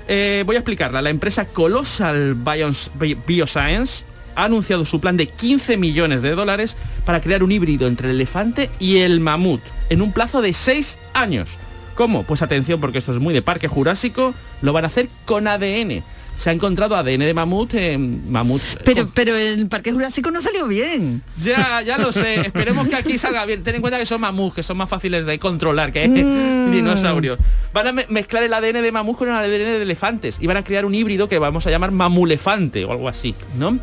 Eh, 0.08 0.44
voy 0.46 0.56
a 0.56 0.60
explicarla. 0.60 1.02
La 1.02 1.10
empresa 1.10 1.46
Colossal 1.46 2.36
Bios- 2.36 2.92
Bi- 2.98 3.18
Bioscience 3.28 4.06
ha 4.36 4.46
anunciado 4.46 4.86
su 4.86 5.00
plan 5.02 5.18
de 5.18 5.28
15 5.28 5.78
millones 5.78 6.22
de 6.22 6.32
dólares 6.32 6.78
para 7.06 7.22
crear 7.22 7.44
un 7.44 7.52
híbrido 7.52 7.88
entre 7.88 8.10
el 8.10 8.16
elefante 8.16 8.70
y 8.80 8.98
el 8.98 9.20
mamut 9.20 9.62
en 9.90 10.02
un 10.02 10.14
plazo 10.14 10.42
de 10.42 10.54
6 10.54 10.98
años. 11.14 11.58
¿Cómo? 11.96 12.24
Pues 12.24 12.42
atención 12.44 12.80
porque 12.80 13.00
esto 13.00 13.12
es 13.12 13.20
muy 13.20 13.34
de 13.34 13.42
parque 13.42 13.68
jurásico, 13.68 14.36
lo 14.62 14.72
van 14.74 14.84
a 14.84 14.88
hacer 14.88 15.10
con 15.26 15.48
ADN. 15.48 16.04
Se 16.38 16.50
ha 16.50 16.54
encontrado 16.54 16.96
ADN 16.96 17.20
de 17.26 17.34
mamut 17.34 17.74
en 17.74 18.32
mamuts. 18.32 18.78
Pero, 18.86 19.10
pero 19.14 19.36
el 19.36 19.68
Parque 19.68 19.92
Jurásico 19.92 20.32
no 20.32 20.40
salió 20.42 20.68
bien. 20.68 21.22
Ya, 21.42 21.82
ya 21.82 21.98
lo 21.98 22.14
sé. 22.14 22.42
Esperemos 22.48 22.88
que 22.88 22.96
aquí 22.96 23.18
salga 23.18 23.46
bien. 23.46 23.64
Ten 23.64 23.76
en 23.76 23.82
cuenta 23.82 23.98
que 24.00 24.06
son 24.06 24.22
mamuts, 24.22 24.56
que 24.56 24.64
son 24.64 24.78
más 24.78 24.90
fáciles 24.90 25.26
de 25.26 25.40
controlar 25.40 25.92
que 25.92 26.08
Mm. 26.08 26.72
dinosaurios. 26.72 27.38
Van 27.74 27.88
a 27.88 27.92
me- 27.92 28.06
mezclar 28.10 28.44
el 28.44 28.54
ADN 28.54 28.82
de 28.82 28.92
mamuts 28.92 29.18
con 29.18 29.28
el 29.30 29.36
ADN 29.36 29.50
de 29.50 29.82
elefantes 29.82 30.38
y 30.40 30.48
van 30.48 30.58
a 30.58 30.64
crear 30.64 30.86
un 30.86 30.94
híbrido 30.96 31.28
que 31.28 31.40
vamos 31.40 31.66
a 31.68 31.72
llamar 31.72 31.92
mamulefante 31.92 32.86
o 32.86 32.92
algo 32.92 33.10
así, 33.10 33.34
¿no? 33.58 33.80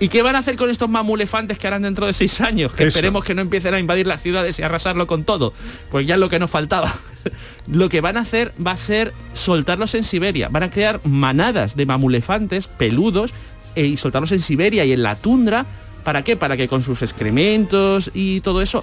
¿Y 0.00 0.08
qué 0.08 0.22
van 0.22 0.34
a 0.34 0.38
hacer 0.38 0.56
con 0.56 0.70
estos 0.70 0.88
mamulefantes 0.88 1.58
que 1.58 1.66
harán 1.66 1.82
dentro 1.82 2.06
de 2.06 2.14
seis 2.14 2.40
años? 2.40 2.72
Que 2.72 2.84
Eso. 2.84 2.98
esperemos 2.98 3.22
que 3.22 3.34
no 3.34 3.42
empiecen 3.42 3.74
a 3.74 3.78
invadir 3.78 4.06
las 4.06 4.22
ciudades 4.22 4.58
y 4.58 4.62
arrasarlo 4.62 5.06
con 5.06 5.24
todo. 5.24 5.52
Pues 5.90 6.06
ya 6.06 6.14
es 6.14 6.20
lo 6.20 6.30
que 6.30 6.38
nos 6.38 6.50
faltaba. 6.50 6.92
Lo 7.70 7.90
que 7.90 8.00
van 8.00 8.16
a 8.16 8.20
hacer 8.20 8.54
va 8.66 8.72
a 8.72 8.76
ser 8.78 9.12
soltarlos 9.34 9.94
en 9.94 10.04
Siberia. 10.04 10.48
Van 10.48 10.62
a 10.62 10.70
crear 10.70 11.02
manadas 11.04 11.76
de 11.76 11.84
mamulefantes 11.84 12.66
peludos 12.66 13.34
eh, 13.76 13.84
y 13.84 13.98
soltarlos 13.98 14.32
en 14.32 14.40
Siberia 14.40 14.86
y 14.86 14.94
en 14.94 15.02
la 15.02 15.16
tundra. 15.16 15.66
¿Para 16.02 16.24
qué? 16.24 16.34
Para 16.34 16.56
que 16.56 16.66
con 16.66 16.80
sus 16.80 17.02
excrementos 17.02 18.10
y 18.14 18.40
todo 18.40 18.62
eso 18.62 18.82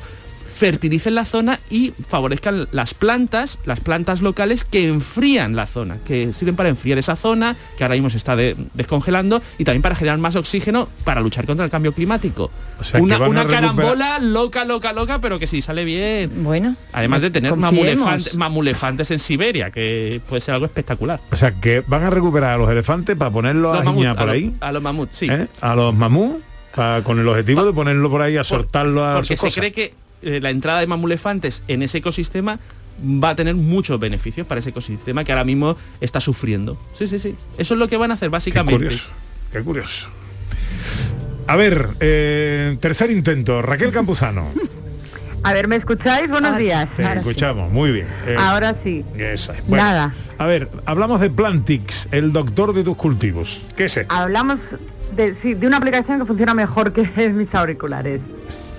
fertilicen 0.58 1.14
la 1.16 1.24
zona 1.26 1.60
y 1.70 1.94
favorezcan 2.10 2.68
las 2.72 2.94
plantas, 2.96 3.60
las 3.66 3.80
plantas 3.80 4.22
locales 4.22 4.64
que 4.64 4.88
enfrían 4.88 5.56
la 5.56 5.68
zona, 5.68 5.98
que 6.06 6.34
sirven 6.34 6.56
para 6.56 6.70
enfriar 6.70 6.98
esa 6.98 7.16
zona, 7.16 7.56
que 7.78 7.84
ahora 7.84 7.94
mismo 7.96 8.10
se 8.10 8.18
está 8.18 8.36
de- 8.36 8.56
descongelando, 8.74 9.42
y 9.60 9.64
también 9.64 9.84
para 9.84 9.96
generar 9.96 10.18
más 10.18 10.36
oxígeno 10.36 10.90
para 11.04 11.22
luchar 11.22 11.46
contra 11.46 11.64
el 11.64 11.70
cambio 11.72 11.94
climático. 11.94 12.50
sea, 12.82 13.00
una 13.02 13.16
a 13.18 13.28
una 13.28 13.44
recuperar- 13.44 13.52
carambola 13.52 14.20
loca, 14.20 14.66
loca, 14.66 14.94
loca, 14.94 15.20
pero 15.22 15.38
que 15.38 15.46
sí 15.48 15.62
sale 15.62 15.86
bien. 15.86 16.44
Bueno. 16.44 16.76
Además 16.92 17.22
de 17.22 17.30
tener 17.30 17.54
mamulefantes 18.36 19.12
en 19.12 19.20
Siberia, 19.20 19.72
que 19.72 20.22
puede 20.28 20.42
ser 20.42 20.54
algo 20.56 20.66
espectacular. 20.66 21.20
O 21.32 21.36
sea, 21.36 21.52
que 21.52 21.84
van 21.88 22.04
a 22.04 22.10
recuperar 22.10 22.56
a 22.56 22.58
los 22.58 22.70
elefantes 22.70 23.16
para 23.16 23.32
ponerlos 23.32 23.74
a 23.74 23.76
Los 23.78 23.86
mamuts, 23.86 24.02
giñar 24.02 24.18
por 24.18 24.30
a, 24.30 24.32
ahí. 24.32 24.46
los, 24.50 24.62
a 24.62 24.72
los 24.72 24.82
mamuts, 24.82 25.18
sí. 25.18 25.28
¿eh? 25.30 25.48
A 25.62 25.76
los 25.76 25.94
mamuts, 25.96 26.44
con 27.04 27.20
el 27.20 27.28
objetivo 27.28 27.64
de 27.66 27.74
ponerlo 27.74 28.10
por 28.10 28.22
ahí, 28.22 28.38
a 28.38 28.44
soltarlo 28.44 29.06
a 29.06 29.16
Porque 29.16 29.38
se 29.38 29.52
cree 29.52 29.72
que 29.72 29.94
eh, 30.22 30.40
la 30.42 30.50
entrada 30.50 30.80
de 30.80 30.88
mamulefantes 30.88 31.62
en 31.68 31.82
ese 31.84 32.00
ecosistema 32.00 32.60
va 33.02 33.30
a 33.30 33.36
tener 33.36 33.56
muchos 33.56 34.00
beneficios 34.00 34.48
para 34.48 34.60
ese 34.60 34.70
ecosistema 34.70 35.24
que 35.24 35.32
ahora 35.32 35.44
mismo 35.44 35.78
está 36.02 36.20
sufriendo. 36.20 36.78
Sí, 36.94 37.08
sí, 37.08 37.20
sí. 37.20 37.36
Eso 37.58 37.74
es 37.76 37.80
lo 37.80 37.88
que 37.88 37.98
van 37.98 38.12
a 38.12 38.16
hacer 38.16 38.28
Qué 38.30 38.32
básicamente. 38.32 38.84
curioso, 38.86 39.10
qué 39.52 39.62
curioso. 39.62 40.08
A 41.48 41.56
ver, 41.56 41.90
eh, 42.00 42.78
tercer 42.82 43.12
intento, 43.12 43.62
Raquel 43.62 43.92
Campuzano. 43.92 44.46
A 45.44 45.54
ver, 45.54 45.68
¿me 45.68 45.76
escucháis? 45.78 46.30
Buenos 46.30 46.58
días. 46.58 46.90
Te 46.98 47.04
escuchamos, 47.14 47.72
muy 47.72 47.92
bien. 47.92 48.08
Eh, 48.26 48.36
Ahora 48.38 48.74
sí. 48.74 49.06
eso 49.16 49.54
es. 49.54 49.66
Bueno, 49.66 49.84
Nada. 49.86 50.14
A 50.40 50.46
ver, 50.46 50.70
hablamos 50.86 51.22
de 51.22 51.30
Plantix, 51.30 52.10
el 52.12 52.34
doctor 52.34 52.74
de 52.74 52.84
tus 52.84 52.98
cultivos. 52.98 53.66
¿Qué 53.76 53.86
es 53.86 53.96
esto? 53.96 54.14
Hablamos 54.14 54.60
de, 55.16 55.36
sí, 55.36 55.54
de 55.54 55.68
una 55.68 55.78
aplicación 55.78 56.20
que 56.20 56.26
funciona 56.26 56.54
mejor 56.54 56.92
que 56.92 57.30
mis 57.34 57.54
auriculares. 57.56 58.22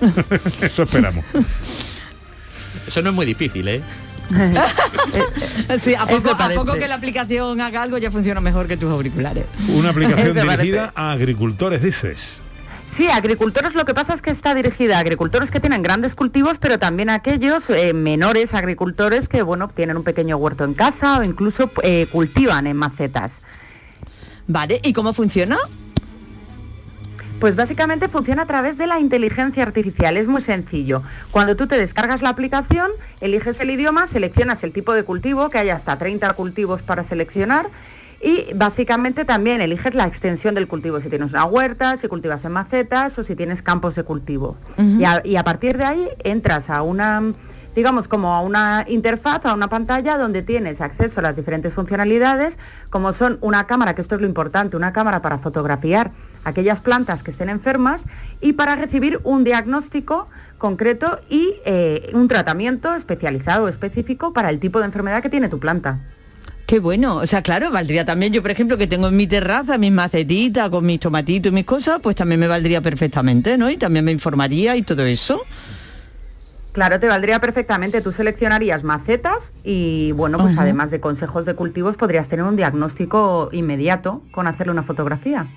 Eso 0.61 0.83
esperamos. 0.83 1.25
Eso 2.87 3.01
no 3.01 3.09
es 3.09 3.15
muy 3.15 3.25
difícil, 3.25 3.67
¿eh? 3.67 3.81
Sí, 5.79 5.95
a 5.95 6.05
poco, 6.05 6.31
a 6.31 6.37
parece. 6.37 6.59
poco 6.59 6.73
que 6.73 6.87
la 6.87 6.95
aplicación 6.95 7.59
haga 7.61 7.81
algo 7.81 7.97
ya 7.97 8.11
funciona 8.11 8.41
mejor 8.41 8.67
que 8.67 8.77
tus 8.77 8.91
auriculares. 8.91 9.45
Una 9.69 9.89
aplicación 9.91 10.35
dirigida 10.35 10.91
a 10.95 11.11
agricultores, 11.11 11.81
dices. 11.81 12.41
Sí, 12.95 13.07
agricultores 13.07 13.75
lo 13.75 13.85
que 13.85 13.93
pasa 13.93 14.13
es 14.13 14.21
que 14.21 14.29
está 14.29 14.53
dirigida 14.53 14.97
a 14.97 14.99
agricultores 14.99 15.51
que 15.51 15.59
tienen 15.59 15.81
grandes 15.81 16.15
cultivos, 16.15 16.57
pero 16.59 16.79
también 16.79 17.09
a 17.09 17.15
aquellos 17.15 17.69
eh, 17.69 17.93
menores 17.93 18.53
agricultores 18.53 19.29
que, 19.29 19.41
bueno, 19.41 19.69
tienen 19.69 19.97
un 19.97 20.03
pequeño 20.03 20.37
huerto 20.37 20.63
en 20.63 20.73
casa 20.73 21.19
o 21.19 21.23
incluso 21.23 21.71
eh, 21.83 22.07
cultivan 22.11 22.67
en 22.67 22.75
macetas. 22.75 23.39
Vale, 24.47 24.81
¿y 24.83 24.93
cómo 24.93 25.13
funciona? 25.13 25.57
Pues 27.39 27.55
básicamente 27.55 28.09
funciona 28.09 28.41
a 28.41 28.45
través 28.45 28.77
de 28.77 28.85
la 28.85 28.99
inteligencia 28.99 29.63
artificial, 29.63 30.17
es 30.17 30.27
muy 30.27 30.41
sencillo. 30.41 31.03
Cuando 31.31 31.55
tú 31.55 31.67
te 31.67 31.77
descargas 31.77 32.21
la 32.21 32.29
aplicación, 32.29 32.91
eliges 33.21 33.61
el 33.61 33.69
idioma, 33.69 34.07
seleccionas 34.07 34.61
el 34.65 34.73
tipo 34.73 34.93
de 34.93 35.03
cultivo, 35.03 35.49
que 35.49 35.57
hay 35.57 35.69
hasta 35.69 35.97
30 35.97 36.33
cultivos 36.33 36.81
para 36.81 37.05
seleccionar, 37.05 37.69
y 38.21 38.53
básicamente 38.53 39.23
también 39.23 39.61
eliges 39.61 39.95
la 39.95 40.05
extensión 40.05 40.53
del 40.53 40.67
cultivo, 40.67 40.99
si 40.99 41.07
tienes 41.07 41.31
una 41.31 41.45
huerta, 41.45 41.95
si 41.95 42.09
cultivas 42.09 42.43
en 42.43 42.51
macetas 42.51 43.17
o 43.17 43.23
si 43.23 43.37
tienes 43.37 43.61
campos 43.61 43.95
de 43.95 44.03
cultivo. 44.03 44.57
Y, 44.77 45.05
a, 45.05 45.21
y 45.23 45.37
a 45.37 45.43
partir 45.45 45.77
de 45.77 45.85
ahí 45.85 46.09
entras 46.25 46.69
a 46.69 46.81
una, 46.81 47.33
digamos, 47.79 48.09
como 48.09 48.35
a 48.35 48.41
una 48.41 48.83
interfaz, 48.89 49.45
a 49.45 49.53
una 49.53 49.69
pantalla 49.69 50.17
donde 50.17 50.41
tienes 50.41 50.81
acceso 50.81 51.21
a 51.21 51.23
las 51.23 51.37
diferentes 51.37 51.73
funcionalidades, 51.73 52.57
como 52.89 53.13
son 53.13 53.37
una 53.39 53.67
cámara, 53.67 53.95
que 53.95 54.01
esto 54.01 54.15
es 54.15 54.21
lo 54.21 54.27
importante, 54.27 54.75
una 54.75 54.91
cámara 54.91 55.21
para 55.21 55.37
fotografiar 55.37 56.11
aquellas 56.43 56.81
plantas 56.81 57.23
que 57.23 57.31
estén 57.31 57.47
enfermas 57.47 58.03
y 58.41 58.51
para 58.51 58.75
recibir 58.75 59.21
un 59.23 59.45
diagnóstico 59.45 60.27
concreto 60.57 61.21
y 61.29 61.53
eh, 61.63 62.11
un 62.13 62.27
tratamiento 62.27 62.93
especializado 62.95 63.69
específico 63.69 64.33
para 64.33 64.49
el 64.49 64.59
tipo 64.59 64.79
de 64.79 64.85
enfermedad 64.85 65.23
que 65.23 65.29
tiene 65.29 65.47
tu 65.47 65.57
planta. 65.57 65.99
Qué 66.65 66.79
bueno, 66.79 67.15
o 67.15 67.27
sea, 67.27 67.41
claro, 67.41 67.71
valdría 67.71 68.03
también, 68.03 68.33
yo 68.33 68.41
por 68.41 68.51
ejemplo 68.51 68.77
que 68.77 68.87
tengo 68.87 69.07
en 69.07 69.15
mi 69.15 69.25
terraza 69.25 69.77
mis 69.77 69.93
macetitas 69.93 70.69
con 70.69 70.85
mis 70.85 70.99
tomatitos 70.99 71.53
y 71.53 71.55
mis 71.55 71.63
cosas, 71.63 72.01
pues 72.03 72.17
también 72.17 72.41
me 72.41 72.47
valdría 72.47 72.81
perfectamente, 72.81 73.57
¿no? 73.57 73.69
Y 73.69 73.77
también 73.77 74.03
me 74.03 74.11
informaría 74.11 74.75
y 74.75 74.81
todo 74.81 75.05
eso. 75.05 75.45
Claro, 76.71 76.99
te 76.99 77.07
valdría 77.07 77.39
perfectamente. 77.39 78.01
Tú 78.01 78.11
seleccionarías 78.11 78.83
macetas 78.83 79.51
y, 79.63 80.11
bueno, 80.11 80.37
pues 80.37 80.53
Ajá. 80.53 80.63
además 80.63 80.91
de 80.91 80.99
consejos 80.99 81.45
de 81.45 81.55
cultivos, 81.55 81.97
podrías 81.97 82.27
tener 82.27 82.45
un 82.45 82.55
diagnóstico 82.55 83.49
inmediato 83.51 84.21
con 84.31 84.47
hacerle 84.47 84.71
una 84.71 84.83
fotografía. 84.83 85.47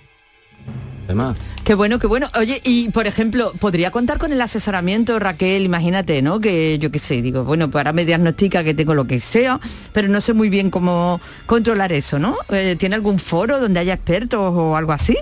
Además, 1.07 1.37
Qué 1.65 1.77
bueno, 1.77 2.01
qué 2.01 2.09
bueno. 2.09 2.29
Oye, 2.37 2.61
y 2.65 2.89
por 2.89 3.07
ejemplo, 3.07 3.53
¿podría 3.61 3.93
contar 3.93 4.19
con 4.19 4.33
el 4.33 4.41
asesoramiento, 4.41 5.21
Raquel? 5.21 5.63
Imagínate, 5.63 6.21
¿no? 6.21 6.41
Que 6.41 6.77
yo 6.81 6.91
qué 6.91 6.99
sé, 6.99 7.23
digo, 7.23 7.45
bueno, 7.45 7.71
pues 7.71 7.81
ahora 7.81 7.93
me 7.93 8.05
diagnostica 8.05 8.65
que 8.65 8.75
tengo 8.75 8.95
lo 8.95 9.05
que 9.05 9.21
sea, 9.21 9.61
pero 9.93 10.09
no 10.09 10.21
sé 10.21 10.33
muy 10.33 10.49
bien 10.49 10.71
cómo 10.71 11.21
controlar 11.47 11.93
eso, 11.93 12.19
¿no? 12.19 12.37
Eh, 12.49 12.75
¿Tiene 12.77 12.97
algún 12.97 13.21
foro 13.21 13.61
donde 13.61 13.79
haya 13.79 13.95
expertos 13.95 14.41
o 14.41 14.77
algo 14.77 14.91
así? 14.91 15.17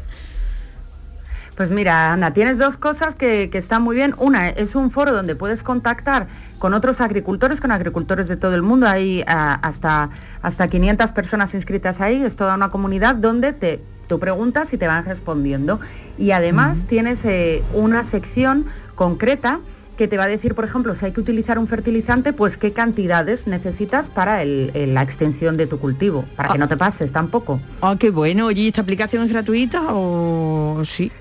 Pues 1.56 1.70
mira, 1.70 2.12
Ana, 2.12 2.32
tienes 2.32 2.58
dos 2.58 2.76
cosas 2.76 3.14
que, 3.14 3.50
que 3.50 3.58
están 3.58 3.82
muy 3.82 3.94
bien. 3.96 4.14
Una 4.18 4.48
es 4.48 4.74
un 4.74 4.90
foro 4.90 5.12
donde 5.12 5.34
puedes 5.36 5.62
contactar 5.62 6.28
con 6.58 6.72
otros 6.74 7.00
agricultores, 7.00 7.60
con 7.60 7.70
agricultores 7.70 8.28
de 8.28 8.36
todo 8.36 8.54
el 8.54 8.62
mundo. 8.62 8.86
Hay 8.88 9.22
ah, 9.26 9.58
hasta, 9.62 10.10
hasta 10.42 10.68
500 10.68 11.12
personas 11.12 11.52
inscritas 11.54 12.00
ahí. 12.00 12.22
Es 12.22 12.36
toda 12.36 12.54
una 12.54 12.70
comunidad 12.70 13.14
donde 13.16 13.52
te, 13.52 13.82
tú 14.08 14.18
preguntas 14.18 14.72
y 14.72 14.78
te 14.78 14.86
van 14.86 15.04
respondiendo. 15.04 15.80
Y 16.18 16.30
además 16.30 16.78
tienes 16.88 17.20
eh, 17.24 17.62
una 17.74 18.04
sección 18.04 18.66
concreta 18.94 19.60
que 19.98 20.08
te 20.08 20.16
va 20.16 20.24
a 20.24 20.28
decir, 20.28 20.54
por 20.54 20.64
ejemplo, 20.64 20.94
si 20.94 21.04
hay 21.04 21.12
que 21.12 21.20
utilizar 21.20 21.58
un 21.58 21.68
fertilizante, 21.68 22.32
pues 22.32 22.56
qué 22.56 22.72
cantidades 22.72 23.46
necesitas 23.46 24.08
para 24.08 24.40
el- 24.42 24.70
el- 24.72 24.94
la 24.94 25.02
extensión 25.02 25.58
de 25.58 25.66
tu 25.66 25.78
cultivo, 25.78 26.24
para 26.36 26.48
que 26.50 26.56
no 26.58 26.68
te 26.68 26.78
pases 26.78 27.12
tampoco. 27.12 27.60
Ah, 27.82 27.96
qué 27.98 28.08
bueno. 28.08 28.46
Oye, 28.46 28.62
¿y 28.62 28.68
¿esta 28.68 28.80
aplicación 28.80 29.24
es 29.24 29.28
gratuita 29.30 29.82
o 29.90 30.82
sí? 30.86 31.12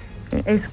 Es 0.46 0.64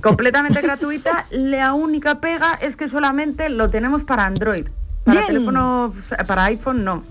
completamente 0.00 0.60
gratuita. 0.62 1.26
La 1.30 1.74
única 1.74 2.20
pega 2.20 2.58
es 2.60 2.76
que 2.76 2.88
solamente 2.88 3.48
lo 3.48 3.70
tenemos 3.70 4.04
para 4.04 4.26
Android. 4.26 4.66
Para 5.04 5.20
Bien. 5.20 5.26
teléfono, 5.28 5.94
para 6.26 6.44
iPhone 6.46 6.84
no. 6.84 7.04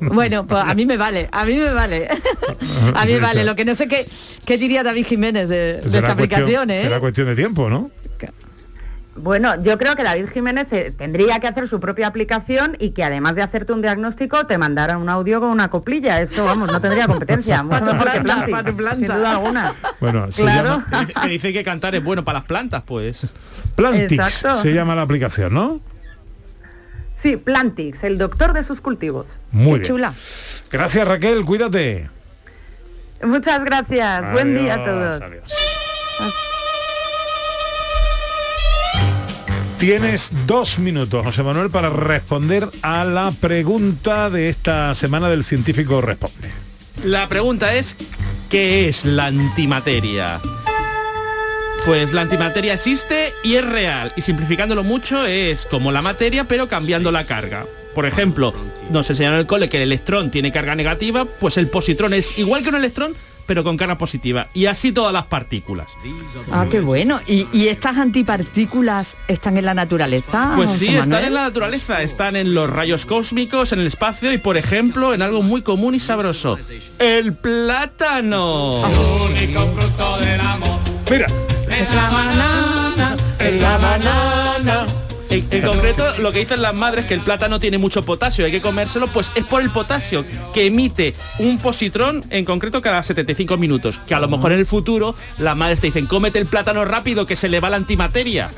Bueno, 0.00 0.46
pues 0.46 0.62
a 0.64 0.74
mí 0.74 0.86
me 0.86 0.96
vale, 0.96 1.28
a 1.32 1.44
mí 1.44 1.56
me 1.56 1.72
vale. 1.72 2.08
a 2.94 3.04
mí 3.04 3.14
me 3.14 3.18
vale. 3.18 3.44
Lo 3.44 3.56
que 3.56 3.64
no 3.64 3.74
sé 3.74 3.88
qué, 3.88 4.08
qué 4.44 4.58
diría 4.58 4.84
David 4.84 5.06
Jiménez 5.06 5.48
de, 5.48 5.56
de 5.56 5.72
esta 5.78 5.90
cuestión, 5.90 6.10
aplicación, 6.12 6.70
¿eh? 6.70 6.82
será 6.82 7.00
cuestión 7.00 7.26
de 7.26 7.34
tiempo, 7.34 7.68
¿no? 7.68 7.90
Bueno, 9.14 9.62
yo 9.62 9.76
creo 9.76 9.94
que 9.94 10.02
David 10.02 10.30
Jiménez 10.32 10.72
eh, 10.72 10.90
tendría 10.96 11.38
que 11.38 11.46
hacer 11.46 11.68
su 11.68 11.80
propia 11.80 12.06
aplicación 12.06 12.76
y 12.78 12.90
que 12.92 13.04
además 13.04 13.34
de 13.36 13.42
hacerte 13.42 13.74
un 13.74 13.82
diagnóstico 13.82 14.46
te 14.46 14.56
mandara 14.56 14.96
un 14.96 15.08
audio 15.10 15.38
con 15.40 15.50
una 15.50 15.68
coplilla. 15.68 16.20
Eso, 16.22 16.44
vamos, 16.46 16.72
no 16.72 16.80
tendría 16.80 17.06
competencia. 17.06 17.62
Mucho 17.62 17.84
mejor 17.84 18.10
que 18.10 18.20
planta, 18.22 18.46
Plantic, 18.46 18.54
pa' 18.54 18.64
tu 18.70 18.76
planta. 18.76 18.96
Sin 19.06 19.06
duda 19.18 19.30
alguna. 19.32 19.74
Bueno, 20.00 20.32
se 20.32 20.42
Claro. 20.42 20.68
llama 20.68 20.86
Que 20.90 20.96
dice, 21.00 21.12
que 21.20 21.28
dice 21.28 21.52
que 21.52 21.62
cantar 21.62 21.94
es 21.94 22.02
bueno 22.02 22.24
para 22.24 22.38
las 22.38 22.46
plantas, 22.46 22.82
pues. 22.86 23.32
Plantix, 23.76 24.12
Exacto. 24.12 24.62
se 24.62 24.72
llama 24.72 24.94
la 24.94 25.02
aplicación, 25.02 25.52
¿no? 25.52 25.80
Sí, 27.22 27.36
Plantix, 27.36 28.02
el 28.04 28.16
doctor 28.16 28.54
de 28.54 28.64
sus 28.64 28.80
cultivos. 28.80 29.26
Muy 29.52 29.64
Qué 29.74 29.78
bien. 29.80 29.84
chula. 29.84 30.14
Gracias 30.70 31.06
Raquel, 31.06 31.44
cuídate. 31.44 32.08
Muchas 33.22 33.62
gracias. 33.62 34.32
Buen 34.32 34.54
día 34.58 34.72
a 34.72 34.76
Adiós, 34.76 34.86
todos. 34.88 35.22
adiós. 35.22 36.51
Tienes 39.82 40.30
dos 40.46 40.78
minutos, 40.78 41.24
José 41.24 41.42
Manuel, 41.42 41.68
para 41.68 41.90
responder 41.90 42.68
a 42.82 43.04
la 43.04 43.32
pregunta 43.32 44.30
de 44.30 44.48
esta 44.48 44.94
semana 44.94 45.28
del 45.28 45.42
científico 45.42 46.00
responde. 46.00 46.52
La 47.02 47.28
pregunta 47.28 47.74
es, 47.74 47.96
¿qué 48.48 48.88
es 48.88 49.04
la 49.04 49.26
antimateria? 49.26 50.38
Pues 51.84 52.12
la 52.12 52.20
antimateria 52.20 52.74
existe 52.74 53.32
y 53.42 53.56
es 53.56 53.66
real. 53.66 54.12
Y 54.14 54.22
simplificándolo 54.22 54.84
mucho 54.84 55.26
es 55.26 55.66
como 55.66 55.90
la 55.90 56.00
materia 56.00 56.44
pero 56.44 56.68
cambiando 56.68 57.10
la 57.10 57.26
carga. 57.26 57.66
Por 57.92 58.06
ejemplo, 58.06 58.54
nos 58.88 59.10
enseñaron 59.10 59.34
en 59.34 59.40
el 59.40 59.46
cole 59.48 59.68
que 59.68 59.78
el 59.78 59.82
electrón 59.82 60.30
tiene 60.30 60.52
carga 60.52 60.76
negativa, 60.76 61.24
pues 61.24 61.56
el 61.56 61.66
positrón 61.66 62.14
es 62.14 62.38
igual 62.38 62.62
que 62.62 62.68
un 62.68 62.76
electrón 62.76 63.16
pero 63.52 63.64
con 63.64 63.76
carga 63.76 63.98
positiva. 63.98 64.48
Y 64.54 64.64
así 64.64 64.92
todas 64.92 65.12
las 65.12 65.26
partículas. 65.26 65.90
Ah, 66.50 66.64
qué 66.70 66.80
bueno. 66.80 67.20
¿Y, 67.26 67.46
y 67.52 67.68
estas 67.68 67.98
antipartículas 67.98 69.14
están 69.28 69.58
en 69.58 69.66
la 69.66 69.74
naturaleza? 69.74 70.52
Pues 70.56 70.70
sí, 70.70 70.88
están 70.88 71.22
en 71.22 71.34
la 71.34 71.42
naturaleza, 71.42 72.00
están 72.00 72.34
en 72.36 72.54
los 72.54 72.70
rayos 72.70 73.04
cósmicos, 73.04 73.72
en 73.72 73.80
el 73.80 73.88
espacio 73.88 74.32
y 74.32 74.38
por 74.38 74.56
ejemplo 74.56 75.12
en 75.12 75.20
algo 75.20 75.42
muy 75.42 75.60
común 75.60 75.94
y 75.94 76.00
sabroso, 76.00 76.58
el 76.98 77.34
plátano. 77.34 78.88
Mira, 81.10 81.26
Es 81.68 81.94
la 81.94 82.08
banana, 82.08 83.16
es 83.38 83.60
la 83.60 83.76
banana. 83.76 84.86
En, 85.32 85.46
en 85.50 85.62
concreto, 85.62 86.04
lo 86.18 86.32
que 86.32 86.40
dicen 86.40 86.62
las 86.62 86.74
madres 86.74 87.06
que 87.06 87.14
el 87.14 87.20
plátano 87.20 87.58
tiene 87.60 87.78
mucho 87.78 88.04
potasio, 88.04 88.44
hay 88.44 88.50
que 88.50 88.60
comérselo, 88.60 89.06
pues 89.08 89.32
es 89.34 89.44
por 89.44 89.62
el 89.62 89.70
potasio 89.70 90.24
que 90.52 90.66
emite 90.66 91.14
un 91.38 91.58
positrón, 91.58 92.24
en 92.30 92.44
concreto 92.44 92.80
cada 92.82 93.02
75 93.02 93.56
minutos. 93.56 93.98
Que 94.06 94.14
a 94.14 94.20
lo 94.20 94.28
mejor 94.28 94.52
en 94.52 94.58
el 94.58 94.66
futuro 94.66 95.14
las 95.38 95.56
madres 95.56 95.80
te 95.80 95.86
dicen, 95.88 96.06
cómete 96.06 96.38
el 96.38 96.46
plátano 96.46 96.84
rápido 96.84 97.26
que 97.26 97.36
se 97.36 97.48
le 97.48 97.60
va 97.60 97.70
la 97.70 97.76
antimateria. 97.76 98.50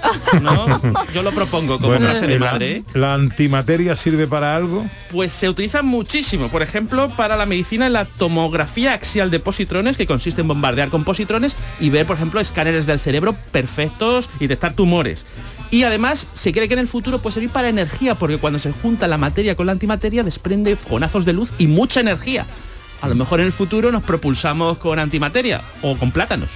¿No? 0.42 0.80
Yo 1.14 1.22
lo 1.22 1.30
propongo 1.32 1.76
como 1.78 1.88
bueno, 1.88 2.06
frase 2.08 2.26
de 2.26 2.34
¿y 2.34 2.38
la- 2.38 2.50
madre. 2.52 2.70
¿eh? 2.72 2.84
¿La 2.94 3.14
antimateria 3.14 3.94
sirve 3.96 4.26
para 4.26 4.56
algo? 4.56 4.86
Pues 5.10 5.32
se 5.32 5.48
utiliza 5.48 5.82
muchísimo, 5.82 6.48
por 6.48 6.62
ejemplo, 6.62 7.08
para 7.16 7.36
la 7.36 7.46
medicina 7.46 7.86
en 7.86 7.92
la 7.92 8.04
tomografía 8.04 8.94
axial 8.94 9.30
de 9.30 9.40
positrones, 9.40 9.96
que 9.96 10.06
consiste 10.06 10.40
en 10.40 10.48
bombardear 10.48 10.88
con 10.90 11.04
positrones 11.04 11.56
y 11.80 11.90
ver, 11.90 12.06
por 12.06 12.16
ejemplo, 12.16 12.40
escáneres 12.40 12.86
del 12.86 12.98
cerebro 13.00 13.34
perfectos 13.52 14.28
y 14.40 14.46
detectar 14.46 14.74
tumores. 14.74 15.24
Y 15.70 15.82
además 15.82 16.28
se 16.34 16.52
cree 16.52 16.68
que 16.68 16.74
en 16.74 16.80
el 16.80 16.88
futuro 16.88 17.20
puede 17.20 17.34
servir 17.34 17.50
para 17.50 17.68
energía, 17.68 18.14
porque 18.14 18.38
cuando 18.38 18.58
se 18.58 18.72
junta 18.72 19.08
la 19.08 19.18
materia 19.18 19.56
con 19.56 19.66
la 19.66 19.72
antimateria 19.72 20.22
desprende 20.22 20.76
fogonazos 20.76 21.24
de 21.24 21.32
luz 21.32 21.50
y 21.58 21.66
mucha 21.66 22.00
energía. 22.00 22.46
A 23.00 23.08
lo 23.08 23.14
mejor 23.14 23.40
en 23.40 23.46
el 23.46 23.52
futuro 23.52 23.90
nos 23.92 24.02
propulsamos 24.02 24.78
con 24.78 24.98
antimateria 24.98 25.60
o 25.82 25.96
con 25.96 26.10
plátanos. 26.10 26.50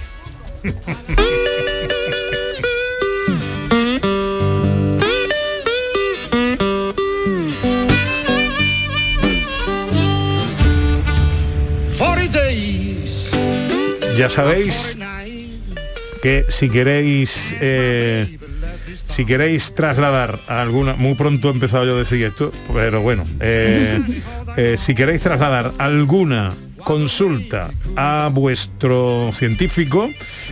Ya 14.17 14.29
sabéis 14.29 14.97
que 16.21 16.45
si 16.49 16.69
queréis 16.69 17.55
eh, 17.61 18.37
si 19.05 19.25
queréis 19.25 19.73
trasladar 19.73 20.39
a 20.47 20.61
alguna 20.61 20.95
muy 20.95 21.15
pronto 21.15 21.49
he 21.49 21.51
empezado 21.51 21.85
yo 21.85 21.95
a 21.95 21.99
decir 21.99 22.23
esto 22.23 22.51
pero 22.73 23.01
bueno 23.01 23.25
eh, 23.39 23.99
eh, 24.57 24.75
si 24.77 24.95
queréis 24.95 25.21
trasladar 25.21 25.71
alguna 25.77 26.53
consulta 26.83 27.71
a 27.95 28.29
vuestro 28.31 29.31
científico 29.33 30.09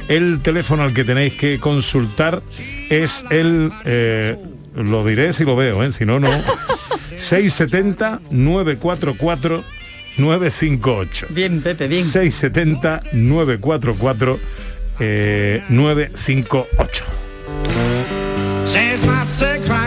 el 0.08 0.42
teléfono 0.42 0.84
al 0.84 0.94
que 0.94 1.04
tenéis 1.04 1.34
que 1.34 1.60
consultar 1.60 2.42
es 2.90 3.26
el 3.30 3.72
lo 4.76 5.06
diré 5.06 5.34
si 5.34 5.44
lo 5.44 5.56
veo 5.56 5.90
si 5.92 6.06
no 6.06 6.20
no 6.20 6.30
670 7.16 8.22
944 8.30 9.64
958 10.18 11.28
Bien, 11.30 11.62
Pepe, 11.62 11.88
bien. 11.88 12.04
670 12.04 13.04
944 13.14 14.40
eh, 15.00 15.64
958 15.70 17.06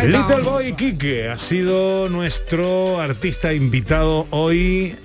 Little 0.05 0.43
Boy 0.43 0.73
Quique 0.73 1.29
ha 1.29 1.37
sido 1.37 2.09
nuestro 2.09 3.01
artista 3.01 3.53
invitado 3.53 4.27
hoy 4.31 4.97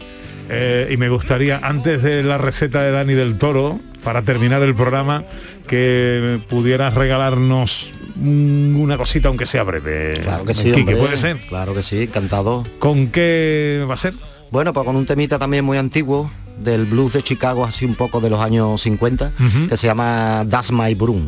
eh, 0.49 0.89
y 0.91 0.97
me 0.97 1.09
gustaría, 1.09 1.59
antes 1.61 2.01
de 2.01 2.23
la 2.23 2.37
receta 2.37 2.83
de 2.83 2.91
Dani 2.91 3.13
del 3.13 3.37
Toro, 3.37 3.79
para 4.03 4.21
terminar 4.21 4.61
el 4.61 4.75
programa, 4.75 5.25
que 5.67 6.39
pudieras 6.47 6.93
regalarnos 6.93 7.91
una 8.17 8.97
cosita, 8.97 9.27
aunque 9.27 9.45
sea 9.45 9.63
breve. 9.63 10.13
Claro 10.21 10.45
que 10.45 10.53
sí, 10.53 10.71
Quique, 10.71 10.79
hombre. 10.79 10.95
¿puede 10.95 11.17
ser? 11.17 11.37
Claro 11.49 11.73
que 11.73 11.83
sí, 11.83 12.03
encantado. 12.03 12.63
¿Con 12.79 13.07
qué 13.07 13.85
va 13.89 13.95
a 13.95 13.97
ser? 13.97 14.13
Bueno, 14.51 14.71
pues 14.71 14.85
con 14.85 14.95
un 14.95 15.05
temita 15.05 15.37
también 15.37 15.65
muy 15.65 15.77
antiguo 15.77 16.31
del 16.57 16.85
blues 16.85 17.13
de 17.13 17.21
Chicago, 17.23 17.65
así 17.65 17.85
un 17.85 17.95
poco 17.95 18.19
de 18.21 18.29
los 18.29 18.39
años 18.41 18.81
50, 18.81 19.31
Ujú. 19.39 19.67
que 19.67 19.77
se 19.77 19.87
llama 19.87 20.43
Das 20.45 20.71
My 20.71 20.93
Broom. 20.95 21.27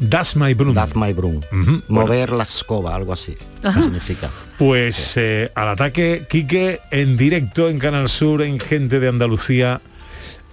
Das 0.00 0.34
My 0.36 0.54
Broom. 0.54 0.74
Das 0.74 0.96
My 0.96 1.12
Broom. 1.12 1.40
Mover 1.88 2.30
la 2.30 2.44
escoba, 2.44 2.94
algo 2.94 3.12
así. 3.12 3.36
Significa. 3.62 4.30
Pues 4.58 5.12
eh, 5.16 5.50
al 5.54 5.68
ataque, 5.68 6.26
Quique, 6.28 6.80
en 6.90 7.16
directo 7.16 7.68
en 7.68 7.78
Canal 7.78 8.08
Sur, 8.08 8.42
en 8.42 8.58
Gente 8.58 8.98
de 9.00 9.08
Andalucía, 9.08 9.80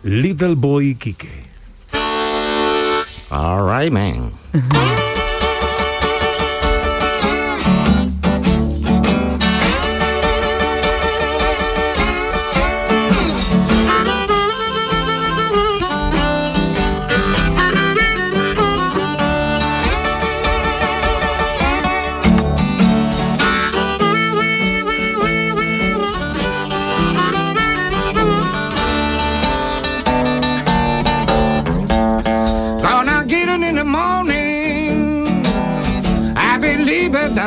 Little 0.04 0.56
Boy 0.56 0.96
Quique. 0.96 1.48
All 3.32 3.64
right, 3.66 3.92
man. 3.92 4.32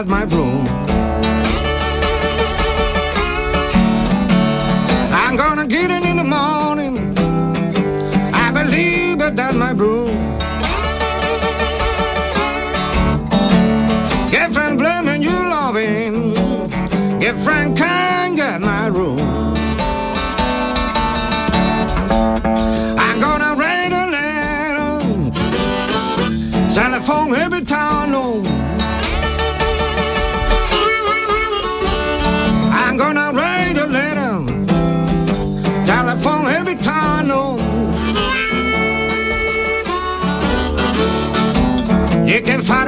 my 0.07 0.27
bro. 0.27 0.42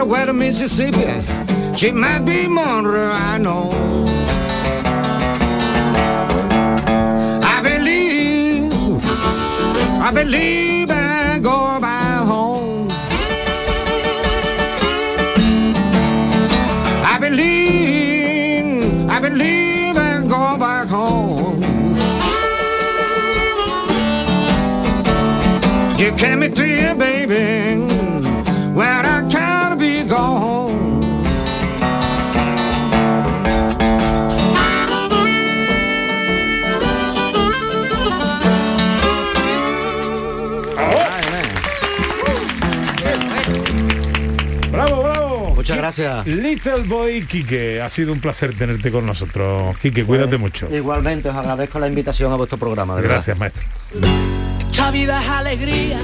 A 0.04 0.06
way 0.06 0.26
to 0.26 0.32
Mississippi. 0.32 1.06
She 1.76 1.90
might 1.90 2.24
be 2.26 2.46
Monroe, 2.46 3.10
I 3.10 3.38
know. 3.38 3.70
I 7.54 7.60
believe, 7.62 8.72
I 10.06 10.10
believe 10.12 10.90
I 10.90 11.38
go 11.42 11.80
gracias. 45.96 46.26
Little 46.26 46.82
Boy 46.86 47.22
Quique, 47.26 47.80
ha 47.80 47.90
sido 47.90 48.12
un 48.12 48.20
placer 48.20 48.56
tenerte 48.56 48.90
con 48.90 49.06
nosotros. 49.06 49.76
Quique, 49.78 50.04
cuídate 50.04 50.36
mucho. 50.36 50.68
Igualmente, 50.74 51.28
os 51.28 51.36
agradezco 51.36 51.78
la 51.78 51.88
invitación 51.88 52.32
a 52.32 52.36
vuestro 52.36 52.58
programa. 52.58 52.96
de 52.96 53.02
verdad. 53.02 53.16
Gracias, 53.16 53.38
maestro. 53.38 53.64
Esta 54.70 54.90
vida 54.90 55.22
es 55.22 55.28
alegría 55.28 55.98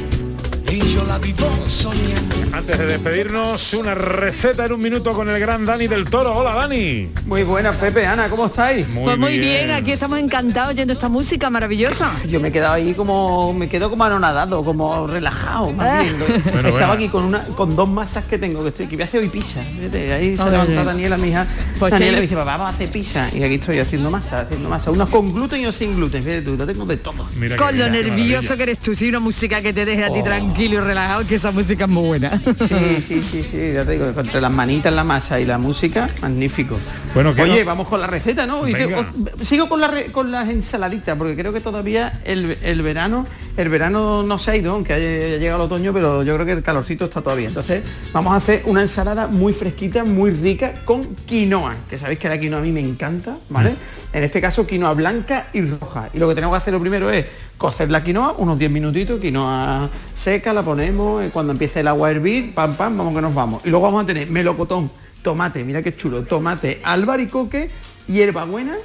y 0.71 0.79
yo 0.95 1.05
la 1.05 1.19
vivo 1.19 1.51
soñando. 1.67 2.37
Antes 2.53 2.79
de 2.79 2.87
despedirnos, 2.87 3.75
una 3.75 3.95
receta 3.95 4.67
en 4.67 4.73
un 4.73 4.81
minuto 4.81 5.13
con 5.15 5.29
el 5.31 5.39
gran 5.41 5.65
Dani 5.65 5.87
del 5.89 6.05
Toro. 6.05 6.37
Hola, 6.37 6.53
Dani. 6.55 7.09
Muy 7.27 7.43
buenas, 7.45 7.77
Pepe, 7.77 8.07
Ana, 8.07 8.29
¿cómo 8.29 8.47
estáis? 8.47 8.87
pues 9.03 9.19
muy 9.19 9.39
bien. 9.39 9.71
aquí 9.71 9.93
estamos 9.93 10.19
encantados 10.19 10.71
oyendo 10.75 10.93
esta 10.93 11.09
música 11.09 11.49
maravillosa. 11.51 12.11
Yo 12.29 12.39
me 12.41 12.49
he 12.49 12.53
quedado 12.53 12.75
ahí 12.75 12.95
como, 12.95 13.53
me 13.53 13.69
quedo 13.69 13.89
como 13.91 14.05
anonadado, 14.05 14.63
como 14.65 15.07
relajado, 15.07 15.73
más 15.73 15.87
Ah. 15.87 16.03
bien. 16.03 16.17
Bueno, 16.19 16.37
Estaba 16.69 16.71
bueno. 16.71 16.93
aquí 16.93 17.09
con 17.09 17.25
una, 17.25 17.41
con 17.45 17.75
dos 17.75 17.89
masas 17.89 18.25
que 18.27 18.39
tengo, 18.39 18.63
que 18.63 18.69
estoy, 18.69 18.87
que 18.87 18.97
voy 18.97 19.03
a 19.03 19.07
hacer 19.07 19.21
hoy 19.21 19.29
pizza. 19.29 19.63
Fíjate, 19.63 20.13
ahí 20.13 20.37
se 20.37 20.43
ha 20.43 20.47
Oye. 20.47 20.53
levantado 20.53 20.85
Daniela, 20.87 21.17
mi 21.17 21.29
hija. 21.29 21.47
Pues 21.79 21.93
Daniela 21.93 22.13
sí. 22.13 22.17
me 22.17 22.23
dice, 22.23 22.35
"Papá, 22.35 22.53
vamos 22.57 22.67
a 22.67 22.71
hacer 22.71 22.91
pizza. 22.91 23.29
Y 23.35 23.43
aquí 23.43 23.55
estoy 23.55 23.79
haciendo 23.79 24.11
masa, 24.11 24.41
haciendo 24.41 24.69
masa. 24.69 24.91
Unos 24.91 25.09
con 25.09 25.33
gluten 25.33 25.61
y 25.61 25.65
otros 25.65 25.77
sin 25.77 25.97
gluten. 25.97 26.23
Fíjate 26.23 26.43
tú, 26.43 26.57
lo 26.57 26.67
tengo 26.67 26.85
de 26.85 26.97
todo. 26.97 27.27
Con 27.59 27.79
lo 27.79 27.89
nervioso 27.89 28.57
que 28.57 28.63
eres 28.65 28.79
tú, 28.79 28.95
sí, 28.95 29.09
una 29.09 29.21
música 29.21 29.61
que 29.63 29.73
te 29.73 29.85
deje 29.85 30.05
a 30.05 30.09
ti 30.13 30.21
Oh. 30.21 30.25
Tranquilo 30.61 30.83
y 30.83 30.87
relajado, 30.87 31.27
que 31.27 31.35
esa 31.37 31.51
música 31.53 31.85
es 31.85 31.91
muy 31.91 32.07
buena. 32.07 32.41
Sí, 32.69 33.03
sí, 33.07 33.23
sí, 33.23 33.43
sí, 33.43 33.73
ya 33.73 33.85
te 33.85 33.93
digo, 33.93 34.07
entre 34.09 34.41
las 34.41 34.53
manitas, 34.53 34.93
la 34.93 35.05
masa 35.05 35.41
y 35.41 35.47
la 35.47 35.57
música, 35.59 36.09
magnífico. 36.21 36.79
Bueno, 37.15 37.35
¿qué 37.35 37.43
Oye, 37.43 37.61
no- 37.61 37.67
vamos 37.67 37.89
con 37.89 38.01
la 38.01 38.07
receta, 38.07 38.47
¿no? 38.47 38.69
Y 38.69 38.73
te- 38.73 38.87
Venga. 38.87 39.01
os- 39.41 39.47
sigo 39.49 39.69
con, 39.69 39.81
la 39.81 39.89
re- 39.89 40.13
con 40.13 40.31
las 40.31 40.49
ensaladitas, 40.51 41.17
porque 41.17 41.35
creo 41.37 41.53
que 41.53 41.61
todavía 41.61 42.21
el, 42.25 42.57
el 42.63 42.83
verano, 42.83 43.27
el 43.57 43.69
verano 43.71 44.23
no 44.23 44.37
se 44.39 44.51
ha 44.51 44.57
ido, 44.57 44.73
aunque 44.75 44.93
haya 44.93 45.39
llegado 45.39 45.57
el 45.65 45.67
otoño, 45.67 45.93
pero 45.95 46.23
yo 46.23 46.35
creo 46.35 46.47
que 46.47 46.53
el 46.53 46.63
calorcito 46.63 47.07
está 47.07 47.23
todavía. 47.23 47.49
Entonces, 47.49 47.83
vamos 48.13 48.33
a 48.35 48.37
hacer 48.37 48.63
una 48.67 48.83
ensalada 48.83 49.27
muy 49.29 49.53
fresquita, 49.55 50.05
muy 50.05 50.31
rica, 50.31 50.75
con 50.85 51.15
quinoa, 51.27 51.75
que 51.89 51.99
sabéis 51.99 52.19
que 52.19 52.29
la 52.29 52.39
quinoa 52.39 52.61
a 52.61 52.63
mí 52.63 52.71
me 52.73 52.81
encanta, 52.81 53.37
¿vale? 53.49 53.75
En 54.13 54.25
este 54.25 54.41
caso, 54.41 54.67
quinoa 54.67 54.93
blanca 54.95 55.49
y 55.55 55.63
roja. 55.63 56.11
Y 56.13 56.19
lo 56.19 56.29
que 56.29 56.35
tenemos 56.35 56.55
que 56.55 56.59
hacer 56.59 56.75
lo 56.75 56.81
primero 56.81 57.11
es 57.11 57.27
cocer 57.57 57.91
la 57.91 58.03
quinoa, 58.03 58.33
unos 58.39 58.59
10 58.59 58.71
minutitos, 58.71 59.21
quinoa 59.21 59.91
seca, 60.17 60.50
la 60.53 60.63
ponemos, 60.63 61.23
eh, 61.23 61.31
cuando 61.33 61.53
empiece 61.53 61.81
el 61.81 61.89
agua 61.89 62.09
a 62.09 62.11
hervir, 62.11 62.55
pam, 62.55 62.75
pam, 62.75 62.97
vamos 62.97 63.15
que 63.15 63.23
nos 63.23 63.35
vamos. 63.35 63.63
Y 63.65 63.71
luego 63.71 63.87
vamos 63.87 64.05
a 64.05 64.07
tener 64.07 64.31
melocotón, 64.31 64.91
tomate, 65.23 65.65
mira 65.65 65.83
qué 65.83 65.97
chulo, 65.97 66.23
tomate, 66.23 66.81
albaricoque, 66.85 67.71
hierbabuena, 68.07 68.77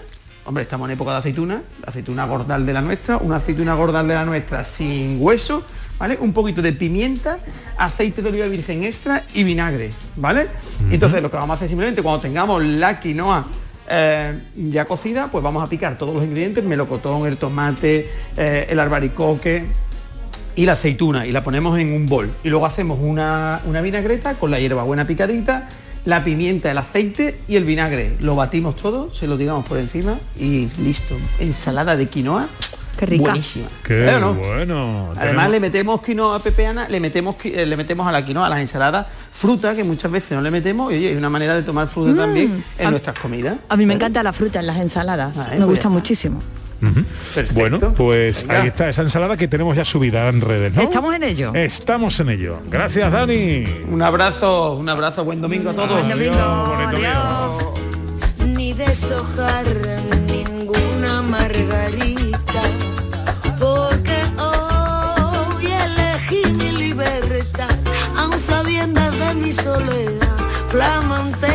hombre, 0.45 0.63
estamos 0.63 0.87
en 0.87 0.93
época 0.93 1.11
de 1.11 1.17
aceituna, 1.17 1.63
aceituna 1.85 2.25
gordal 2.25 2.65
de 2.65 2.73
la 2.73 2.81
nuestra, 2.81 3.17
una 3.17 3.37
aceituna 3.37 3.73
gordal 3.73 4.07
de 4.07 4.13
la 4.13 4.25
nuestra 4.25 4.63
sin 4.63 5.17
hueso, 5.19 5.63
¿vale? 5.97 6.17
Un 6.19 6.33
poquito 6.33 6.61
de 6.61 6.73
pimienta, 6.73 7.39
aceite 7.77 8.21
de 8.21 8.29
oliva 8.29 8.45
virgen 8.47 8.83
extra 8.83 9.23
y 9.33 9.43
vinagre, 9.43 9.91
¿vale? 10.15 10.47
Entonces 10.91 11.21
lo 11.21 11.31
que 11.31 11.37
vamos 11.37 11.51
a 11.51 11.53
hacer 11.55 11.69
simplemente 11.69 12.03
cuando 12.03 12.21
tengamos 12.21 12.63
la 12.63 12.99
quinoa 12.99 13.47
eh, 13.87 14.39
ya 14.55 14.85
cocida, 14.85 15.27
pues 15.31 15.43
vamos 15.43 15.63
a 15.63 15.67
picar 15.67 15.97
todos 15.97 16.13
los 16.13 16.23
ingredientes, 16.23 16.63
melocotón, 16.63 17.27
el 17.27 17.37
tomate, 17.37 18.11
eh, 18.37 18.67
el 18.69 18.79
albaricoque 18.79 19.65
y 20.55 20.65
la 20.65 20.73
aceituna 20.73 21.25
y 21.25 21.31
la 21.31 21.43
ponemos 21.43 21.77
en 21.79 21.93
un 21.93 22.07
bol. 22.07 22.31
Y 22.43 22.49
luego 22.49 22.65
hacemos 22.65 22.99
una, 23.01 23.61
una 23.65 23.81
vinagreta 23.81 24.35
con 24.35 24.51
la 24.51 24.59
hierbabuena 24.59 25.05
picadita, 25.05 25.69
la 26.05 26.23
pimienta, 26.23 26.69
el 26.71 26.77
aceite 26.77 27.39
y 27.47 27.55
el 27.55 27.63
vinagre. 27.65 28.15
Lo 28.19 28.35
batimos 28.35 28.75
todo, 28.75 29.13
se 29.13 29.27
lo 29.27 29.37
tiramos 29.37 29.65
por 29.65 29.77
encima 29.77 30.15
y 30.39 30.67
listo. 30.79 31.15
Ensalada 31.39 31.95
de 31.95 32.07
quinoa. 32.07 32.47
Qué 32.97 33.05
rica. 33.05 33.23
Buenísima. 33.23 33.67
Qué 33.83 34.07
¿Eh 34.07 34.19
no? 34.21 34.35
bueno. 34.35 35.07
Además 35.17 35.19
Tenemos- 35.25 35.51
le 35.51 35.59
metemos 35.59 36.01
quinoa 36.01 36.39
pepeana, 36.41 36.87
le 36.87 37.01
metemos 37.01 37.35
eh, 37.43 37.65
le 37.65 37.75
metemos 37.75 38.07
a 38.07 38.11
la 38.13 38.23
quinoa, 38.25 38.45
a 38.45 38.49
las 38.49 38.59
ensaladas, 38.61 39.07
fruta 39.33 39.75
que 39.75 39.83
muchas 39.83 40.09
veces 40.09 40.31
no 40.31 40.41
le 40.41 40.49
metemos 40.49 40.93
y 40.93 40.95
oye, 40.95 41.11
es 41.11 41.17
una 41.17 41.29
manera 41.29 41.55
de 41.55 41.63
tomar 41.63 41.89
fruta 41.89 42.11
Mm. 42.13 42.15
también 42.17 42.63
en 42.77 42.87
A- 42.87 42.91
nuestras 42.91 43.19
comidas. 43.19 43.57
A 43.67 43.75
mí 43.75 43.85
me 43.85 43.95
encanta 43.95 44.23
la 44.23 44.31
fruta 44.31 44.61
en 44.61 44.67
las 44.67 44.77
ensaladas, 44.79 45.37
Ah, 45.37 45.47
¿eh? 45.47 45.59
me 45.59 45.65
Pues 45.65 45.69
gusta 45.71 45.89
ya 45.89 45.95
Bueno, 47.53 47.79
pues 47.79 48.45
ahí 48.49 48.67
está 48.67 48.89
esa 48.89 49.01
ensalada 49.01 49.37
que 49.37 49.47
tenemos 49.47 49.75
ya 49.75 49.85
subida 49.85 50.27
en 50.29 50.41
redes, 50.41 50.73
¿no? 50.73 50.81
Estamos 50.81 51.15
en 51.15 51.23
ello. 51.23 51.53
Estamos 51.53 52.19
en 52.19 52.29
ello. 52.29 52.59
Gracias, 52.69 53.11
Dani. 53.11 53.65
Un 53.89 54.01
abrazo, 54.01 54.75
un 54.75 54.89
abrazo, 54.89 55.25
buen 55.25 55.41
domingo 55.41 55.71
a 55.71 55.73
todos. 55.73 56.01
ni 58.45 58.73
deshojar 58.73 59.65
ninguna 60.27 61.21
margarita, 61.21 62.61
porque 63.59 64.17
hoy 64.37 65.65
elegí 65.65 66.45
mi 66.53 66.71
libertad, 66.71 67.75
aun 68.15 68.37
sabiendas 68.39 69.17
de 69.17 69.35
mi 69.35 69.51
soledad, 69.51 70.37
flamante 70.69 71.54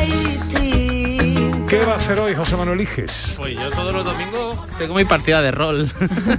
hacer 2.10 2.24
hoy, 2.24 2.34
José 2.34 2.56
Manuel 2.56 2.80
Iges? 2.80 3.34
Pues 3.36 3.54
yo 3.54 3.70
todos 3.70 3.94
los 3.94 4.04
domingos 4.04 4.58
tengo 4.78 4.94
mi 4.94 5.04
partida 5.04 5.40
de 5.42 5.52
rol 5.52 5.88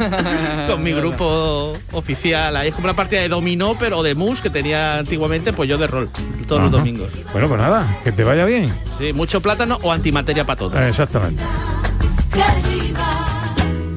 con 0.67 0.83
mi 0.83 0.91
grupo 0.91 1.73
oficial. 1.93 2.57
Ahí 2.57 2.69
es 2.69 2.75
como 2.75 2.85
una 2.87 2.95
partida 2.95 3.21
de 3.21 3.29
dominó, 3.29 3.75
pero 3.79 4.03
de 4.03 4.13
mus 4.13 4.41
que 4.41 4.49
tenía 4.49 4.97
antiguamente, 4.97 5.53
pues 5.53 5.69
yo 5.69 5.77
de 5.77 5.87
rol, 5.87 6.09
todos 6.47 6.63
los 6.63 6.71
domingos. 6.71 7.09
Bueno, 7.31 7.47
pues 7.47 7.59
nada, 7.59 7.99
que 8.03 8.11
te 8.11 8.23
vaya 8.23 8.43
bien. 8.45 8.73
Sí, 8.97 9.13
mucho 9.13 9.41
plátano 9.41 9.79
o 9.81 9.91
antimateria 9.91 10.45
para 10.45 10.59
todo. 10.59 10.81
Exactamente. 10.81 11.41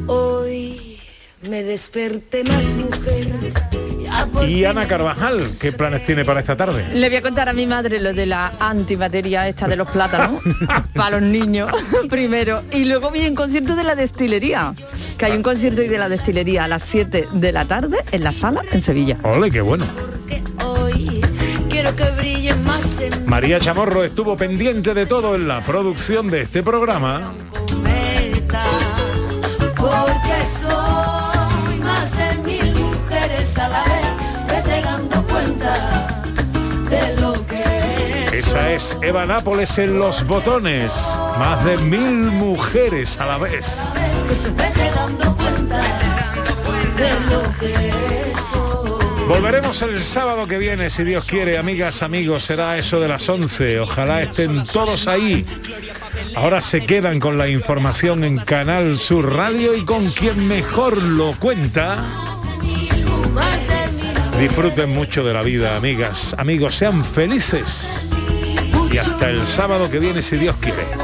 Hoy 0.07 1.01
me 1.43 1.63
desperté 1.65 2.45
más 2.45 2.67
mujer. 2.77 3.84
Y 4.47 4.65
Ana 4.65 4.87
Carvajal, 4.87 5.57
¿qué 5.59 5.73
planes 5.73 6.05
tiene 6.05 6.25
para 6.25 6.41
esta 6.41 6.57
tarde? 6.57 6.85
Le 6.93 7.09
voy 7.09 7.17
a 7.17 7.23
contar 7.23 7.49
a 7.49 7.53
mi 7.53 7.67
madre 7.67 8.01
lo 8.01 8.13
de 8.13 8.27
la 8.27 8.53
antimateria 8.59 9.49
esta 9.49 9.67
de 9.67 9.77
los 9.77 9.89
plátanos 9.89 10.43
para 10.95 11.19
los 11.19 11.23
niños 11.23 11.71
primero 12.11 12.63
y 12.73 12.85
luego 12.85 13.11
vi 13.11 13.23
en 13.23 13.35
concierto 13.35 13.75
de 13.77 13.85
la 13.85 13.95
destilería 13.95 14.75
que 15.19 15.27
hay 15.27 15.33
un 15.33 15.43
concierto 15.43 15.81
hoy 15.81 15.89
de 15.89 15.99
la 15.99 16.09
destilería 16.09 16.65
a 16.65 16.69
las 16.69 16.83
7 16.83 17.29
de 17.33 17.53
la 17.53 17.65
tarde 17.67 17.99
en 18.13 18.25
la 18.25 18.33
sala 18.33 18.63
en 18.73 18.83
Sevilla. 18.83 19.17
Ole, 19.23 19.51
qué 19.51 19.61
bueno. 19.61 19.85
hoy 20.65 21.21
quiero 21.69 21.95
que 21.97 22.11
brille 22.11 22.55
más 22.57 23.01
en 23.01 23.27
María 23.27 23.59
Chamorro 23.59 24.05
estuvo 24.05 24.37
pendiente 24.37 24.95
de 24.95 25.07
todo 25.07 25.35
en 25.35 25.49
la 25.49 25.63
producción 25.63 26.29
de 26.31 26.43
este 26.43 26.63
programa. 26.63 27.33
meta, 27.83 28.65
porque 29.77 30.45
soy 30.61 31.14
Eva 39.03 39.25
Nápoles 39.25 39.79
en 39.79 40.01
los 40.01 40.27
botones. 40.27 40.93
Más 41.39 41.65
de 41.65 41.77
mil 41.77 42.33
mujeres 42.33 43.21
a 43.21 43.27
la 43.27 43.39
vez. 43.39 43.65
Volveremos 49.29 49.81
el 49.83 50.03
sábado 50.03 50.49
que 50.49 50.59
viene, 50.59 50.91
si 50.91 51.05
Dios 51.05 51.25
quiere, 51.25 51.57
amigas, 51.57 52.03
amigos, 52.03 52.43
será 52.43 52.77
eso 52.77 52.99
de 52.99 53.07
las 53.07 53.29
11. 53.29 53.79
Ojalá 53.79 54.23
estén 54.23 54.65
todos 54.65 55.07
ahí. 55.07 55.47
Ahora 56.35 56.61
se 56.61 56.85
quedan 56.85 57.21
con 57.21 57.39
la 57.39 57.49
información 57.49 58.25
en 58.25 58.39
Canal 58.39 58.99
Sur 58.99 59.35
Radio 59.35 59.77
y 59.77 59.85
con 59.85 60.05
quien 60.11 60.49
mejor 60.49 61.01
lo 61.01 61.39
cuenta. 61.39 62.05
Disfruten 64.41 64.93
mucho 64.93 65.23
de 65.23 65.33
la 65.33 65.43
vida, 65.43 65.77
amigas, 65.77 66.35
amigos, 66.37 66.75
sean 66.75 67.05
felices. 67.05 68.11
Y 68.95 68.99
hasta 68.99 69.29
el 69.29 69.45
sábado 69.45 69.91
que 69.91 69.99
viene, 69.99 70.23
si 70.23 70.37
Dios 70.37 70.55
quiere. 70.61 71.04